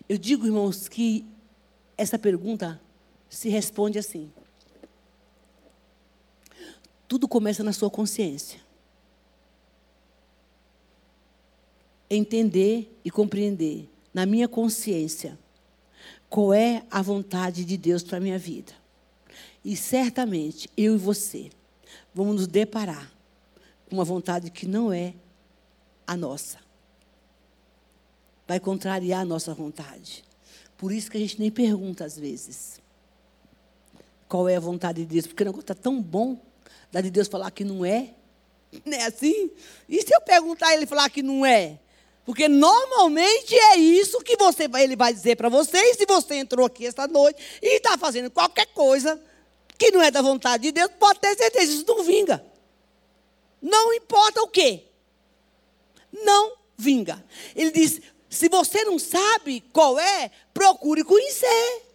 Eu 0.08 0.18
digo, 0.18 0.46
irmãos, 0.46 0.88
que 0.88 1.24
essa 1.96 2.18
pergunta 2.18 2.80
se 3.28 3.48
responde 3.48 3.98
assim. 3.98 4.30
Tudo 7.08 7.28
começa 7.28 7.62
na 7.62 7.72
sua 7.72 7.90
consciência. 7.90 8.60
Entender 12.08 12.96
e 13.04 13.10
compreender 13.10 13.88
na 14.14 14.24
minha 14.24 14.48
consciência 14.48 15.38
qual 16.28 16.54
é 16.54 16.84
a 16.90 17.02
vontade 17.02 17.64
de 17.64 17.76
Deus 17.76 18.02
para 18.02 18.18
a 18.18 18.20
minha 18.20 18.38
vida. 18.38 18.72
E 19.64 19.76
certamente 19.76 20.68
eu 20.76 20.94
e 20.94 20.98
você 20.98 21.50
vamos 22.14 22.36
nos 22.36 22.46
deparar 22.46 23.12
com 23.88 23.96
uma 23.96 24.04
vontade 24.04 24.50
que 24.50 24.66
não 24.66 24.92
é 24.92 25.14
a 26.06 26.16
nossa. 26.16 26.58
Vai 28.46 28.60
contrariar 28.60 29.22
a 29.22 29.24
nossa 29.24 29.52
vontade. 29.52 30.24
Por 30.76 30.92
isso 30.92 31.10
que 31.10 31.16
a 31.16 31.20
gente 31.20 31.40
nem 31.40 31.50
pergunta 31.50 32.04
às 32.04 32.16
vezes. 32.18 32.80
qual 34.28 34.48
é 34.48 34.56
a 34.56 34.60
vontade 34.60 35.02
de 35.02 35.06
Deus, 35.06 35.26
porque 35.26 35.42
o 35.42 35.46
negócio 35.46 35.62
está 35.62 35.74
tão 35.74 36.02
bom, 36.02 36.40
da 36.90 37.00
de 37.00 37.10
Deus 37.10 37.28
falar 37.28 37.50
que 37.50 37.64
não 37.64 37.84
é. 37.84 38.10
Não 38.84 38.96
é 38.96 39.04
assim? 39.04 39.50
E 39.88 40.02
se 40.02 40.14
eu 40.14 40.20
perguntar 40.20 40.74
ele 40.74 40.86
falar 40.86 41.08
que 41.10 41.22
não 41.22 41.44
é? 41.44 41.78
Porque 42.24 42.48
normalmente 42.48 43.54
é 43.54 43.76
isso 43.76 44.20
que 44.20 44.36
você 44.36 44.68
ele 44.78 44.96
vai 44.96 45.12
dizer 45.12 45.36
para 45.36 45.48
você. 45.48 45.78
E 45.78 45.94
se 45.94 46.04
você 46.04 46.34
entrou 46.34 46.66
aqui 46.66 46.84
esta 46.84 47.06
noite 47.06 47.40
e 47.62 47.76
está 47.76 47.96
fazendo 47.96 48.30
qualquer 48.30 48.66
coisa 48.66 49.20
que 49.78 49.90
não 49.92 50.02
é 50.02 50.10
da 50.10 50.22
vontade 50.22 50.64
de 50.64 50.72
Deus, 50.72 50.90
pode 50.98 51.20
ter 51.20 51.36
certeza, 51.36 51.72
isso 51.72 51.84
não 51.86 52.02
vinga. 52.02 52.44
Não 53.62 53.94
importa 53.94 54.42
o 54.42 54.48
quê. 54.48 54.84
Não 56.12 56.56
vinga. 56.76 57.24
Ele 57.54 57.70
diz: 57.70 58.00
se 58.28 58.48
você 58.48 58.84
não 58.84 58.98
sabe 58.98 59.60
qual 59.72 59.98
é, 59.98 60.30
procure 60.52 61.04
conhecer. 61.04 61.85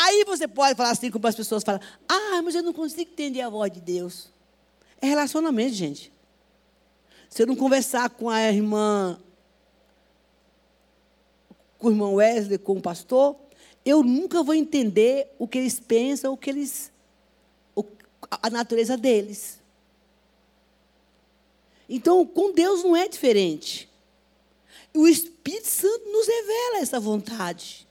Aí 0.00 0.24
você 0.24 0.46
pode 0.46 0.76
falar 0.76 0.90
assim, 0.90 1.10
como 1.10 1.26
as 1.26 1.34
pessoas 1.34 1.64
falam: 1.64 1.80
ah, 2.08 2.40
mas 2.40 2.54
eu 2.54 2.62
não 2.62 2.72
consigo 2.72 3.10
entender 3.10 3.40
a 3.40 3.48
voz 3.48 3.72
de 3.72 3.80
Deus. 3.80 4.28
É 5.00 5.08
relacionamento, 5.08 5.74
gente. 5.74 6.12
Se 7.28 7.42
eu 7.42 7.48
não 7.48 7.56
conversar 7.56 8.08
com 8.10 8.30
a 8.30 8.40
irmã, 8.42 9.18
com 11.78 11.88
o 11.88 11.90
irmão 11.90 12.14
Wesley, 12.14 12.58
com 12.58 12.74
o 12.74 12.80
pastor, 12.80 13.34
eu 13.84 14.04
nunca 14.04 14.40
vou 14.40 14.54
entender 14.54 15.34
o 15.36 15.48
que 15.48 15.58
eles 15.58 15.80
pensam, 15.80 16.32
o 16.32 16.36
que 16.36 16.50
eles, 16.50 16.92
a 18.30 18.48
natureza 18.50 18.96
deles. 18.96 19.58
Então, 21.88 22.24
com 22.24 22.52
Deus 22.52 22.84
não 22.84 22.94
é 22.94 23.08
diferente. 23.08 23.90
O 24.94 25.08
Espírito 25.08 25.66
Santo 25.66 26.08
nos 26.08 26.26
revela 26.28 26.78
essa 26.78 27.00
vontade. 27.00 27.87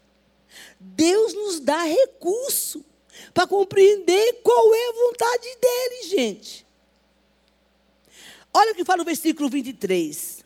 Deus 0.79 1.33
nos 1.33 1.59
dá 1.59 1.83
recurso 1.83 2.83
para 3.33 3.47
compreender 3.47 4.41
qual 4.43 4.73
é 4.73 4.89
a 4.89 4.93
vontade 4.93 5.57
dele, 5.61 6.03
gente. 6.07 6.65
Olha 8.53 8.71
o 8.71 8.75
que 8.75 8.85
fala 8.85 9.01
o 9.01 9.05
versículo 9.05 9.49
23. 9.49 10.43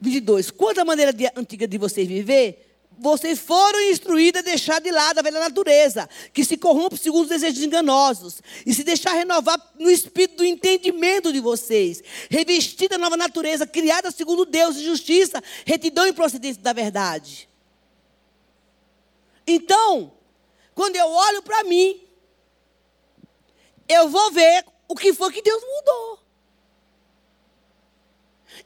22. 0.00 0.50
Quanto 0.50 0.80
à 0.80 0.84
maneira 0.84 1.12
de, 1.12 1.26
antiga 1.34 1.66
de 1.66 1.78
vocês 1.78 2.06
viver, 2.06 2.67
vocês 2.98 3.38
foram 3.38 3.80
instruídos 3.90 4.40
a 4.40 4.42
deixar 4.44 4.80
de 4.80 4.90
lado 4.90 5.18
a 5.18 5.22
velha 5.22 5.40
natureza, 5.40 6.08
que 6.32 6.44
se 6.44 6.56
corrompe 6.56 6.98
segundo 6.98 7.22
os 7.22 7.28
desejos 7.28 7.62
enganosos, 7.62 8.42
e 8.66 8.74
se 8.74 8.82
deixar 8.82 9.12
renovar 9.12 9.58
no 9.78 9.90
espírito 9.90 10.38
do 10.38 10.44
entendimento 10.44 11.32
de 11.32 11.40
vocês, 11.40 12.02
revestida 12.28 12.96
a 12.96 12.98
nova 12.98 13.16
natureza, 13.16 13.66
criada 13.66 14.10
segundo 14.10 14.44
Deus 14.44 14.76
de 14.76 14.84
justiça, 14.84 15.42
retidão 15.64 16.06
e 16.06 16.12
procedência 16.12 16.62
da 16.62 16.72
verdade. 16.72 17.48
Então, 19.46 20.12
quando 20.74 20.96
eu 20.96 21.08
olho 21.08 21.42
para 21.42 21.64
mim, 21.64 22.02
eu 23.88 24.08
vou 24.08 24.30
ver 24.30 24.64
o 24.86 24.94
que 24.94 25.12
foi 25.14 25.32
que 25.32 25.42
Deus 25.42 25.62
mudou. 25.62 26.18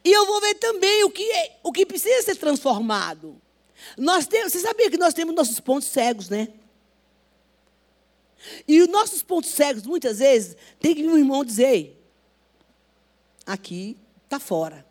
E 0.04 0.10
eu 0.10 0.26
vou 0.26 0.40
ver 0.40 0.54
também 0.54 1.04
o 1.04 1.10
que, 1.10 1.22
é, 1.22 1.58
o 1.62 1.72
que 1.72 1.86
precisa 1.86 2.22
ser 2.22 2.36
transformado. 2.36 3.40
Nós 3.96 4.26
temos, 4.26 4.52
você 4.52 4.60
sabia 4.60 4.90
que 4.90 4.96
nós 4.96 5.14
temos 5.14 5.34
nossos 5.34 5.60
pontos 5.60 5.88
cegos, 5.88 6.28
né? 6.28 6.48
E 8.66 8.80
os 8.80 8.88
nossos 8.88 9.22
pontos 9.22 9.50
cegos, 9.50 9.84
muitas 9.84 10.18
vezes, 10.18 10.56
tem 10.80 10.94
que 10.94 11.06
um 11.06 11.16
irmão 11.16 11.44
dizer: 11.44 12.00
aqui 13.46 13.96
está 14.24 14.38
fora. 14.40 14.84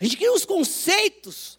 A 0.00 0.04
gente 0.04 0.16
cria 0.16 0.32
uns 0.32 0.44
conceitos 0.44 1.58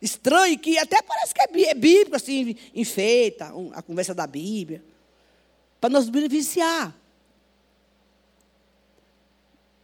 estranhos 0.00 0.60
que 0.60 0.78
até 0.78 1.00
parece 1.02 1.34
que 1.34 1.40
é, 1.40 1.70
é 1.70 1.74
bíblico, 1.74 2.16
assim, 2.16 2.56
enfeita 2.74 3.52
a 3.72 3.82
conversa 3.82 4.14
da 4.14 4.26
Bíblia, 4.26 4.82
para 5.80 5.90
nos 5.90 6.08
beneficiar. 6.08 6.96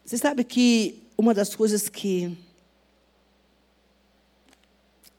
Você 0.05 0.17
sabe 0.17 0.45
que 0.45 1.03
uma 1.19 1.35
das 1.35 1.55
coisas 1.55 1.89
que 1.89 2.37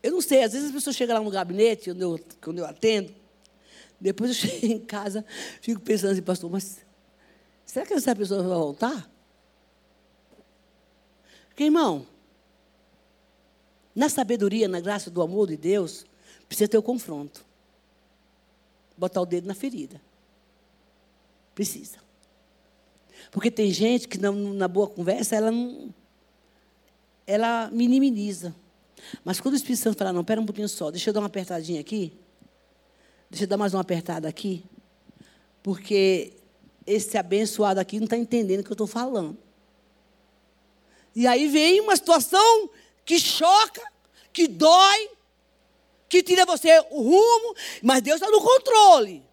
eu 0.07 0.13
não 0.13 0.21
sei, 0.21 0.41
às 0.41 0.53
vezes 0.53 0.67
as 0.67 0.73
pessoas 0.73 0.95
chegam 0.95 1.17
lá 1.17 1.21
no 1.21 1.29
gabinete, 1.29 1.89
quando 1.89 2.01
eu, 2.01 2.19
quando 2.41 2.59
eu 2.59 2.65
atendo, 2.65 3.13
depois 3.99 4.29
eu 4.29 4.35
chego 4.49 4.65
em 4.65 4.79
casa, 4.79 5.25
fico 5.61 5.81
pensando 5.81 6.11
assim, 6.11 6.21
pastor, 6.21 6.49
mas 6.49 6.79
será 7.65 7.85
que 7.85 7.93
essa 7.93 8.15
pessoa 8.15 8.41
vai 8.41 8.57
voltar? 8.57 9.11
Porque, 11.49 11.65
irmão, 11.65 12.07
na 13.93 14.07
sabedoria, 14.07 14.69
na 14.69 14.79
graça 14.79 15.11
do 15.11 15.21
amor 15.21 15.47
de 15.47 15.57
Deus, 15.57 16.05
precisa 16.47 16.69
ter 16.69 16.77
o 16.77 16.83
confronto. 16.83 17.45
Botar 18.97 19.21
o 19.21 19.25
dedo 19.25 19.45
na 19.45 19.53
ferida. 19.53 19.99
Precisa. 21.53 21.97
Porque 23.29 23.51
tem 23.51 23.71
gente 23.71 24.07
que 24.07 24.17
na 24.17 24.67
boa 24.69 24.87
conversa, 24.87 25.35
ela 25.35 25.51
não. 25.51 25.93
Ela 27.25 27.69
minimiza. 27.71 28.55
Mas 29.23 29.39
quando 29.39 29.53
o 29.53 29.57
Espírito 29.57 29.81
Santo 29.81 29.97
fala, 29.97 30.13
não, 30.13 30.23
pera 30.23 30.41
um 30.41 30.45
pouquinho 30.45 30.69
só, 30.69 30.91
deixa 30.91 31.09
eu 31.09 31.13
dar 31.13 31.21
uma 31.21 31.27
apertadinha 31.27 31.79
aqui. 31.81 32.17
Deixa 33.29 33.43
eu 33.43 33.47
dar 33.47 33.57
mais 33.57 33.73
uma 33.73 33.81
apertada 33.81 34.27
aqui. 34.27 34.63
Porque 35.61 36.33
esse 36.85 37.17
abençoado 37.17 37.79
aqui 37.79 37.97
não 37.97 38.05
está 38.05 38.17
entendendo 38.17 38.61
o 38.61 38.63
que 38.63 38.71
eu 38.71 38.75
estou 38.75 38.87
falando. 38.87 39.37
E 41.15 41.27
aí 41.27 41.47
vem 41.47 41.81
uma 41.81 41.95
situação 41.95 42.69
que 43.03 43.19
choca, 43.19 43.81
que 44.31 44.47
dói, 44.47 45.09
que 46.07 46.23
tira 46.23 46.45
você 46.45 46.79
o 46.91 47.01
rumo, 47.01 47.55
mas 47.81 48.01
Deus 48.01 48.21
está 48.21 48.31
no 48.31 48.39
controle. 48.39 49.23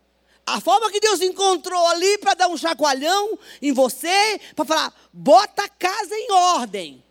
A 0.47 0.61
forma 0.61 0.91
que 0.91 0.99
Deus 0.99 1.21
encontrou 1.21 1.87
ali 1.89 2.19
para 2.19 2.35
dar 2.35 2.49
um 2.49 2.57
chacoalhão 2.57 3.39
em 3.62 3.73
você, 3.73 4.41
para 4.57 4.65
falar, 4.65 4.95
bota 5.12 5.65
a 5.65 5.69
casa 5.69 6.15
em 6.15 6.33
ordem. 6.33 7.03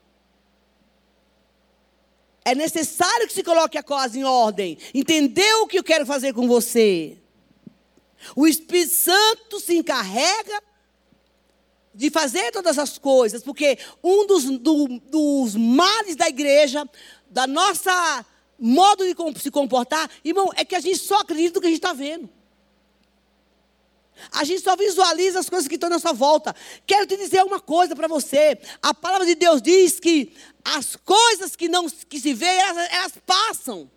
É 2.46 2.54
necessário 2.54 3.28
que 3.28 3.34
se 3.34 3.44
coloque 3.44 3.78
a 3.78 3.84
casa 3.84 4.18
em 4.18 4.24
ordem. 4.24 4.78
Entendeu 4.94 5.64
o 5.64 5.68
que 5.68 5.80
eu 5.80 5.84
quero 5.84 6.06
fazer 6.06 6.34
com 6.34 6.48
você? 6.48 7.18
O 8.36 8.48
Espírito 8.48 8.94
Santo 8.94 9.60
se 9.60 9.76
encarrega 9.76 10.62
de 11.94 12.10
fazer 12.10 12.52
todas 12.52 12.80
as 12.80 12.98
coisas, 12.98 13.44
porque 13.44 13.78
um 14.04 14.26
dos, 14.26 14.46
do, 14.46 14.88
dos 15.00 15.56
males 15.56 16.16
da 16.16 16.28
igreja, 16.28 16.90
da 17.30 17.46
nossa 17.46 18.26
modo 18.58 19.04
de 19.06 19.40
se 19.40 19.52
comportar, 19.52 20.10
irmão, 20.24 20.50
é 20.56 20.64
que 20.64 20.76
a 20.76 20.80
gente 20.80 20.98
só 20.98 21.20
acredita 21.20 21.56
no 21.56 21.62
que 21.62 21.68
a 21.68 21.70
gente 21.70 21.80
está 21.80 21.94
vendo. 21.94 22.30
A 24.32 24.44
gente 24.44 24.62
só 24.62 24.76
visualiza 24.76 25.40
as 25.40 25.50
coisas 25.50 25.68
que 25.68 25.76
estão 25.76 25.90
na 25.90 26.00
sua 26.00 26.14
volta. 26.14 26.56
Quero 26.86 27.06
te 27.06 27.18
dizer 27.18 27.44
uma 27.44 27.60
coisa 27.60 27.96
para 27.96 28.08
você. 28.08 28.58
A 28.82 28.94
palavra 28.94 29.26
de 29.26 29.36
Deus 29.36 29.62
diz 29.62 30.00
que 30.00 30.34
as 30.64 30.96
coisas 30.96 31.56
que 31.56 31.68
não 31.68 31.90
que 31.90 32.20
se 32.20 32.34
vê, 32.34 32.46
elas, 32.46 32.92
elas 32.92 33.14
passam. 33.26 33.90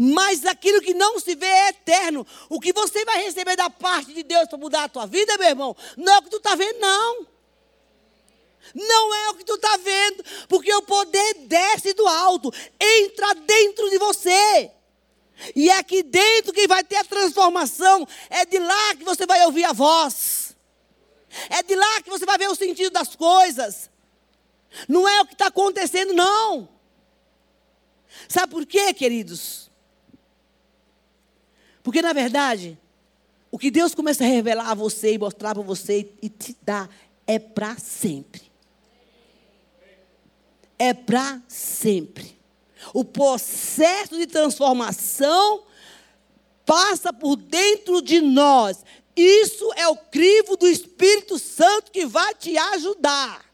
Mas 0.00 0.44
aquilo 0.46 0.80
que 0.80 0.94
não 0.94 1.18
se 1.18 1.34
vê 1.34 1.46
é 1.46 1.68
eterno. 1.70 2.26
O 2.48 2.60
que 2.60 2.72
você 2.72 3.04
vai 3.04 3.24
receber 3.24 3.56
da 3.56 3.68
parte 3.68 4.12
de 4.12 4.22
Deus 4.22 4.48
para 4.48 4.58
mudar 4.58 4.84
a 4.84 4.88
tua 4.88 5.06
vida, 5.06 5.36
meu 5.36 5.48
irmão, 5.48 5.76
não 5.96 6.14
é 6.14 6.18
o 6.18 6.22
que 6.22 6.30
tu 6.30 6.36
está 6.36 6.54
vendo, 6.54 6.78
não. 6.78 7.26
Não 8.74 9.14
é 9.14 9.30
o 9.30 9.34
que 9.34 9.44
tu 9.44 9.54
está 9.54 9.76
vendo, 9.78 10.24
porque 10.48 10.72
o 10.74 10.82
poder 10.82 11.34
desce 11.46 11.94
do 11.94 12.06
alto, 12.06 12.52
entra 12.78 13.34
dentro 13.34 13.88
de 13.90 13.98
você. 13.98 14.70
E 15.54 15.70
é 15.70 15.78
aqui 15.78 16.02
dentro 16.02 16.52
que 16.52 16.66
vai 16.66 16.82
ter 16.82 16.96
a 16.96 17.04
transformação. 17.04 18.06
É 18.28 18.44
de 18.44 18.58
lá 18.58 18.94
que 18.96 19.04
você 19.04 19.26
vai 19.26 19.44
ouvir 19.44 19.64
a 19.64 19.72
voz. 19.72 20.56
É 21.50 21.62
de 21.62 21.74
lá 21.74 22.02
que 22.02 22.10
você 22.10 22.24
vai 22.24 22.38
ver 22.38 22.48
o 22.48 22.54
sentido 22.54 22.90
das 22.90 23.14
coisas. 23.14 23.90
Não 24.88 25.08
é 25.08 25.20
o 25.20 25.26
que 25.26 25.34
está 25.34 25.46
acontecendo, 25.46 26.12
não. 26.12 26.68
Sabe 28.28 28.52
por 28.52 28.66
quê, 28.66 28.92
queridos? 28.92 29.70
Porque, 31.82 32.02
na 32.02 32.12
verdade, 32.12 32.78
o 33.50 33.58
que 33.58 33.70
Deus 33.70 33.94
começa 33.94 34.24
a 34.24 34.26
revelar 34.26 34.70
a 34.70 34.74
você 34.74 35.14
e 35.14 35.18
mostrar 35.18 35.54
para 35.54 35.62
você 35.62 36.10
e 36.20 36.28
te 36.28 36.56
dar 36.62 36.88
é 37.26 37.38
para 37.38 37.76
sempre. 37.78 38.42
É 40.78 40.92
para 40.94 41.40
sempre. 41.48 42.37
O 42.92 43.04
processo 43.04 44.16
de 44.16 44.26
transformação 44.26 45.64
passa 46.64 47.12
por 47.12 47.36
dentro 47.36 48.02
de 48.02 48.20
nós. 48.20 48.84
Isso 49.16 49.72
é 49.74 49.88
o 49.88 49.96
crivo 49.96 50.56
do 50.56 50.68
Espírito 50.68 51.38
Santo 51.38 51.90
que 51.90 52.06
vai 52.06 52.34
te 52.34 52.56
ajudar. 52.56 53.48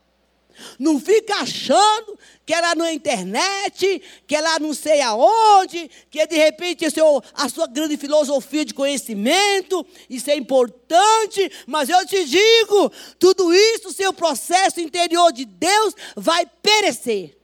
Não 0.78 1.00
fica 1.00 1.36
achando 1.36 2.18
que 2.44 2.52
é 2.52 2.60
lá 2.60 2.74
na 2.74 2.92
internet, 2.92 4.02
que 4.26 4.36
é 4.36 4.40
lá 4.40 4.58
não 4.58 4.74
sei 4.74 5.00
aonde, 5.00 5.90
que 6.10 6.20
é 6.20 6.26
de 6.26 6.36
repente 6.36 6.90
seu, 6.90 7.22
a 7.32 7.48
sua 7.48 7.66
grande 7.66 7.96
filosofia 7.96 8.64
de 8.64 8.74
conhecimento, 8.74 9.84
isso 10.08 10.30
é 10.30 10.36
importante, 10.36 11.50
mas 11.66 11.88
eu 11.88 12.06
te 12.06 12.24
digo, 12.24 12.92
tudo 13.18 13.52
isso, 13.52 13.92
seu 13.92 14.12
processo 14.12 14.80
interior 14.80 15.32
de 15.32 15.44
Deus 15.44 15.94
vai 16.16 16.46
perecer. 16.62 17.36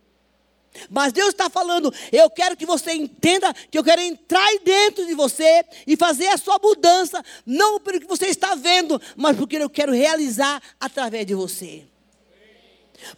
Mas 0.88 1.12
Deus 1.12 1.30
está 1.30 1.50
falando, 1.50 1.92
eu 2.12 2.30
quero 2.30 2.56
que 2.56 2.64
você 2.64 2.92
entenda 2.92 3.52
que 3.52 3.76
eu 3.76 3.82
quero 3.84 4.00
entrar 4.00 4.48
dentro 4.62 5.04
de 5.04 5.14
você 5.14 5.64
e 5.86 5.96
fazer 5.96 6.28
a 6.28 6.36
sua 6.36 6.58
mudança, 6.58 7.24
não 7.44 7.80
pelo 7.80 8.00
que 8.00 8.06
você 8.06 8.26
está 8.26 8.54
vendo, 8.54 9.00
mas 9.16 9.36
porque 9.36 9.56
eu 9.56 9.68
quero 9.68 9.92
realizar 9.92 10.62
através 10.78 11.26
de 11.26 11.34
você. 11.34 11.86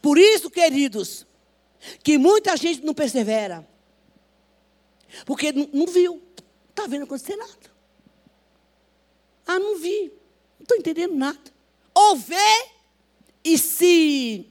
Por 0.00 0.16
isso, 0.16 0.50
queridos, 0.50 1.26
que 2.02 2.16
muita 2.16 2.56
gente 2.56 2.84
não 2.84 2.94
persevera, 2.94 3.68
porque 5.26 5.52
não, 5.52 5.68
não 5.72 5.86
viu, 5.86 6.22
está 6.70 6.86
vendo 6.86 7.04
acontecer 7.04 7.36
nada. 7.36 7.72
Ah, 9.46 9.58
não 9.58 9.76
vi, 9.78 10.12
não 10.58 10.62
estou 10.62 10.78
entendendo 10.78 11.14
nada. 11.14 11.52
Ou 11.94 12.16
vê 12.16 12.70
e 13.44 13.58
se 13.58 14.46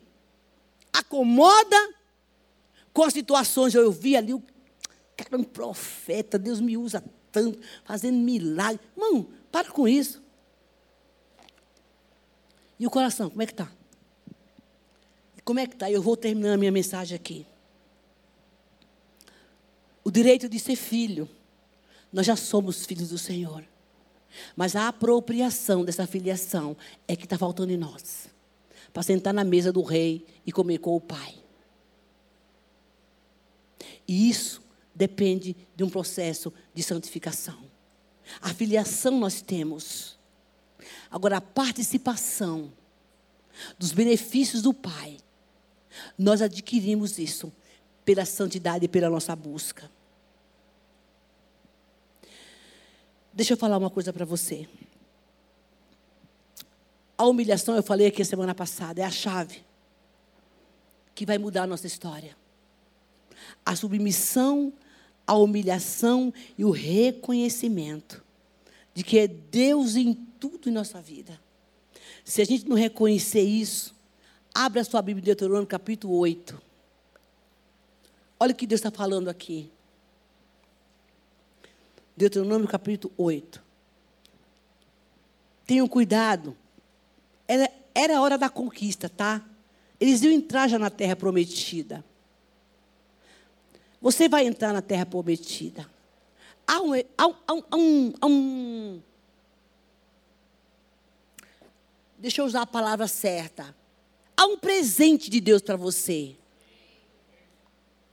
acomoda 0.94 2.01
as 2.98 3.14
situações. 3.14 3.74
Eu 3.74 3.92
vi 3.92 4.16
ali 4.16 4.34
o 4.34 4.44
cara 5.16 5.38
um 5.38 5.44
profeta, 5.44 6.38
Deus 6.38 6.60
me 6.60 6.78
usa 6.78 7.04
tanto, 7.32 7.60
fazendo 7.86 8.18
milagre. 8.18 8.80
Mano, 8.96 9.30
para 9.52 9.70
com 9.72 9.88
isso. 9.88 10.22
E 12.80 12.86
o 12.86 12.90
coração, 12.90 13.30
como 13.30 13.42
é 13.42 13.46
que 13.46 13.54
está? 13.54 13.72
Como 15.44 15.60
é 15.60 15.68
que 15.68 15.74
está? 15.74 15.90
Eu 15.90 16.02
vou 16.02 16.18
terminar 16.18 16.54
a 16.54 16.58
minha 16.58 16.72
mensagem 16.72 17.16
aqui. 17.16 17.46
O 20.04 20.12
direito 20.12 20.50
de 20.50 20.60
ser 20.60 20.76
filho. 20.76 21.30
Nós 22.12 22.26
já 22.26 22.36
somos 22.36 22.86
filhos 22.86 23.10
do 23.10 23.18
Senhor. 23.18 23.64
Mas 24.56 24.76
a 24.76 24.88
apropriação 24.88 25.84
dessa 25.84 26.08
filiação 26.08 26.76
é 27.08 27.16
que 27.16 27.26
está 27.26 27.38
faltando 27.38 27.72
em 27.72 27.78
nós. 27.78 28.28
Para 28.94 29.04
sentar 29.04 29.34
na 29.34 29.44
mesa 29.44 29.72
do 29.72 29.82
rei 29.82 30.26
e 30.46 30.52
comer 30.52 30.80
com 30.80 30.96
o 30.96 31.02
pai. 31.02 31.41
E 34.12 34.30
isso 34.30 34.62
depende 34.94 35.56
de 35.74 35.86
um 35.86 35.90
processo 35.90 36.52
de 36.74 36.84
santificação. 36.84 37.58
A 38.42 38.54
filiação 38.54 39.18
nós 39.18 39.42
temos. 39.42 40.20
Agora, 41.10 41.38
a 41.38 41.42
participação 41.42 42.74
dos 43.80 43.94
benefícios 43.94 44.62
do 44.62 44.74
Pai, 44.74 45.18
nós 46.18 46.42
adquirimos 46.42 47.18
isso 47.20 47.54
pela 48.04 48.26
santidade 48.26 48.84
e 48.84 48.90
pela 48.90 49.10
nossa 49.10 49.34
busca. 49.34 49.90
Deixa 53.32 53.54
eu 53.54 53.58
falar 53.58 53.78
uma 53.78 53.90
coisa 53.90 54.12
para 54.12 54.26
você. 54.26 54.68
A 57.18 57.26
humilhação, 57.26 57.78
eu 57.78 57.84
falei 57.84 58.08
aqui 58.08 58.22
a 58.22 58.26
semana 58.26 58.54
passada, 58.54 59.00
é 59.00 59.06
a 59.06 59.12
chave 59.12 59.64
que 61.16 61.26
vai 61.26 61.38
mudar 61.38 61.64
a 61.64 61.68
nossa 61.68 61.88
história 61.88 62.41
a 63.66 63.76
submissão, 63.76 64.74
a 65.26 65.36
humilhação 65.36 66.34
e 66.58 66.66
o 66.66 66.72
reconhecimento 66.72 68.24
de 68.94 69.04
que 69.04 69.20
é 69.20 69.28
Deus 69.28 69.96
em 69.96 70.14
tudo 70.14 70.70
em 70.70 70.72
nossa 70.72 71.02
vida. 71.02 71.40
Se 72.24 72.42
a 72.42 72.46
gente 72.46 72.68
não 72.68 72.76
reconhecer 72.76 73.42
isso, 73.42 73.96
abra 74.54 74.84
sua 74.84 75.02
Bíblia 75.02 75.24
Deuteronômio 75.24 75.68
capítulo 75.68 76.16
8. 76.18 76.62
Olha 78.40 78.52
o 78.52 78.56
que 78.56 78.68
Deus 78.68 78.80
está 78.80 78.92
falando 78.92 79.30
aqui. 79.30 79.70
Deuteronômio 82.16 82.68
capítulo 82.68 83.14
8. 83.18 83.64
Tenham 85.66 85.88
cuidado. 85.88 86.56
Era, 87.48 87.72
era 87.94 88.18
a 88.18 88.22
hora 88.22 88.38
da 88.38 88.50
conquista, 88.50 89.08
tá? 89.08 89.44
Eles 90.00 90.22
iam 90.24 90.34
entrar 90.34 90.68
já 90.68 90.78
na 90.78 90.90
terra 90.90 91.16
prometida. 91.16 92.04
Você 94.02 94.28
vai 94.28 94.46
entrar 94.48 94.74
na 94.74 94.82
terra 94.82 95.06
prometida. 95.06 95.88
Há 96.66 96.82
um, 96.82 96.92
há 97.18 97.28
um, 97.28 97.36
há 97.48 97.78
um, 97.78 98.14
há 98.22 98.26
um 98.28 99.02
deixa 102.22 102.42
eu 102.42 102.46
usar 102.46 102.62
a 102.62 102.68
palavra 102.68 103.08
certa. 103.08 103.76
Há 104.38 104.46
um 104.46 104.58
presente 104.58 105.30
de 105.30 105.42
Deus 105.42 105.62
para 105.62 105.76
você. 105.76 106.36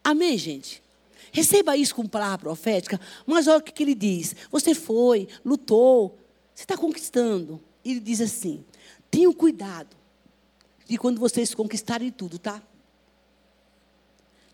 Amém, 0.03 0.39
gente? 0.39 0.83
Receba 1.31 1.77
isso 1.77 1.95
como 1.95 2.09
palavra 2.09 2.39
profética, 2.39 2.99
mas 3.27 3.47
olha 3.47 3.59
o 3.59 3.63
que, 3.63 3.71
que 3.71 3.83
ele 3.83 3.95
diz. 3.95 4.35
Você 4.51 4.75
foi, 4.75 5.29
lutou, 5.45 6.19
você 6.55 6.65
está 6.65 6.77
conquistando. 6.77 7.63
Ele 7.85 8.01
diz 8.01 8.21
assim: 8.21 8.65
tenham 9.11 9.33
cuidado 9.33 9.95
de 10.87 10.97
quando 10.97 11.19
vocês 11.19 11.55
conquistarem 11.55 12.11
tudo, 12.11 12.39
tá? 12.39 12.63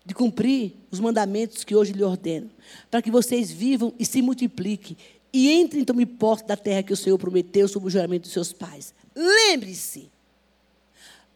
De 0.05 0.13
cumprir 0.13 0.75
os 0.91 0.99
mandamentos 0.99 1.63
que 1.63 1.75
hoje 1.75 1.91
lhe 1.91 2.03
ordeno, 2.03 2.49
para 2.91 3.01
que 3.01 3.09
vocês 3.09 3.51
vivam 3.51 3.93
e 3.97 4.05
se 4.05 4.21
multipliquem 4.21 4.95
e 5.33 5.51
entrem 5.51 5.81
e 5.81 5.85
tomem 5.85 6.05
posse 6.05 6.45
da 6.45 6.55
terra 6.55 6.83
que 6.83 6.93
o 6.93 6.97
Senhor 6.97 7.17
prometeu 7.17 7.67
sob 7.67 7.87
o 7.87 7.89
juramento 7.89 8.23
dos 8.23 8.31
seus 8.31 8.53
pais. 8.53 8.93
Lembre-se, 9.15 10.09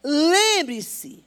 lembre-se 0.03 1.23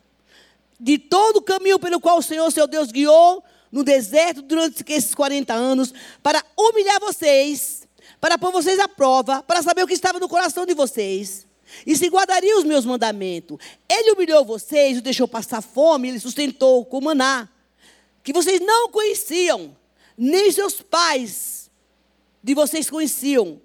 de 0.78 0.98
todo 0.98 1.38
o 1.38 1.42
caminho 1.42 1.78
pelo 1.78 2.00
qual 2.00 2.18
o 2.18 2.22
Senhor, 2.22 2.50
seu 2.50 2.66
Deus, 2.66 2.90
guiou 2.90 3.42
no 3.70 3.82
deserto 3.82 4.42
durante 4.42 4.84
esses 4.88 5.14
40 5.14 5.52
anos, 5.52 5.92
para 6.22 6.44
humilhar 6.56 7.00
vocês, 7.00 7.88
para 8.20 8.38
pôr 8.38 8.52
vocês 8.52 8.78
à 8.78 8.86
prova, 8.86 9.42
para 9.42 9.62
saber 9.62 9.82
o 9.82 9.86
que 9.86 9.94
estava 9.94 10.20
no 10.20 10.28
coração 10.28 10.66
de 10.66 10.74
vocês 10.74 11.46
e 11.86 11.96
se 11.96 12.08
guardaria 12.08 12.58
os 12.58 12.64
meus 12.64 12.84
mandamentos. 12.84 13.58
Ele 13.88 14.12
humilhou 14.12 14.44
vocês, 14.44 14.98
o 14.98 15.02
deixou 15.02 15.28
passar 15.28 15.62
fome, 15.62 16.08
ele 16.08 16.20
sustentou 16.20 16.84
com 16.84 17.00
maná, 17.00 17.48
que 18.22 18.32
vocês 18.32 18.60
não 18.60 18.88
conheciam, 18.88 19.76
nem 20.16 20.50
seus 20.50 20.80
pais 20.80 21.70
de 22.42 22.54
vocês 22.54 22.90
conheciam, 22.90 23.60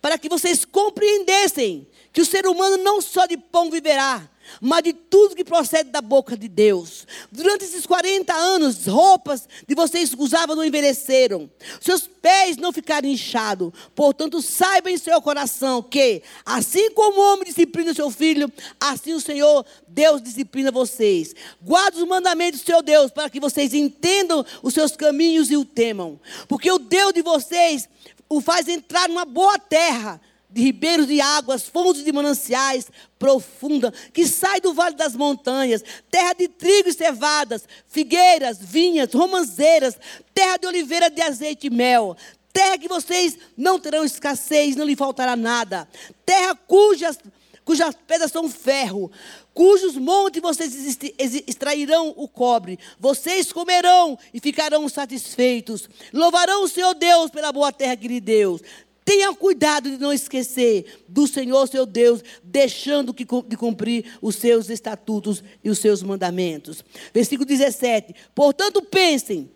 para 0.00 0.16
que 0.18 0.28
vocês 0.28 0.64
compreendessem 0.64 1.86
que 2.12 2.20
o 2.20 2.26
ser 2.26 2.46
humano 2.46 2.76
não 2.78 3.00
só 3.00 3.26
de 3.26 3.36
pão 3.36 3.70
viverá, 3.70 4.28
mas 4.60 4.82
de 4.82 4.92
tudo 4.92 5.34
que 5.34 5.44
procede 5.44 5.90
da 5.90 6.00
boca 6.00 6.36
de 6.36 6.48
Deus. 6.48 7.06
Durante 7.30 7.64
esses 7.64 7.86
40 7.86 8.32
anos, 8.32 8.86
roupas 8.86 9.48
de 9.66 9.74
vocês 9.74 10.14
usavam 10.16 10.56
não 10.56 10.64
envelheceram, 10.64 11.50
seus 11.80 12.06
pés 12.06 12.56
não 12.56 12.72
ficaram 12.72 13.08
inchados. 13.08 13.72
Portanto, 13.94 14.40
saiba 14.40 14.90
em 14.90 14.96
seu 14.96 15.20
coração 15.20 15.82
que, 15.82 16.22
assim 16.44 16.90
como 16.92 17.20
o 17.20 17.32
homem 17.32 17.44
disciplina 17.44 17.94
seu 17.94 18.10
filho, 18.10 18.50
assim 18.80 19.12
o 19.12 19.20
Senhor, 19.20 19.64
Deus 19.88 20.22
disciplina 20.22 20.70
vocês. 20.70 21.34
Guarde 21.60 21.98
os 21.98 22.08
mandamentos 22.08 22.60
do 22.60 22.66
seu 22.66 22.82
Deus, 22.82 23.10
para 23.10 23.28
que 23.28 23.40
vocês 23.40 23.74
entendam 23.74 24.44
os 24.62 24.74
seus 24.74 24.96
caminhos 24.96 25.50
e 25.50 25.56
o 25.56 25.64
temam. 25.64 26.20
Porque 26.48 26.70
o 26.70 26.78
Deus 26.78 27.12
de 27.12 27.22
vocês 27.22 27.88
o 28.28 28.40
faz 28.40 28.66
entrar 28.68 29.08
numa 29.08 29.24
boa 29.24 29.58
terra 29.58 30.20
de 30.52 30.62
ribeiros 30.62 31.06
de 31.06 31.20
águas, 31.20 31.68
fontes 31.68 32.04
de 32.04 32.12
mananciais 32.12 32.90
profunda, 33.18 33.92
que 34.12 34.26
sai 34.26 34.60
do 34.60 34.74
vale 34.74 34.96
das 34.96 35.16
montanhas, 35.16 35.82
terra 36.10 36.34
de 36.34 36.48
trigo 36.48 36.88
e 36.88 36.92
cevadas, 36.92 37.64
figueiras, 37.86 38.58
vinhas, 38.60 39.12
romanzeiras, 39.12 39.96
terra 40.34 40.56
de 40.58 40.66
oliveira 40.66 41.08
de 41.08 41.22
azeite 41.22 41.68
e 41.68 41.70
mel, 41.70 42.16
terra 42.52 42.78
que 42.78 42.88
vocês 42.88 43.38
não 43.56 43.78
terão 43.78 44.04
escassez, 44.04 44.76
não 44.76 44.84
lhe 44.84 44.96
faltará 44.96 45.34
nada, 45.36 45.88
terra 46.26 46.54
cujas 46.54 47.18
cujas 47.64 47.94
pedras 48.06 48.32
são 48.32 48.48
ferro, 48.48 49.10
cujos 49.54 49.96
montes 49.96 50.42
vocês 50.42 50.98
extrairão 51.46 52.12
o 52.16 52.26
cobre. 52.26 52.78
Vocês 52.98 53.52
comerão 53.52 54.18
e 54.34 54.40
ficarão 54.40 54.88
satisfeitos. 54.88 55.88
Louvarão 56.12 56.64
o 56.64 56.68
Senhor 56.68 56.94
Deus 56.94 57.30
pela 57.30 57.52
boa 57.52 57.72
terra 57.72 57.96
que 57.96 58.08
lhe 58.08 58.20
deu. 58.20 58.60
Tenha 59.04 59.34
cuidado 59.34 59.90
de 59.90 59.98
não 59.98 60.12
esquecer 60.12 61.04
do 61.08 61.26
Senhor 61.26 61.66
seu 61.66 61.84
Deus, 61.84 62.22
deixando 62.42 63.12
de 63.12 63.56
cumprir 63.56 64.16
os 64.22 64.36
seus 64.36 64.70
estatutos 64.70 65.42
e 65.62 65.70
os 65.70 65.78
seus 65.78 66.02
mandamentos. 66.02 66.84
Versículo 67.12 67.44
17: 67.44 68.14
Portanto, 68.34 68.80
pensem, 68.82 69.50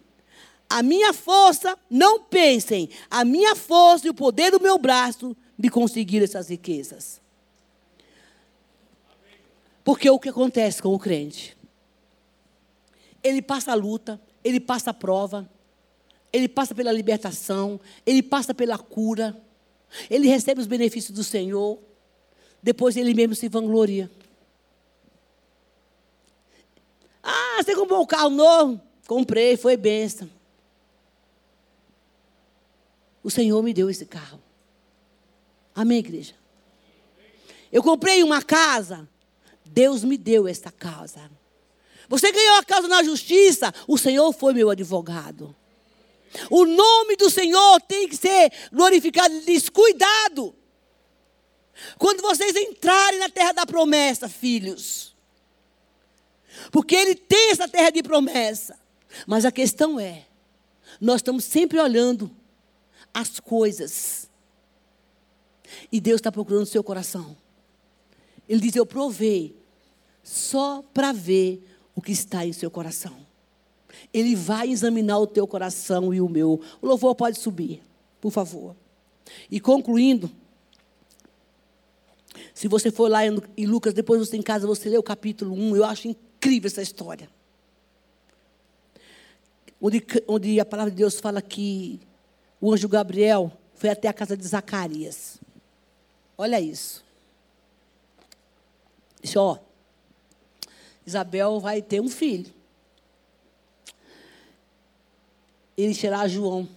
a 0.69 0.83
minha 0.83 1.13
força, 1.13 1.79
não 1.89 2.21
pensem, 2.21 2.89
a 3.09 3.25
minha 3.25 3.55
força 3.55 4.07
e 4.07 4.11
o 4.11 4.15
poder 4.15 4.51
do 4.51 4.61
meu 4.61 4.79
braço 4.79 5.37
de 5.57 5.71
conseguir 5.71 6.23
essas 6.23 6.49
riquezas. 6.49 7.21
Porque 9.85 10.11
o 10.11 10.19
que 10.19 10.29
acontece 10.29 10.83
com 10.83 10.93
o 10.93 10.99
crente? 10.99 11.57
Ele 13.23 13.41
passa 13.41 13.71
a 13.71 13.75
luta, 13.77 14.21
ele 14.43 14.59
passa 14.59 14.91
a 14.91 14.95
prova, 14.95 15.49
ele 16.37 16.49
passa 16.49 16.75
pela 16.75 16.93
libertação, 16.93 17.81
ele 18.05 18.23
passa 18.23 18.53
pela 18.53 18.79
cura, 18.79 19.37
ele 20.11 20.29
recebe 20.29 20.61
os 20.61 20.67
benefícios 20.67 21.17
do 21.17 21.25
Senhor, 21.25 21.79
depois 22.63 22.97
ele 22.97 23.15
mesmo 23.15 23.35
se 23.35 23.49
vangloria. 23.49 24.11
Ah, 27.23 27.63
você 27.63 27.75
comprou 27.75 28.03
um 28.03 28.07
carro 28.07 28.31
novo? 28.31 28.81
Comprei, 29.07 29.57
foi 29.57 29.77
benção. 29.77 30.31
O 33.23 33.31
Senhor 33.31 33.63
me 33.63 33.73
deu 33.73 33.89
esse 33.89 34.05
carro. 34.05 34.41
Amém, 35.75 35.99
igreja? 35.99 36.35
Eu 37.73 37.83
comprei 37.83 38.23
uma 38.23 38.43
casa. 38.43 39.09
Deus 39.65 40.05
me 40.05 40.17
deu 40.17 40.47
esta 40.47 40.71
casa. 40.71 41.31
Você 42.09 42.31
ganhou 42.31 42.57
a 42.57 42.65
causa 42.65 42.87
na 42.87 43.03
justiça, 43.03 43.75
o 43.89 43.99
Senhor 43.99 44.33
foi 44.33 44.53
meu 44.53 44.71
advogado. 44.71 45.55
O 46.51 46.65
nome 46.65 47.17
do 47.17 47.31
Senhor 47.31 47.81
tem 47.83 48.09
que 48.09 48.17
ser 48.17 48.53
glorificado. 48.73 49.41
Diz: 49.41 49.69
cuidado. 49.69 50.55
Quando 51.99 52.23
vocês 52.23 52.57
entrarem 52.57 53.19
na 53.19 53.29
terra 53.29 53.53
da 53.53 53.67
promessa, 53.67 54.29
filhos. 54.29 55.15
Porque 56.71 56.95
Ele 56.95 57.15
tem 57.15 57.51
essa 57.51 57.69
terra 57.69 57.91
de 57.91 58.03
promessa. 58.03 58.79
Mas 59.27 59.45
a 59.45 59.53
questão 59.53 60.01
é: 60.01 60.27
nós 61.01 61.17
estamos 61.17 61.45
sempre 61.45 61.79
olhando 61.79 62.31
as 63.13 63.41
coisas. 63.41 64.29
E 65.91 66.01
Deus 66.01 66.21
está 66.21 66.31
procurando 66.31 66.63
o 66.63 66.67
seu 66.67 66.83
coração. 66.83 67.37
Ele 68.49 68.61
diz: 68.61 68.77
Eu 68.77 68.87
provei 68.87 69.57
só 70.23 70.83
para 70.95 71.13
ver 71.13 71.63
o 71.95 72.03
que 72.03 72.13
está 72.13 72.45
em 72.45 72.53
seu 72.53 72.71
coração. 72.71 73.26
Ele 74.13 74.35
vai 74.35 74.71
examinar 74.71 75.19
o 75.19 75.27
teu 75.27 75.47
coração 75.47 76.13
e 76.13 76.21
o 76.21 76.29
meu. 76.29 76.61
O 76.81 76.87
louvor 76.87 77.15
pode 77.15 77.39
subir, 77.39 77.83
por 78.21 78.31
favor. 78.31 78.75
E 79.51 79.61
concluindo, 79.61 80.31
se 82.55 82.69
você 82.69 82.91
for 82.91 83.11
lá 83.11 83.21
em 83.25 83.67
Lucas, 83.67 83.93
depois 83.93 84.21
você 84.21 84.37
em 84.37 84.43
casa, 84.43 84.67
você 84.67 84.89
lê 84.89 84.99
o 84.99 85.03
capítulo 85.03 85.55
1, 85.55 85.77
eu 85.77 85.85
acho 85.85 86.09
incrível 86.09 86.69
essa 86.69 86.83
história. 86.83 87.29
Onde, 89.81 90.03
onde 90.27 90.59
a 90.59 90.65
palavra 90.65 90.91
de 90.91 90.97
Deus 90.97 91.21
fala 91.21 91.43
que 91.43 92.01
o 92.61 92.73
anjo 92.73 92.89
Gabriel 92.89 93.53
foi 93.75 93.91
até 93.91 94.09
a 94.09 94.13
casa 94.13 94.37
de 94.37 94.47
Zacarias. 94.47 95.39
Olha 96.39 96.61
isso. 96.61 97.05
Disse, 99.23 99.39
ó, 99.39 99.59
Isabel 101.07 101.61
vai 101.61 101.83
ter 101.83 102.01
um 102.01 102.09
filho. 102.09 102.56
Ele 105.77 105.95
será 105.95 106.27
João. 106.27 106.69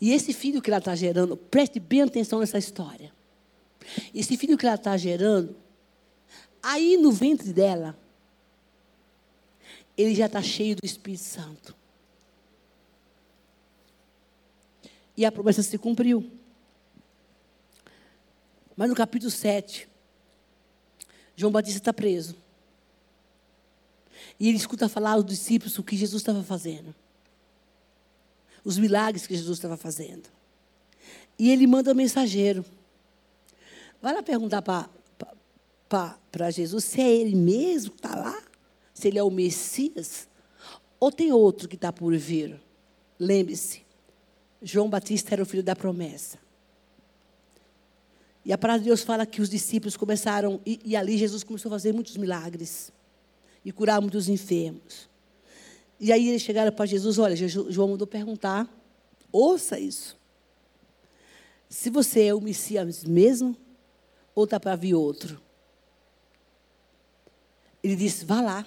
E 0.00 0.12
esse 0.12 0.32
filho 0.32 0.62
que 0.62 0.70
ela 0.70 0.78
está 0.78 0.94
gerando, 0.94 1.36
preste 1.36 1.78
bem 1.78 2.02
atenção 2.02 2.40
nessa 2.40 2.58
história. 2.58 3.12
Esse 4.14 4.36
filho 4.36 4.56
que 4.56 4.66
ela 4.66 4.74
está 4.74 4.96
gerando, 4.96 5.56
aí 6.62 6.96
no 6.96 7.10
ventre 7.10 7.52
dela, 7.52 7.98
ele 9.96 10.14
já 10.14 10.26
está 10.26 10.42
cheio 10.42 10.76
do 10.76 10.84
Espírito 10.84 11.24
Santo. 11.24 11.74
E 15.16 15.24
a 15.24 15.32
promessa 15.32 15.62
se 15.62 15.76
cumpriu. 15.76 16.30
Mas 18.76 18.88
no 18.88 18.94
capítulo 18.94 19.30
7, 19.30 19.88
João 21.34 21.50
Batista 21.50 21.78
está 21.78 21.92
preso. 21.92 22.36
E 24.38 24.48
ele 24.48 24.56
escuta 24.56 24.88
falar 24.88 25.12
aos 25.12 25.24
discípulos 25.24 25.76
o 25.78 25.82
que 25.82 25.96
Jesus 25.96 26.22
estava 26.22 26.44
fazendo. 26.44 26.94
Os 28.64 28.78
milagres 28.78 29.26
que 29.26 29.34
Jesus 29.34 29.58
estava 29.58 29.76
fazendo. 29.76 30.28
E 31.38 31.50
ele 31.50 31.66
manda 31.66 31.92
um 31.92 31.94
mensageiro. 31.94 32.64
Vai 34.02 34.14
lá 34.14 34.22
perguntar 34.22 34.62
para 34.62 36.50
Jesus 36.50 36.84
se 36.84 37.00
é 37.00 37.10
ele 37.10 37.36
mesmo 37.36 37.92
que 37.92 37.98
está 37.98 38.16
lá, 38.16 38.42
se 38.92 39.08
ele 39.08 39.18
é 39.18 39.22
o 39.22 39.30
Messias, 39.30 40.28
ou 41.00 41.12
tem 41.12 41.32
outro 41.32 41.68
que 41.68 41.76
está 41.76 41.92
por 41.92 42.16
vir. 42.16 42.60
Lembre-se, 43.18 43.82
João 44.62 44.88
Batista 44.88 45.34
era 45.34 45.42
o 45.42 45.46
filho 45.46 45.62
da 45.62 45.74
promessa. 45.74 46.38
E 48.44 48.52
a 48.52 48.58
palavra 48.58 48.80
de 48.80 48.86
Deus 48.86 49.02
fala 49.02 49.26
que 49.26 49.40
os 49.40 49.50
discípulos 49.50 49.96
começaram, 49.96 50.60
e, 50.64 50.80
e 50.84 50.96
ali 50.96 51.18
Jesus 51.18 51.44
começou 51.44 51.68
a 51.70 51.74
fazer 51.74 51.92
muitos 51.92 52.16
milagres 52.16 52.92
e 53.64 53.70
curar 53.70 54.00
muitos 54.00 54.28
enfermos. 54.28 55.07
E 56.00 56.12
aí 56.12 56.28
eles 56.28 56.42
chegaram 56.42 56.70
para 56.70 56.86
Jesus, 56.86 57.18
olha, 57.18 57.34
João 57.36 57.88
mandou 57.88 58.06
perguntar, 58.06 58.68
ouça 59.32 59.78
isso. 59.78 60.16
Se 61.68 61.90
você 61.90 62.24
é 62.24 62.34
o 62.34 62.40
Messias 62.40 63.04
mesmo, 63.04 63.56
ou 64.34 64.44
está 64.44 64.60
para 64.60 64.76
vir 64.76 64.94
outro? 64.94 65.40
Ele 67.82 67.96
disse, 67.96 68.24
vá 68.24 68.40
lá. 68.40 68.66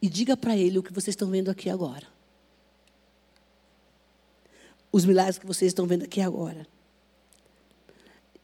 E 0.00 0.08
diga 0.08 0.36
para 0.36 0.56
ele 0.56 0.78
o 0.78 0.82
que 0.82 0.92
vocês 0.92 1.12
estão 1.12 1.30
vendo 1.30 1.50
aqui 1.50 1.68
agora. 1.68 2.06
Os 4.92 5.04
milagres 5.04 5.38
que 5.38 5.46
vocês 5.46 5.70
estão 5.70 5.86
vendo 5.86 6.04
aqui 6.04 6.20
agora. 6.20 6.66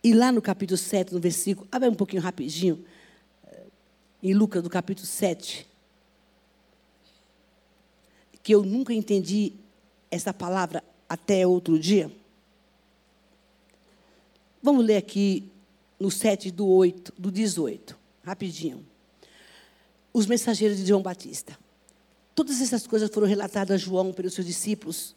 E 0.02 0.12
lá 0.12 0.32
no 0.32 0.42
capítulo 0.42 0.76
7, 0.76 1.14
no 1.14 1.20
versículo, 1.20 1.68
abre 1.70 1.88
um 1.88 1.94
pouquinho 1.94 2.20
rapidinho, 2.20 2.84
em 4.22 4.34
Lucas, 4.34 4.62
no 4.62 4.70
capítulo 4.70 5.06
7, 5.06 5.66
que 8.44 8.54
eu 8.54 8.62
nunca 8.62 8.94
entendi 8.94 9.54
essa 10.08 10.32
palavra 10.32 10.84
até 11.08 11.44
outro 11.44 11.76
dia. 11.76 12.08
Vamos 14.62 14.84
ler 14.84 14.98
aqui 14.98 15.50
no 15.98 16.12
7 16.12 16.52
do 16.52 16.68
8, 16.68 17.12
do 17.18 17.32
18, 17.32 17.98
rapidinho. 18.22 18.86
Os 20.12 20.26
mensageiros 20.26 20.78
de 20.78 20.86
João 20.86 21.02
Batista. 21.02 21.58
Todas 22.36 22.60
essas 22.60 22.86
coisas 22.86 23.10
foram 23.10 23.26
relatadas 23.26 23.74
a 23.74 23.84
João 23.84 24.12
pelos 24.12 24.34
seus 24.34 24.46
discípulos 24.46 25.16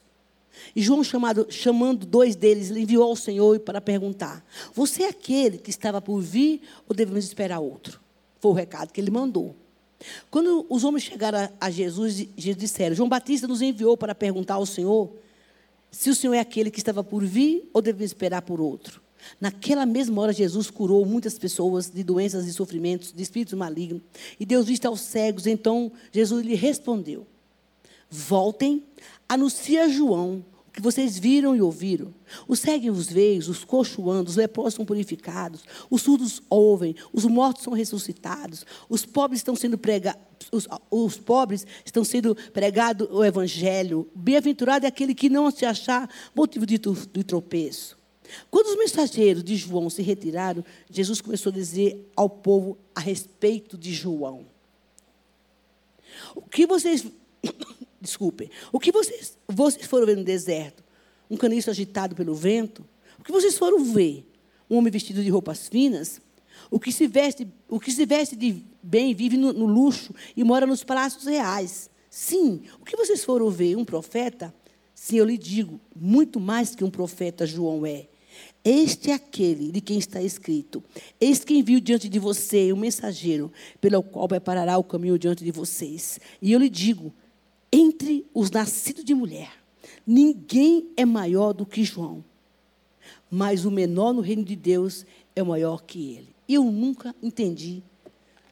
e 0.76 0.82
João, 0.82 1.04
chamado, 1.04 1.48
chamando 1.50 2.06
dois 2.06 2.36
deles, 2.36 2.70
lhe 2.70 2.82
enviou 2.82 3.04
ao 3.04 3.16
Senhor 3.16 3.60
para 3.60 3.82
perguntar: 3.82 4.46
Você 4.74 5.04
é 5.04 5.10
aquele 5.10 5.58
que 5.58 5.70
estava 5.70 6.02
por 6.02 6.20
vir 6.22 6.62
ou 6.88 6.96
devemos 6.96 7.26
esperar 7.26 7.60
outro? 7.60 8.00
Foi 8.40 8.52
o 8.52 8.54
recado 8.54 8.92
que 8.92 9.02
ele 9.02 9.12
mandou. 9.12 9.56
Quando 10.30 10.66
os 10.70 10.84
homens 10.84 11.04
chegaram 11.04 11.50
a 11.60 11.70
Jesus, 11.70 12.28
Jesus 12.38 12.58
disseram: 12.58 12.96
João 12.96 13.10
Batista 13.10 13.48
nos 13.48 13.62
enviou 13.62 13.98
para 13.98 14.14
perguntar 14.14 14.56
ao 14.56 14.66
Senhor 14.66 15.12
se 15.92 16.10
o 16.10 16.16
Senhor 16.16 16.34
é 16.34 16.40
aquele 16.40 16.70
que 16.70 16.80
estava 16.80 17.04
por 17.04 17.24
vir 17.24 17.70
ou 17.74 17.82
devemos 17.82 18.12
esperar 18.12 18.42
por 18.42 18.62
outro. 18.62 19.02
Naquela 19.42 19.86
mesma 19.86 20.22
hora, 20.22 20.34
Jesus 20.34 20.70
curou 20.70 21.06
muitas 21.06 21.38
pessoas 21.38 21.90
de 21.90 22.04
doenças 22.04 22.46
e 22.46 22.54
sofrimentos, 22.54 23.12
de 23.12 23.22
espíritos 23.22 23.56
malignos. 23.56 24.02
E 24.40 24.46
Deus 24.46 24.66
disse 24.66 24.86
aos 24.86 25.02
cegos. 25.02 25.48
Então, 25.48 25.92
Jesus 26.12 26.46
lhe 26.46 26.56
respondeu: 26.56 27.26
Voltem, 28.10 28.84
anuncia 29.28 29.86
a 29.86 29.90
João 29.90 30.46
que 30.78 30.84
vocês 30.84 31.18
viram 31.18 31.56
e 31.56 31.62
ouviram. 31.62 32.14
Os 32.48 32.60
seguem 32.60 32.92
os 32.92 33.08
veios, 33.08 33.50
os 33.50 33.66
coxos 33.66 33.98
os 33.98 34.36
leprosos 34.36 34.76
são 34.76 34.86
purificados, 34.86 35.64
os 35.90 36.04
surdos 36.04 36.40
ouvem, 36.48 36.96
os 37.12 37.26
mortos 37.26 37.64
são 37.64 37.74
ressuscitados, 37.74 38.64
os 38.88 39.04
pobres 39.04 39.40
estão 39.40 39.56
sendo 39.56 39.76
pregados, 39.76 40.22
os, 40.52 40.68
os, 40.92 41.18
pobres 41.18 41.66
estão 41.84 42.04
sendo 42.04 42.36
pregado 42.54 43.10
o 43.12 43.26
evangelho. 43.26 44.08
Bem-aventurado 44.14 44.86
é 44.86 44.90
aquele 44.90 45.16
que 45.16 45.32
não 45.32 45.50
se 45.50 45.66
achar 45.66 46.08
motivo 46.36 46.64
de, 46.64 46.78
de 46.78 47.24
tropeço. 47.24 47.98
Quando 48.52 48.68
os 48.68 48.78
mensageiros 48.78 49.44
de 49.44 49.56
João 49.56 49.90
se 49.90 50.04
retiraram, 50.04 50.64
Jesus 50.92 51.22
começou 51.22 51.52
a 51.52 51.56
dizer 51.56 52.08
ao 52.16 52.30
povo 52.30 52.78
a 52.94 53.00
respeito 53.00 53.76
de 53.76 53.92
João. 53.92 54.46
O 56.36 56.44
que 56.44 56.68
vocês 56.68 57.04
desculpem, 58.00 58.50
o 58.72 58.80
que 58.80 58.92
vocês, 58.92 59.38
vocês 59.48 59.86
foram 59.86 60.06
ver 60.06 60.18
no 60.18 60.24
deserto? 60.24 60.84
Um 61.30 61.38
caniço 61.38 61.70
agitado 61.70 62.16
pelo 62.16 62.34
vento? 62.34 62.86
O 63.20 63.24
que 63.24 63.32
vocês 63.32 63.58
foram 63.58 63.84
ver? 63.84 64.26
Um 64.70 64.78
homem 64.78 64.92
vestido 64.92 65.24
de 65.24 65.30
roupas 65.30 65.68
finas? 65.68 66.22
O 66.70 66.80
que 66.80 66.92
se 66.92 67.08
veste, 67.08 67.48
o 67.68 67.80
que 67.80 67.92
se 67.92 68.06
veste 68.06 68.36
de 68.36 68.64
bem 68.82 69.14
vive 69.14 69.38
no, 69.38 69.52
no 69.52 69.66
luxo 69.66 70.14
e 70.36 70.44
mora 70.44 70.66
nos 70.66 70.84
palácios 70.84 71.26
reais. 71.26 71.90
Sim, 72.10 72.62
o 72.80 72.86
que 72.86 72.96
vocês 72.96 73.24
foram 73.24 73.50
ver? 73.50 73.76
Um 73.76 73.86
profeta? 73.86 74.54
Sim, 74.94 75.18
eu 75.18 75.26
lhe 75.26 75.38
digo, 75.38 75.80
muito 75.96 76.40
mais 76.40 76.74
que 76.74 76.84
um 76.84 76.90
profeta 76.90 77.46
João 77.46 77.86
é. 77.86 78.08
Este 78.64 79.12
é 79.12 79.14
aquele 79.14 79.72
de 79.72 79.82
quem 79.82 79.98
está 79.98 80.22
escrito: 80.22 80.84
Eis 81.20 81.44
que 81.44 81.58
envio 81.58 81.80
diante 81.80 82.10
de 82.10 82.20
você 82.20 82.72
um 82.74 82.78
mensageiro, 82.78 83.52
pelo 83.80 84.02
qual 84.04 84.28
preparará 84.28 84.78
o 84.78 84.84
caminho 84.84 85.18
diante 85.18 85.44
de 85.44 85.52
vocês. 85.52 86.20
E 86.42 86.52
eu 86.52 86.60
lhe 86.60 86.70
digo: 86.70 87.14
entre 87.72 88.26
os 88.34 88.50
nascidos 88.50 89.04
de 89.04 89.14
mulher, 89.14 89.52
ninguém 90.06 90.90
é 90.96 91.06
maior 91.06 91.54
do 91.54 91.66
que 91.66 91.84
João. 91.84 92.24
Mas 93.30 93.66
o 93.66 93.72
menor 93.72 94.14
no 94.14 94.22
reino 94.22 94.44
de 94.44 94.56
Deus 94.56 95.06
é 95.36 95.44
maior 95.44 95.84
que 95.84 96.16
ele. 96.16 96.36
Eu 96.48 96.64
nunca 96.66 97.16
entendi 97.22 97.84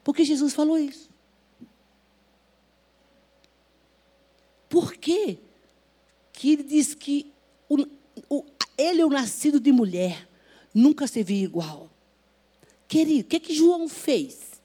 porque 0.04 0.24
Jesus 0.24 0.52
falou 0.52 0.78
isso. 0.78 1.10
Por 4.68 4.94
quê? 4.94 5.38
que 6.36 6.52
ele 6.52 6.62
diz 6.62 6.94
que 6.94 7.32
o, 7.68 7.82
o, 8.28 8.44
ele 8.76 9.00
é 9.00 9.06
o 9.06 9.08
nascido 9.08 9.58
de 9.58 9.72
mulher, 9.72 10.28
nunca 10.72 11.06
se 11.06 11.22
viu 11.22 11.38
igual? 11.38 11.90
Querido, 12.86 13.22
o 13.22 13.24
que, 13.24 13.40
que 13.40 13.54
João 13.54 13.88
fez? 13.88 14.60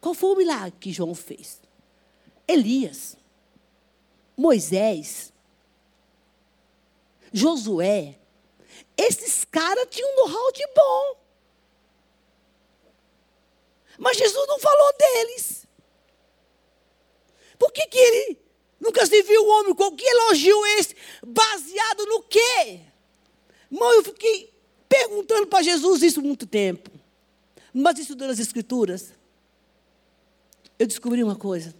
Qual 0.00 0.14
foi 0.14 0.30
o 0.30 0.36
milagre 0.36 0.74
que 0.78 0.92
João 0.92 1.14
fez? 1.14 1.60
Elias, 2.48 3.16
Moisés, 4.36 5.32
Josué, 7.32 8.18
esses 8.96 9.44
caras 9.44 9.86
tinham 9.90 10.10
um 10.10 10.16
know-how 10.16 10.52
de 10.52 10.66
bom. 10.74 11.16
Mas 13.98 14.16
Jesus 14.16 14.48
não 14.48 14.58
falou 14.58 14.92
deles. 14.98 15.66
Por 17.58 17.72
que, 17.72 17.86
que 17.86 17.98
ele 17.98 18.38
nunca 18.80 19.04
se 19.04 19.22
viu 19.22 19.42
um 19.42 19.50
homem 19.50 19.74
com 19.74 19.94
que 19.94 20.04
elogio 20.04 20.66
esse? 20.78 20.96
Baseado 21.26 22.06
no 22.06 22.22
quê? 22.22 22.80
Irmão, 23.70 23.92
eu 23.92 24.04
fiquei 24.04 24.52
perguntando 24.88 25.48
para 25.48 25.62
Jesus 25.62 26.02
isso 26.02 26.22
muito 26.22 26.46
tempo. 26.46 26.90
Mas 27.72 27.98
estudando 27.98 28.30
as 28.30 28.38
Escrituras, 28.38 29.12
eu 30.78 30.86
descobri 30.86 31.22
uma 31.22 31.36
coisa, 31.36 31.74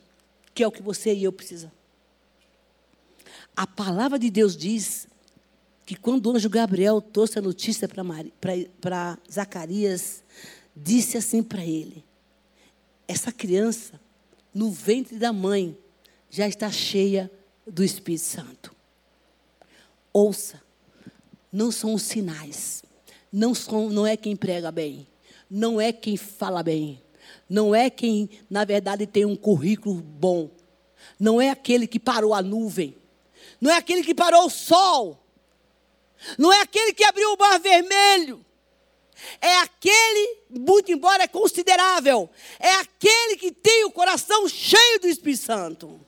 que 0.59 0.64
é 0.64 0.66
o 0.66 0.72
que 0.72 0.82
você 0.82 1.14
e 1.14 1.22
eu 1.22 1.30
precisamos. 1.30 1.76
A 3.54 3.64
palavra 3.64 4.18
de 4.18 4.28
Deus 4.28 4.56
diz 4.56 5.06
que 5.86 5.94
quando 5.94 6.26
o 6.26 6.34
anjo 6.34 6.50
Gabriel 6.50 7.00
trouxe 7.00 7.38
a 7.38 7.42
notícia 7.42 7.88
para 8.80 9.18
Zacarias, 9.30 10.24
disse 10.74 11.16
assim 11.16 11.44
para 11.44 11.64
ele: 11.64 12.04
Essa 13.06 13.30
criança, 13.30 14.00
no 14.52 14.68
ventre 14.68 15.16
da 15.16 15.32
mãe, 15.32 15.78
já 16.28 16.48
está 16.48 16.72
cheia 16.72 17.30
do 17.64 17.84
Espírito 17.84 18.24
Santo. 18.24 18.74
Ouça, 20.12 20.61
não 21.52 21.70
são 21.70 21.94
os 21.94 22.02
sinais, 22.02 22.82
não, 23.30 23.54
são, 23.54 23.90
não 23.90 24.04
é 24.04 24.16
quem 24.16 24.34
prega 24.34 24.72
bem, 24.72 25.06
não 25.48 25.80
é 25.80 25.92
quem 25.92 26.16
fala 26.16 26.64
bem, 26.64 27.00
não 27.49 27.74
é 27.74 27.88
quem, 27.88 28.28
na 28.51 28.64
verdade, 28.64 29.07
tem 29.07 29.24
um 29.24 29.36
currículo 29.36 29.94
bom, 29.94 30.51
não 31.18 31.40
é 31.40 31.51
aquele 31.51 31.86
que 31.86 31.99
parou 31.99 32.34
a 32.34 32.42
nuvem, 32.42 32.96
não 33.61 33.70
é 33.70 33.76
aquele 33.76 34.03
que 34.03 34.14
parou 34.14 34.46
o 34.46 34.51
sol, 34.51 35.18
não 36.36 36.53
é 36.53 36.61
aquele 36.61 36.92
que 36.92 37.05
abriu 37.05 37.32
o 37.32 37.38
mar 37.38 37.59
vermelho, 37.59 38.44
é 39.40 39.59
aquele, 39.59 40.38
muito 40.51 40.92
embora 40.92 41.24
é 41.24 41.28
considerável, 41.28 42.30
é 42.59 42.72
aquele 42.74 43.36
que 43.36 43.51
tem 43.51 43.84
o 43.84 43.90
coração 43.90 44.49
cheio 44.49 45.01
do 45.01 45.09
Espírito 45.09 45.42
Santo. 45.42 46.07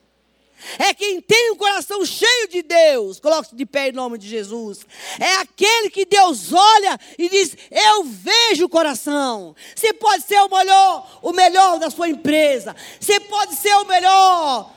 É 0.78 0.92
quem 0.94 1.20
tem 1.20 1.50
o 1.52 1.56
coração 1.56 2.04
cheio 2.04 2.48
de 2.48 2.62
Deus. 2.62 3.18
Coloque-se 3.20 3.54
de 3.54 3.66
pé 3.66 3.88
em 3.88 3.92
nome 3.92 4.18
de 4.18 4.28
Jesus. 4.28 4.86
É 5.18 5.36
aquele 5.36 5.90
que 5.90 6.04
Deus 6.04 6.52
olha 6.52 6.98
e 7.18 7.28
diz: 7.28 7.56
Eu 7.70 8.04
vejo 8.04 8.64
o 8.66 8.68
coração. 8.68 9.54
Você 9.74 9.92
pode 9.92 10.24
ser 10.24 10.40
o 10.40 10.48
melhor, 10.48 11.18
o 11.22 11.32
melhor 11.32 11.78
da 11.78 11.90
sua 11.90 12.08
empresa. 12.08 12.74
Você 12.98 13.18
pode 13.20 13.56
ser 13.56 13.74
o 13.74 13.86
melhor. 13.86 14.72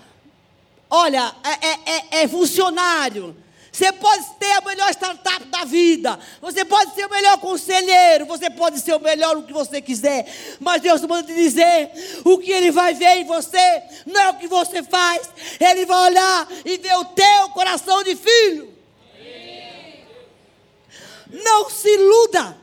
Olha, 0.90 1.36
é, 1.44 1.68
é, 1.68 1.80
é, 1.86 2.24
é 2.24 2.28
funcionário. 2.28 3.43
Você 3.74 3.92
pode 3.92 4.24
ter 4.38 4.52
a 4.52 4.62
melhor 4.62 4.92
startup 4.92 5.46
da 5.46 5.66
vida. 5.66 6.20
Você 6.40 6.64
pode 6.64 6.94
ser 6.94 7.08
o 7.08 7.10
melhor 7.10 7.40
conselheiro. 7.40 8.28
Você 8.28 8.48
pode 8.48 8.80
ser 8.80 8.94
o 8.94 9.00
melhor 9.00 9.36
o 9.36 9.42
que 9.42 9.52
você 9.52 9.82
quiser. 9.82 10.32
Mas 10.60 10.80
Deus 10.80 11.02
manda 11.02 11.24
te 11.24 11.34
dizer: 11.34 11.90
o 12.24 12.38
que 12.38 12.52
Ele 12.52 12.70
vai 12.70 12.94
ver 12.94 13.18
em 13.18 13.26
você 13.26 13.82
não 14.06 14.22
é 14.22 14.30
o 14.30 14.38
que 14.38 14.48
você 14.48 14.84
faz. 14.84 15.28
Ele 15.60 15.88
vai 15.88 16.12
olhar 16.12 16.48
e 16.64 16.78
ver 16.78 16.96
o 16.98 17.06
teu 17.06 17.50
coração 17.50 18.04
de 18.04 18.16
filho. 18.16 18.72
Não 21.44 21.68
se 21.68 21.90
iluda. 21.90 22.56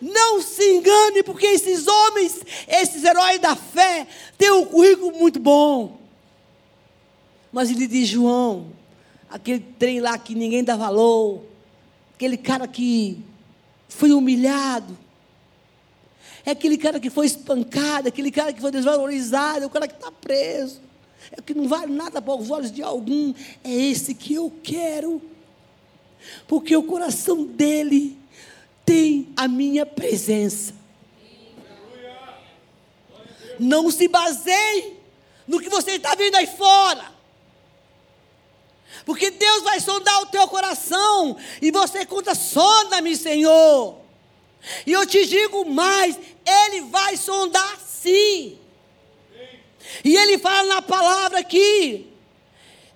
Não 0.00 0.40
se 0.40 0.64
engane, 0.64 1.22
porque 1.22 1.46
esses 1.46 1.86
homens, 1.86 2.40
esses 2.66 3.04
heróis 3.04 3.38
da 3.38 3.54
fé, 3.54 4.06
têm 4.38 4.50
um 4.50 4.64
currículo 4.64 5.12
muito 5.12 5.38
bom. 5.38 6.00
Mas 7.52 7.70
ele 7.70 7.86
diz: 7.86 8.08
João, 8.08 8.80
aquele 9.32 9.60
trem 9.78 9.98
lá 9.98 10.18
que 10.18 10.34
ninguém 10.34 10.62
dá 10.62 10.76
valor, 10.76 11.42
aquele 12.14 12.36
cara 12.36 12.68
que 12.68 13.18
foi 13.88 14.12
humilhado, 14.12 14.96
é 16.44 16.50
aquele 16.50 16.76
cara 16.76 17.00
que 17.00 17.08
foi 17.08 17.24
espancado, 17.24 18.08
aquele 18.08 18.30
cara 18.30 18.52
que 18.52 18.60
foi 18.60 18.70
desvalorizado, 18.70 19.64
é 19.64 19.66
o 19.66 19.70
cara 19.70 19.88
que 19.88 19.94
está 19.94 20.12
preso, 20.12 20.82
é 21.30 21.40
o 21.40 21.42
que 21.42 21.54
não 21.54 21.66
vale 21.66 21.90
nada 21.90 22.20
para 22.20 22.34
os 22.34 22.50
olhos 22.50 22.70
de 22.70 22.82
algum, 22.82 23.32
é 23.64 23.72
esse 23.72 24.14
que 24.14 24.34
eu 24.34 24.52
quero, 24.62 25.22
porque 26.46 26.76
o 26.76 26.82
coração 26.82 27.46
dele 27.46 28.18
tem 28.84 29.28
a 29.34 29.48
minha 29.48 29.86
presença. 29.86 30.74
Não 33.58 33.90
se 33.90 34.08
baseie 34.08 34.96
no 35.46 35.58
que 35.58 35.70
você 35.70 35.92
está 35.92 36.14
vendo 36.14 36.34
aí 36.34 36.46
fora. 36.46 37.11
Porque 39.04 39.30
Deus 39.30 39.62
vai 39.62 39.80
sondar 39.80 40.22
o 40.22 40.26
teu 40.26 40.46
coração. 40.48 41.36
E 41.60 41.70
você 41.70 42.06
conta, 42.06 42.34
sonda-me, 42.34 43.16
Senhor. 43.16 43.98
E 44.86 44.92
eu 44.92 45.06
te 45.06 45.26
digo 45.26 45.64
mais: 45.64 46.18
Ele 46.46 46.82
vai 46.82 47.16
sondar 47.16 47.78
sim. 47.80 48.58
E 50.04 50.16
Ele 50.16 50.38
fala 50.38 50.74
na 50.74 50.82
palavra 50.82 51.40
aqui: 51.40 52.12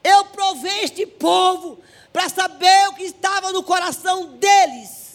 Eu 0.03 0.27
provei 0.27 0.85
este 0.85 1.07
povo 1.07 1.79
para 2.13 2.29
saber 2.29 2.89
o 2.89 2.95
que 2.95 3.05
estava 3.05 3.53
no 3.53 3.63
coração 3.63 4.37
deles. 4.37 5.07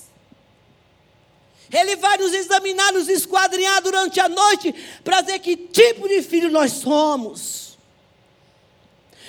Ele 1.71 1.95
vai 1.95 2.17
nos 2.17 2.34
examinar, 2.34 2.91
nos 2.91 3.07
esquadrinhar 3.07 3.82
durante 3.82 4.19
a 4.19 4.27
noite 4.27 4.73
para 5.03 5.21
ver 5.21 5.39
que 5.39 5.55
tipo 5.55 6.07
de 6.07 6.21
filho 6.21 6.51
nós 6.51 6.73
somos. 6.73 7.70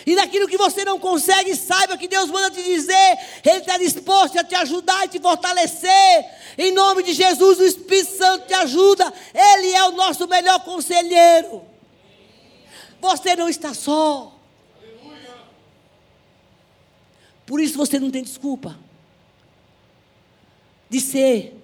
E 0.06 0.14
naquilo 0.14 0.48
que 0.48 0.56
você 0.56 0.84
não 0.84 0.98
consegue, 0.98 1.54
saiba 1.54 1.96
que 1.96 2.08
Deus 2.08 2.28
manda 2.28 2.50
te 2.50 2.62
dizer, 2.62 3.18
Ele 3.44 3.58
está 3.58 3.78
disposto 3.78 4.38
a 4.38 4.44
te 4.44 4.54
ajudar 4.54 5.04
e 5.04 5.08
te 5.08 5.20
fortalecer. 5.20 6.26
Em 6.58 6.72
nome 6.72 7.02
de 7.02 7.12
Jesus, 7.12 7.58
o 7.58 7.64
Espírito 7.64 8.16
Santo 8.16 8.46
te 8.46 8.54
ajuda. 8.54 9.12
Ele 9.32 9.72
é 9.72 9.84
o 9.84 9.92
nosso 9.92 10.26
melhor 10.26 10.60
conselheiro. 10.64 11.62
Você 13.00 13.36
não 13.36 13.48
está 13.48 13.72
só. 13.74 14.38
Por 17.46 17.60
isso 17.60 17.76
você 17.76 17.98
não 17.98 18.10
tem 18.10 18.22
desculpa 18.22 18.78
de 20.88 21.00
ser 21.00 21.60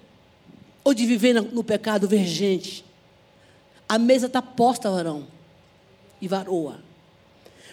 ou 0.83 0.93
de 0.93 1.05
viver 1.05 1.33
no 1.33 1.63
pecado 1.63 2.07
vergente. 2.07 2.85
A 3.87 3.97
mesa 3.97 4.27
está 4.27 4.41
posta, 4.41 4.89
varão 4.89 5.27
e 6.21 6.27
varoa 6.27 6.88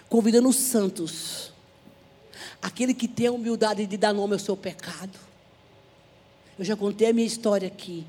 convidando 0.09 0.49
os 0.49 0.57
santos, 0.57 1.53
aquele 2.61 2.95
que 2.95 3.09
tem 3.09 3.27
a 3.27 3.33
humildade 3.33 3.87
de 3.87 3.97
dar 3.97 4.13
nome 4.13 4.35
ao 4.35 4.39
seu 4.39 4.57
pecado. 4.57 5.19
Eu 6.59 6.65
já 6.65 6.77
contei 6.77 7.11
a 7.11 7.13
minha 7.13 7.27
história 7.27 7.69
aqui. 7.69 8.07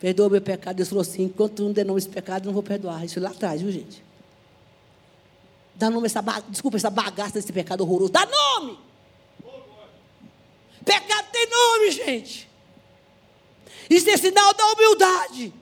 Perdoa 0.00 0.28
meu 0.28 0.40
pecado. 0.42 0.76
Deus 0.76 0.88
falou 0.88 1.02
assim: 1.02 1.24
enquanto 1.24 1.62
não 1.62 1.72
der 1.72 1.84
nome 1.84 1.98
esse 1.98 2.08
pecado, 2.08 2.46
não 2.46 2.52
vou 2.52 2.62
perdoar. 2.62 3.04
Isso 3.04 3.20
lá 3.20 3.30
atrás, 3.30 3.62
viu, 3.62 3.70
gente? 3.70 4.02
Dá 5.74 5.90
nome 5.90 6.06
a 6.06 6.06
essa 6.06 6.22
bagaça, 6.22 6.46
desculpa, 6.50 6.76
essa 6.76 6.90
bagaça 6.90 7.34
desse 7.34 7.52
pecado 7.52 7.82
horroroso. 7.82 8.12
Dá 8.12 8.26
nome! 8.26 8.78
Pecado 10.84 11.26
tem 11.32 11.48
nome, 11.48 11.90
gente. 11.90 12.48
Isso 13.88 14.08
é 14.10 14.16
sinal 14.16 14.52
da 14.54 14.66
humildade 14.72 15.52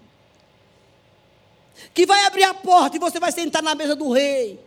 que 1.94 2.06
vai 2.06 2.24
abrir 2.24 2.44
a 2.44 2.54
porta 2.54 2.96
e 2.96 3.00
você 3.00 3.18
vai 3.18 3.32
sentar 3.32 3.62
na 3.62 3.74
mesa 3.74 3.94
do 3.94 4.12
rei. 4.12 4.58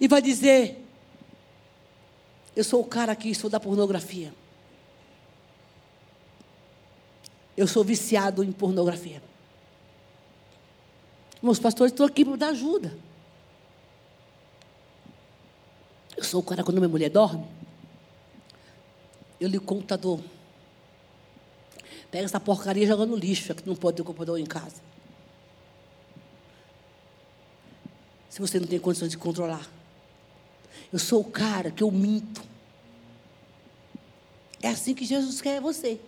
E 0.00 0.08
vai 0.08 0.20
dizer: 0.20 0.84
Eu 2.54 2.64
sou 2.64 2.80
o 2.80 2.86
cara 2.86 3.14
que 3.14 3.34
sou 3.34 3.48
da 3.48 3.60
pornografia. 3.60 4.32
Eu 7.56 7.66
sou 7.66 7.84
viciado 7.84 8.42
em 8.42 8.50
pornografia. 8.50 9.22
Meus 11.40 11.58
pastores 11.58 11.92
estão 11.92 12.06
aqui 12.06 12.24
para 12.24 12.36
dar 12.36 12.48
ajuda. 12.48 12.96
Eu 16.16 16.24
sou 16.24 16.40
o 16.40 16.42
cara 16.42 16.64
quando 16.64 16.78
minha 16.78 16.88
mulher 16.88 17.10
dorme. 17.10 17.46
Eu 19.38 19.48
ligo 19.48 19.62
o 19.62 19.66
computador. 19.66 20.20
Pega 22.14 22.26
essa 22.26 22.38
porcaria 22.38 22.84
e 22.84 22.86
joga 22.86 23.04
no 23.04 23.16
lixo, 23.16 23.52
que 23.56 23.68
não 23.68 23.74
pode 23.74 23.96
ter 23.96 24.04
computador 24.04 24.38
em 24.38 24.46
casa. 24.46 24.76
Se 28.30 28.40
você 28.40 28.60
não 28.60 28.68
tem 28.68 28.78
condições 28.78 29.10
de 29.10 29.18
controlar. 29.18 29.68
Eu 30.92 31.00
sou 31.00 31.22
o 31.22 31.24
cara 31.24 31.72
que 31.72 31.82
eu 31.82 31.90
minto. 31.90 32.40
É 34.62 34.68
assim 34.68 34.94
que 34.94 35.04
Jesus 35.04 35.40
quer 35.40 35.60
você. 35.60 36.00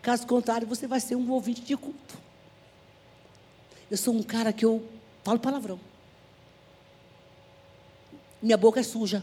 Caso 0.00 0.26
contrário, 0.26 0.66
você 0.66 0.86
vai 0.86 1.00
ser 1.00 1.16
um 1.16 1.30
ouvinte 1.32 1.60
de 1.60 1.76
culto. 1.76 2.16
Eu 3.90 3.98
sou 3.98 4.14
um 4.14 4.22
cara 4.22 4.54
que 4.54 4.64
eu 4.64 4.88
falo 5.22 5.38
palavrão. 5.38 5.78
Minha 8.40 8.56
boca 8.56 8.80
é 8.80 8.82
suja. 8.82 9.22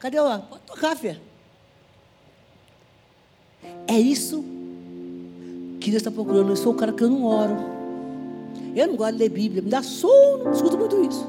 Cadê 0.00 0.18
o? 0.18 0.40
Pode 0.40 0.64
tocar, 0.64 0.96
filha. 0.96 1.22
É 3.86 3.96
isso 3.96 4.53
que 5.84 5.90
Deus 5.90 6.00
está 6.00 6.10
procurando. 6.10 6.48
Eu 6.48 6.56
sou 6.56 6.72
o 6.72 6.74
cara 6.74 6.92
que 6.92 7.04
eu 7.04 7.10
não 7.10 7.24
oro. 7.24 7.56
Eu 8.74 8.88
não 8.88 8.96
gosto 8.96 9.12
de 9.12 9.18
ler 9.18 9.28
Bíblia, 9.28 9.62
me 9.62 9.68
dá 9.68 9.82
sono, 9.82 10.50
escuto 10.50 10.78
muito 10.78 11.00
isso. 11.04 11.26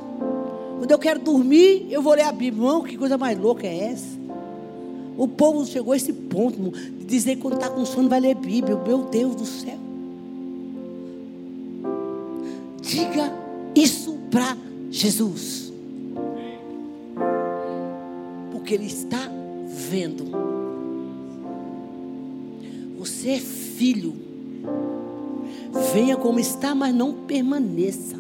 Quando 0.80 0.90
eu 0.90 0.98
quero 0.98 1.20
dormir, 1.20 1.88
eu 1.92 2.02
vou 2.02 2.14
ler 2.14 2.24
a 2.24 2.32
Bíblia. 2.32 2.64
Irmão, 2.64 2.82
que 2.82 2.98
coisa 2.98 3.18
mais 3.18 3.38
louca 3.38 3.68
é 3.68 3.92
essa? 3.92 4.18
O 5.18 5.28
povo 5.28 5.66
chegou 5.66 5.94
a 5.94 5.98
esse 5.98 6.12
ponto 6.12 6.58
irmão, 6.58 6.72
de 6.72 7.06
dizer 7.06 7.36
que 7.36 7.42
quando 7.42 7.56
está 7.56 7.70
com 7.70 7.86
sono 7.86 8.08
vai 8.08 8.20
ler 8.20 8.36
Bíblia. 8.36 8.76
Meu 8.78 9.04
Deus 9.04 9.36
do 9.36 9.46
céu. 9.46 9.78
Diga 12.82 13.32
isso 13.76 14.18
para 14.32 14.58
Jesus. 14.90 15.74
Porque 18.52 18.74
Ele 18.74 18.88
está 18.88 19.30
vendo. 19.68 20.26
Você 22.98 23.32
é 23.32 23.40
filho. 23.40 24.35
Venha 25.94 26.16
como 26.16 26.40
está, 26.40 26.74
mas 26.74 26.94
não 26.94 27.14
permaneça. 27.14 28.16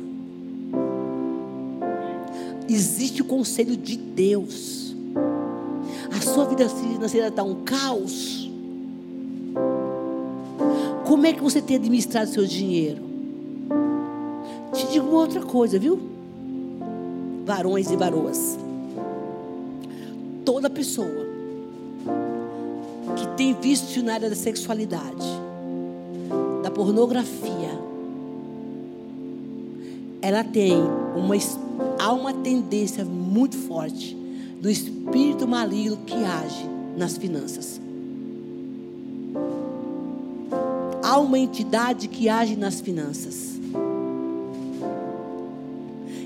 Existe 2.68 3.22
o 3.22 3.26
conselho 3.26 3.78
de 3.78 3.96
Deus. 3.96 4.96
A 6.16 6.22
sua 6.22 6.46
vida 6.46 6.68
financeira 6.68 7.28
está 7.28 7.43
um 7.43 7.64
caos. 7.64 8.50
Como 11.06 11.26
é 11.26 11.34
que 11.34 11.41
você 11.41 11.62
tem 11.62 11.78
administrado 11.78 12.30
seu 12.30 12.46
dinheiro? 12.46 13.04
Te 14.74 14.88
digo 14.88 15.08
uma 15.08 15.20
outra 15.20 15.41
coisa, 15.41 15.78
viu? 15.78 16.00
Varões 17.46 17.91
e 17.91 17.96
varoas. 17.96 18.58
Toda 20.43 20.70
pessoa 20.70 21.26
que 23.16 23.28
tem 23.38 23.54
vício 23.54 24.04
na 24.04 24.16
área 24.16 24.30
da 24.30 24.36
sexualidade, 24.36 25.16
da 25.16 25.45
pornografia, 26.76 27.80
ela 30.21 30.43
tem 30.43 30.73
uma 31.15 31.36
há 31.97 32.11
uma 32.11 32.34
tendência 32.34 33.05
muito 33.05 33.55
forte 33.55 34.15
do 34.61 34.69
espírito 34.69 35.47
maligno 35.47 35.97
que 36.05 36.13
age 36.13 36.69
nas 36.97 37.17
finanças. 37.17 37.80
Há 41.01 41.17
uma 41.19 41.39
entidade 41.39 42.09
que 42.09 42.28
age 42.28 42.57
nas 42.57 42.82
finanças. 42.82 43.55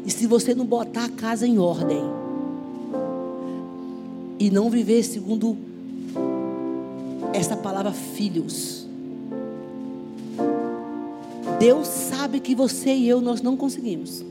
E 0.06 0.10
se 0.10 0.26
você 0.26 0.56
não 0.56 0.66
botar 0.66 1.06
a 1.06 1.10
casa 1.10 1.46
em 1.46 1.60
ordem 1.60 2.02
e 4.40 4.50
não 4.50 4.70
viver 4.70 5.04
segundo 5.04 5.56
essa 7.34 7.56
palavra 7.56 7.92
filhos, 7.92 8.79
Deus 11.60 11.88
sabe 11.90 12.40
que 12.40 12.56
você 12.56 12.92
e 12.92 13.10
eu 13.10 13.20
nós 13.20 13.42
não 13.42 13.58
conseguimos. 13.58 14.24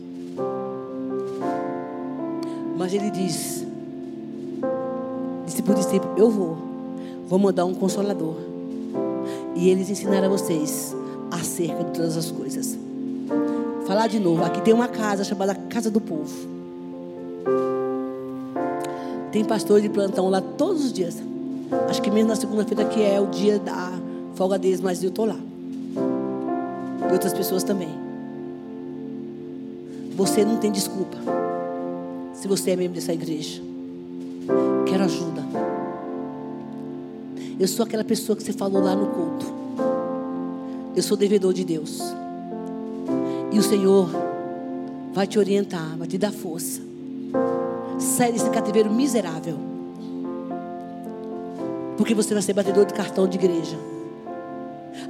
Mas 2.74 2.94
ele 2.94 3.10
diz: 3.10 3.66
discípulo, 5.44 5.76
discípulo, 5.76 6.14
eu 6.16 6.30
vou, 6.30 6.56
vou 7.28 7.38
mandar 7.38 7.66
um 7.66 7.74
consolador. 7.74 8.34
E 9.54 9.68
eles 9.68 9.90
ensinaram 9.90 10.26
a 10.26 10.30
vocês 10.30 10.96
acerca 11.30 11.84
de 11.84 11.90
todas 11.92 12.16
as 12.16 12.30
coisas. 12.30 12.78
Falar 13.86 14.06
de 14.06 14.18
novo, 14.18 14.42
aqui 14.44 14.62
tem 14.62 14.72
uma 14.72 14.88
casa 14.88 15.22
chamada 15.22 15.54
Casa 15.54 15.90
do 15.90 16.00
Povo. 16.00 16.48
Tem 19.30 19.44
pastor 19.44 19.82
de 19.82 19.90
plantão 19.90 20.30
lá 20.30 20.40
todos 20.40 20.86
os 20.86 20.92
dias. 20.92 21.16
Acho 21.90 22.00
que 22.00 22.10
mesmo 22.10 22.28
na 22.28 22.36
segunda-feira 22.36 22.86
que 22.86 23.02
é 23.02 23.20
o 23.20 23.26
dia 23.26 23.58
da 23.58 23.92
folga 24.34 24.58
deles, 24.58 24.80
mas 24.80 25.02
eu 25.02 25.10
estou 25.10 25.26
lá. 25.26 25.36
E 27.08 27.12
outras 27.12 27.32
pessoas 27.32 27.62
também. 27.62 27.88
Você 30.16 30.44
não 30.44 30.56
tem 30.56 30.72
desculpa 30.72 31.16
se 32.34 32.48
você 32.48 32.72
é 32.72 32.76
membro 32.76 32.94
dessa 32.94 33.12
igreja. 33.12 33.62
Quero 34.86 35.04
ajuda. 35.04 35.44
Eu 37.58 37.66
sou 37.66 37.84
aquela 37.84 38.04
pessoa 38.04 38.36
que 38.36 38.42
você 38.42 38.52
falou 38.52 38.82
lá 38.82 38.94
no 38.94 39.06
culto. 39.08 39.46
Eu 40.94 41.02
sou 41.02 41.16
devedor 41.16 41.52
de 41.52 41.64
Deus. 41.64 42.00
E 43.52 43.58
o 43.58 43.62
Senhor 43.62 44.08
vai 45.12 45.26
te 45.26 45.38
orientar, 45.38 45.96
vai 45.96 46.06
te 46.06 46.18
dar 46.18 46.32
força. 46.32 46.80
Sai 47.98 48.32
desse 48.32 48.48
cativeiro 48.50 48.90
miserável. 48.90 49.56
Porque 51.96 52.14
você 52.14 52.32
vai 52.32 52.42
ser 52.42 52.52
batedor 52.52 52.84
de 52.84 52.94
cartão 52.94 53.26
de 53.26 53.36
igreja. 53.36 53.76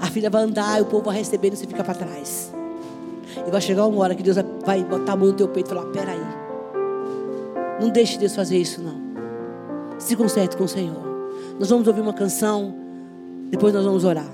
A 0.00 0.06
filha 0.06 0.30
vai 0.30 0.42
andar 0.42 0.78
e 0.78 0.82
o 0.82 0.86
povo 0.86 1.04
vai 1.04 1.16
receber 1.16 1.48
e 1.48 1.56
você 1.56 1.66
fica 1.66 1.82
para 1.82 1.94
trás. 1.94 2.52
E 3.46 3.50
vai 3.50 3.60
chegar 3.60 3.86
uma 3.86 4.00
hora 4.02 4.14
que 4.14 4.22
Deus 4.22 4.36
vai 4.64 4.82
botar 4.84 5.12
a 5.12 5.16
mão 5.16 5.28
no 5.28 5.32
teu 5.32 5.48
peito 5.48 5.66
e 5.66 5.74
falar: 5.74 5.86
peraí. 5.90 6.20
Não 7.80 7.90
deixe 7.90 8.18
Deus 8.18 8.34
fazer 8.34 8.58
isso, 8.58 8.82
não. 8.82 9.00
Se 9.98 10.16
conserte 10.16 10.56
com 10.56 10.64
o 10.64 10.68
Senhor. 10.68 11.06
Nós 11.58 11.70
vamos 11.70 11.86
ouvir 11.86 12.00
uma 12.00 12.12
canção, 12.12 12.74
depois 13.50 13.74
nós 13.74 13.84
vamos 13.84 14.04
orar. 14.04 14.28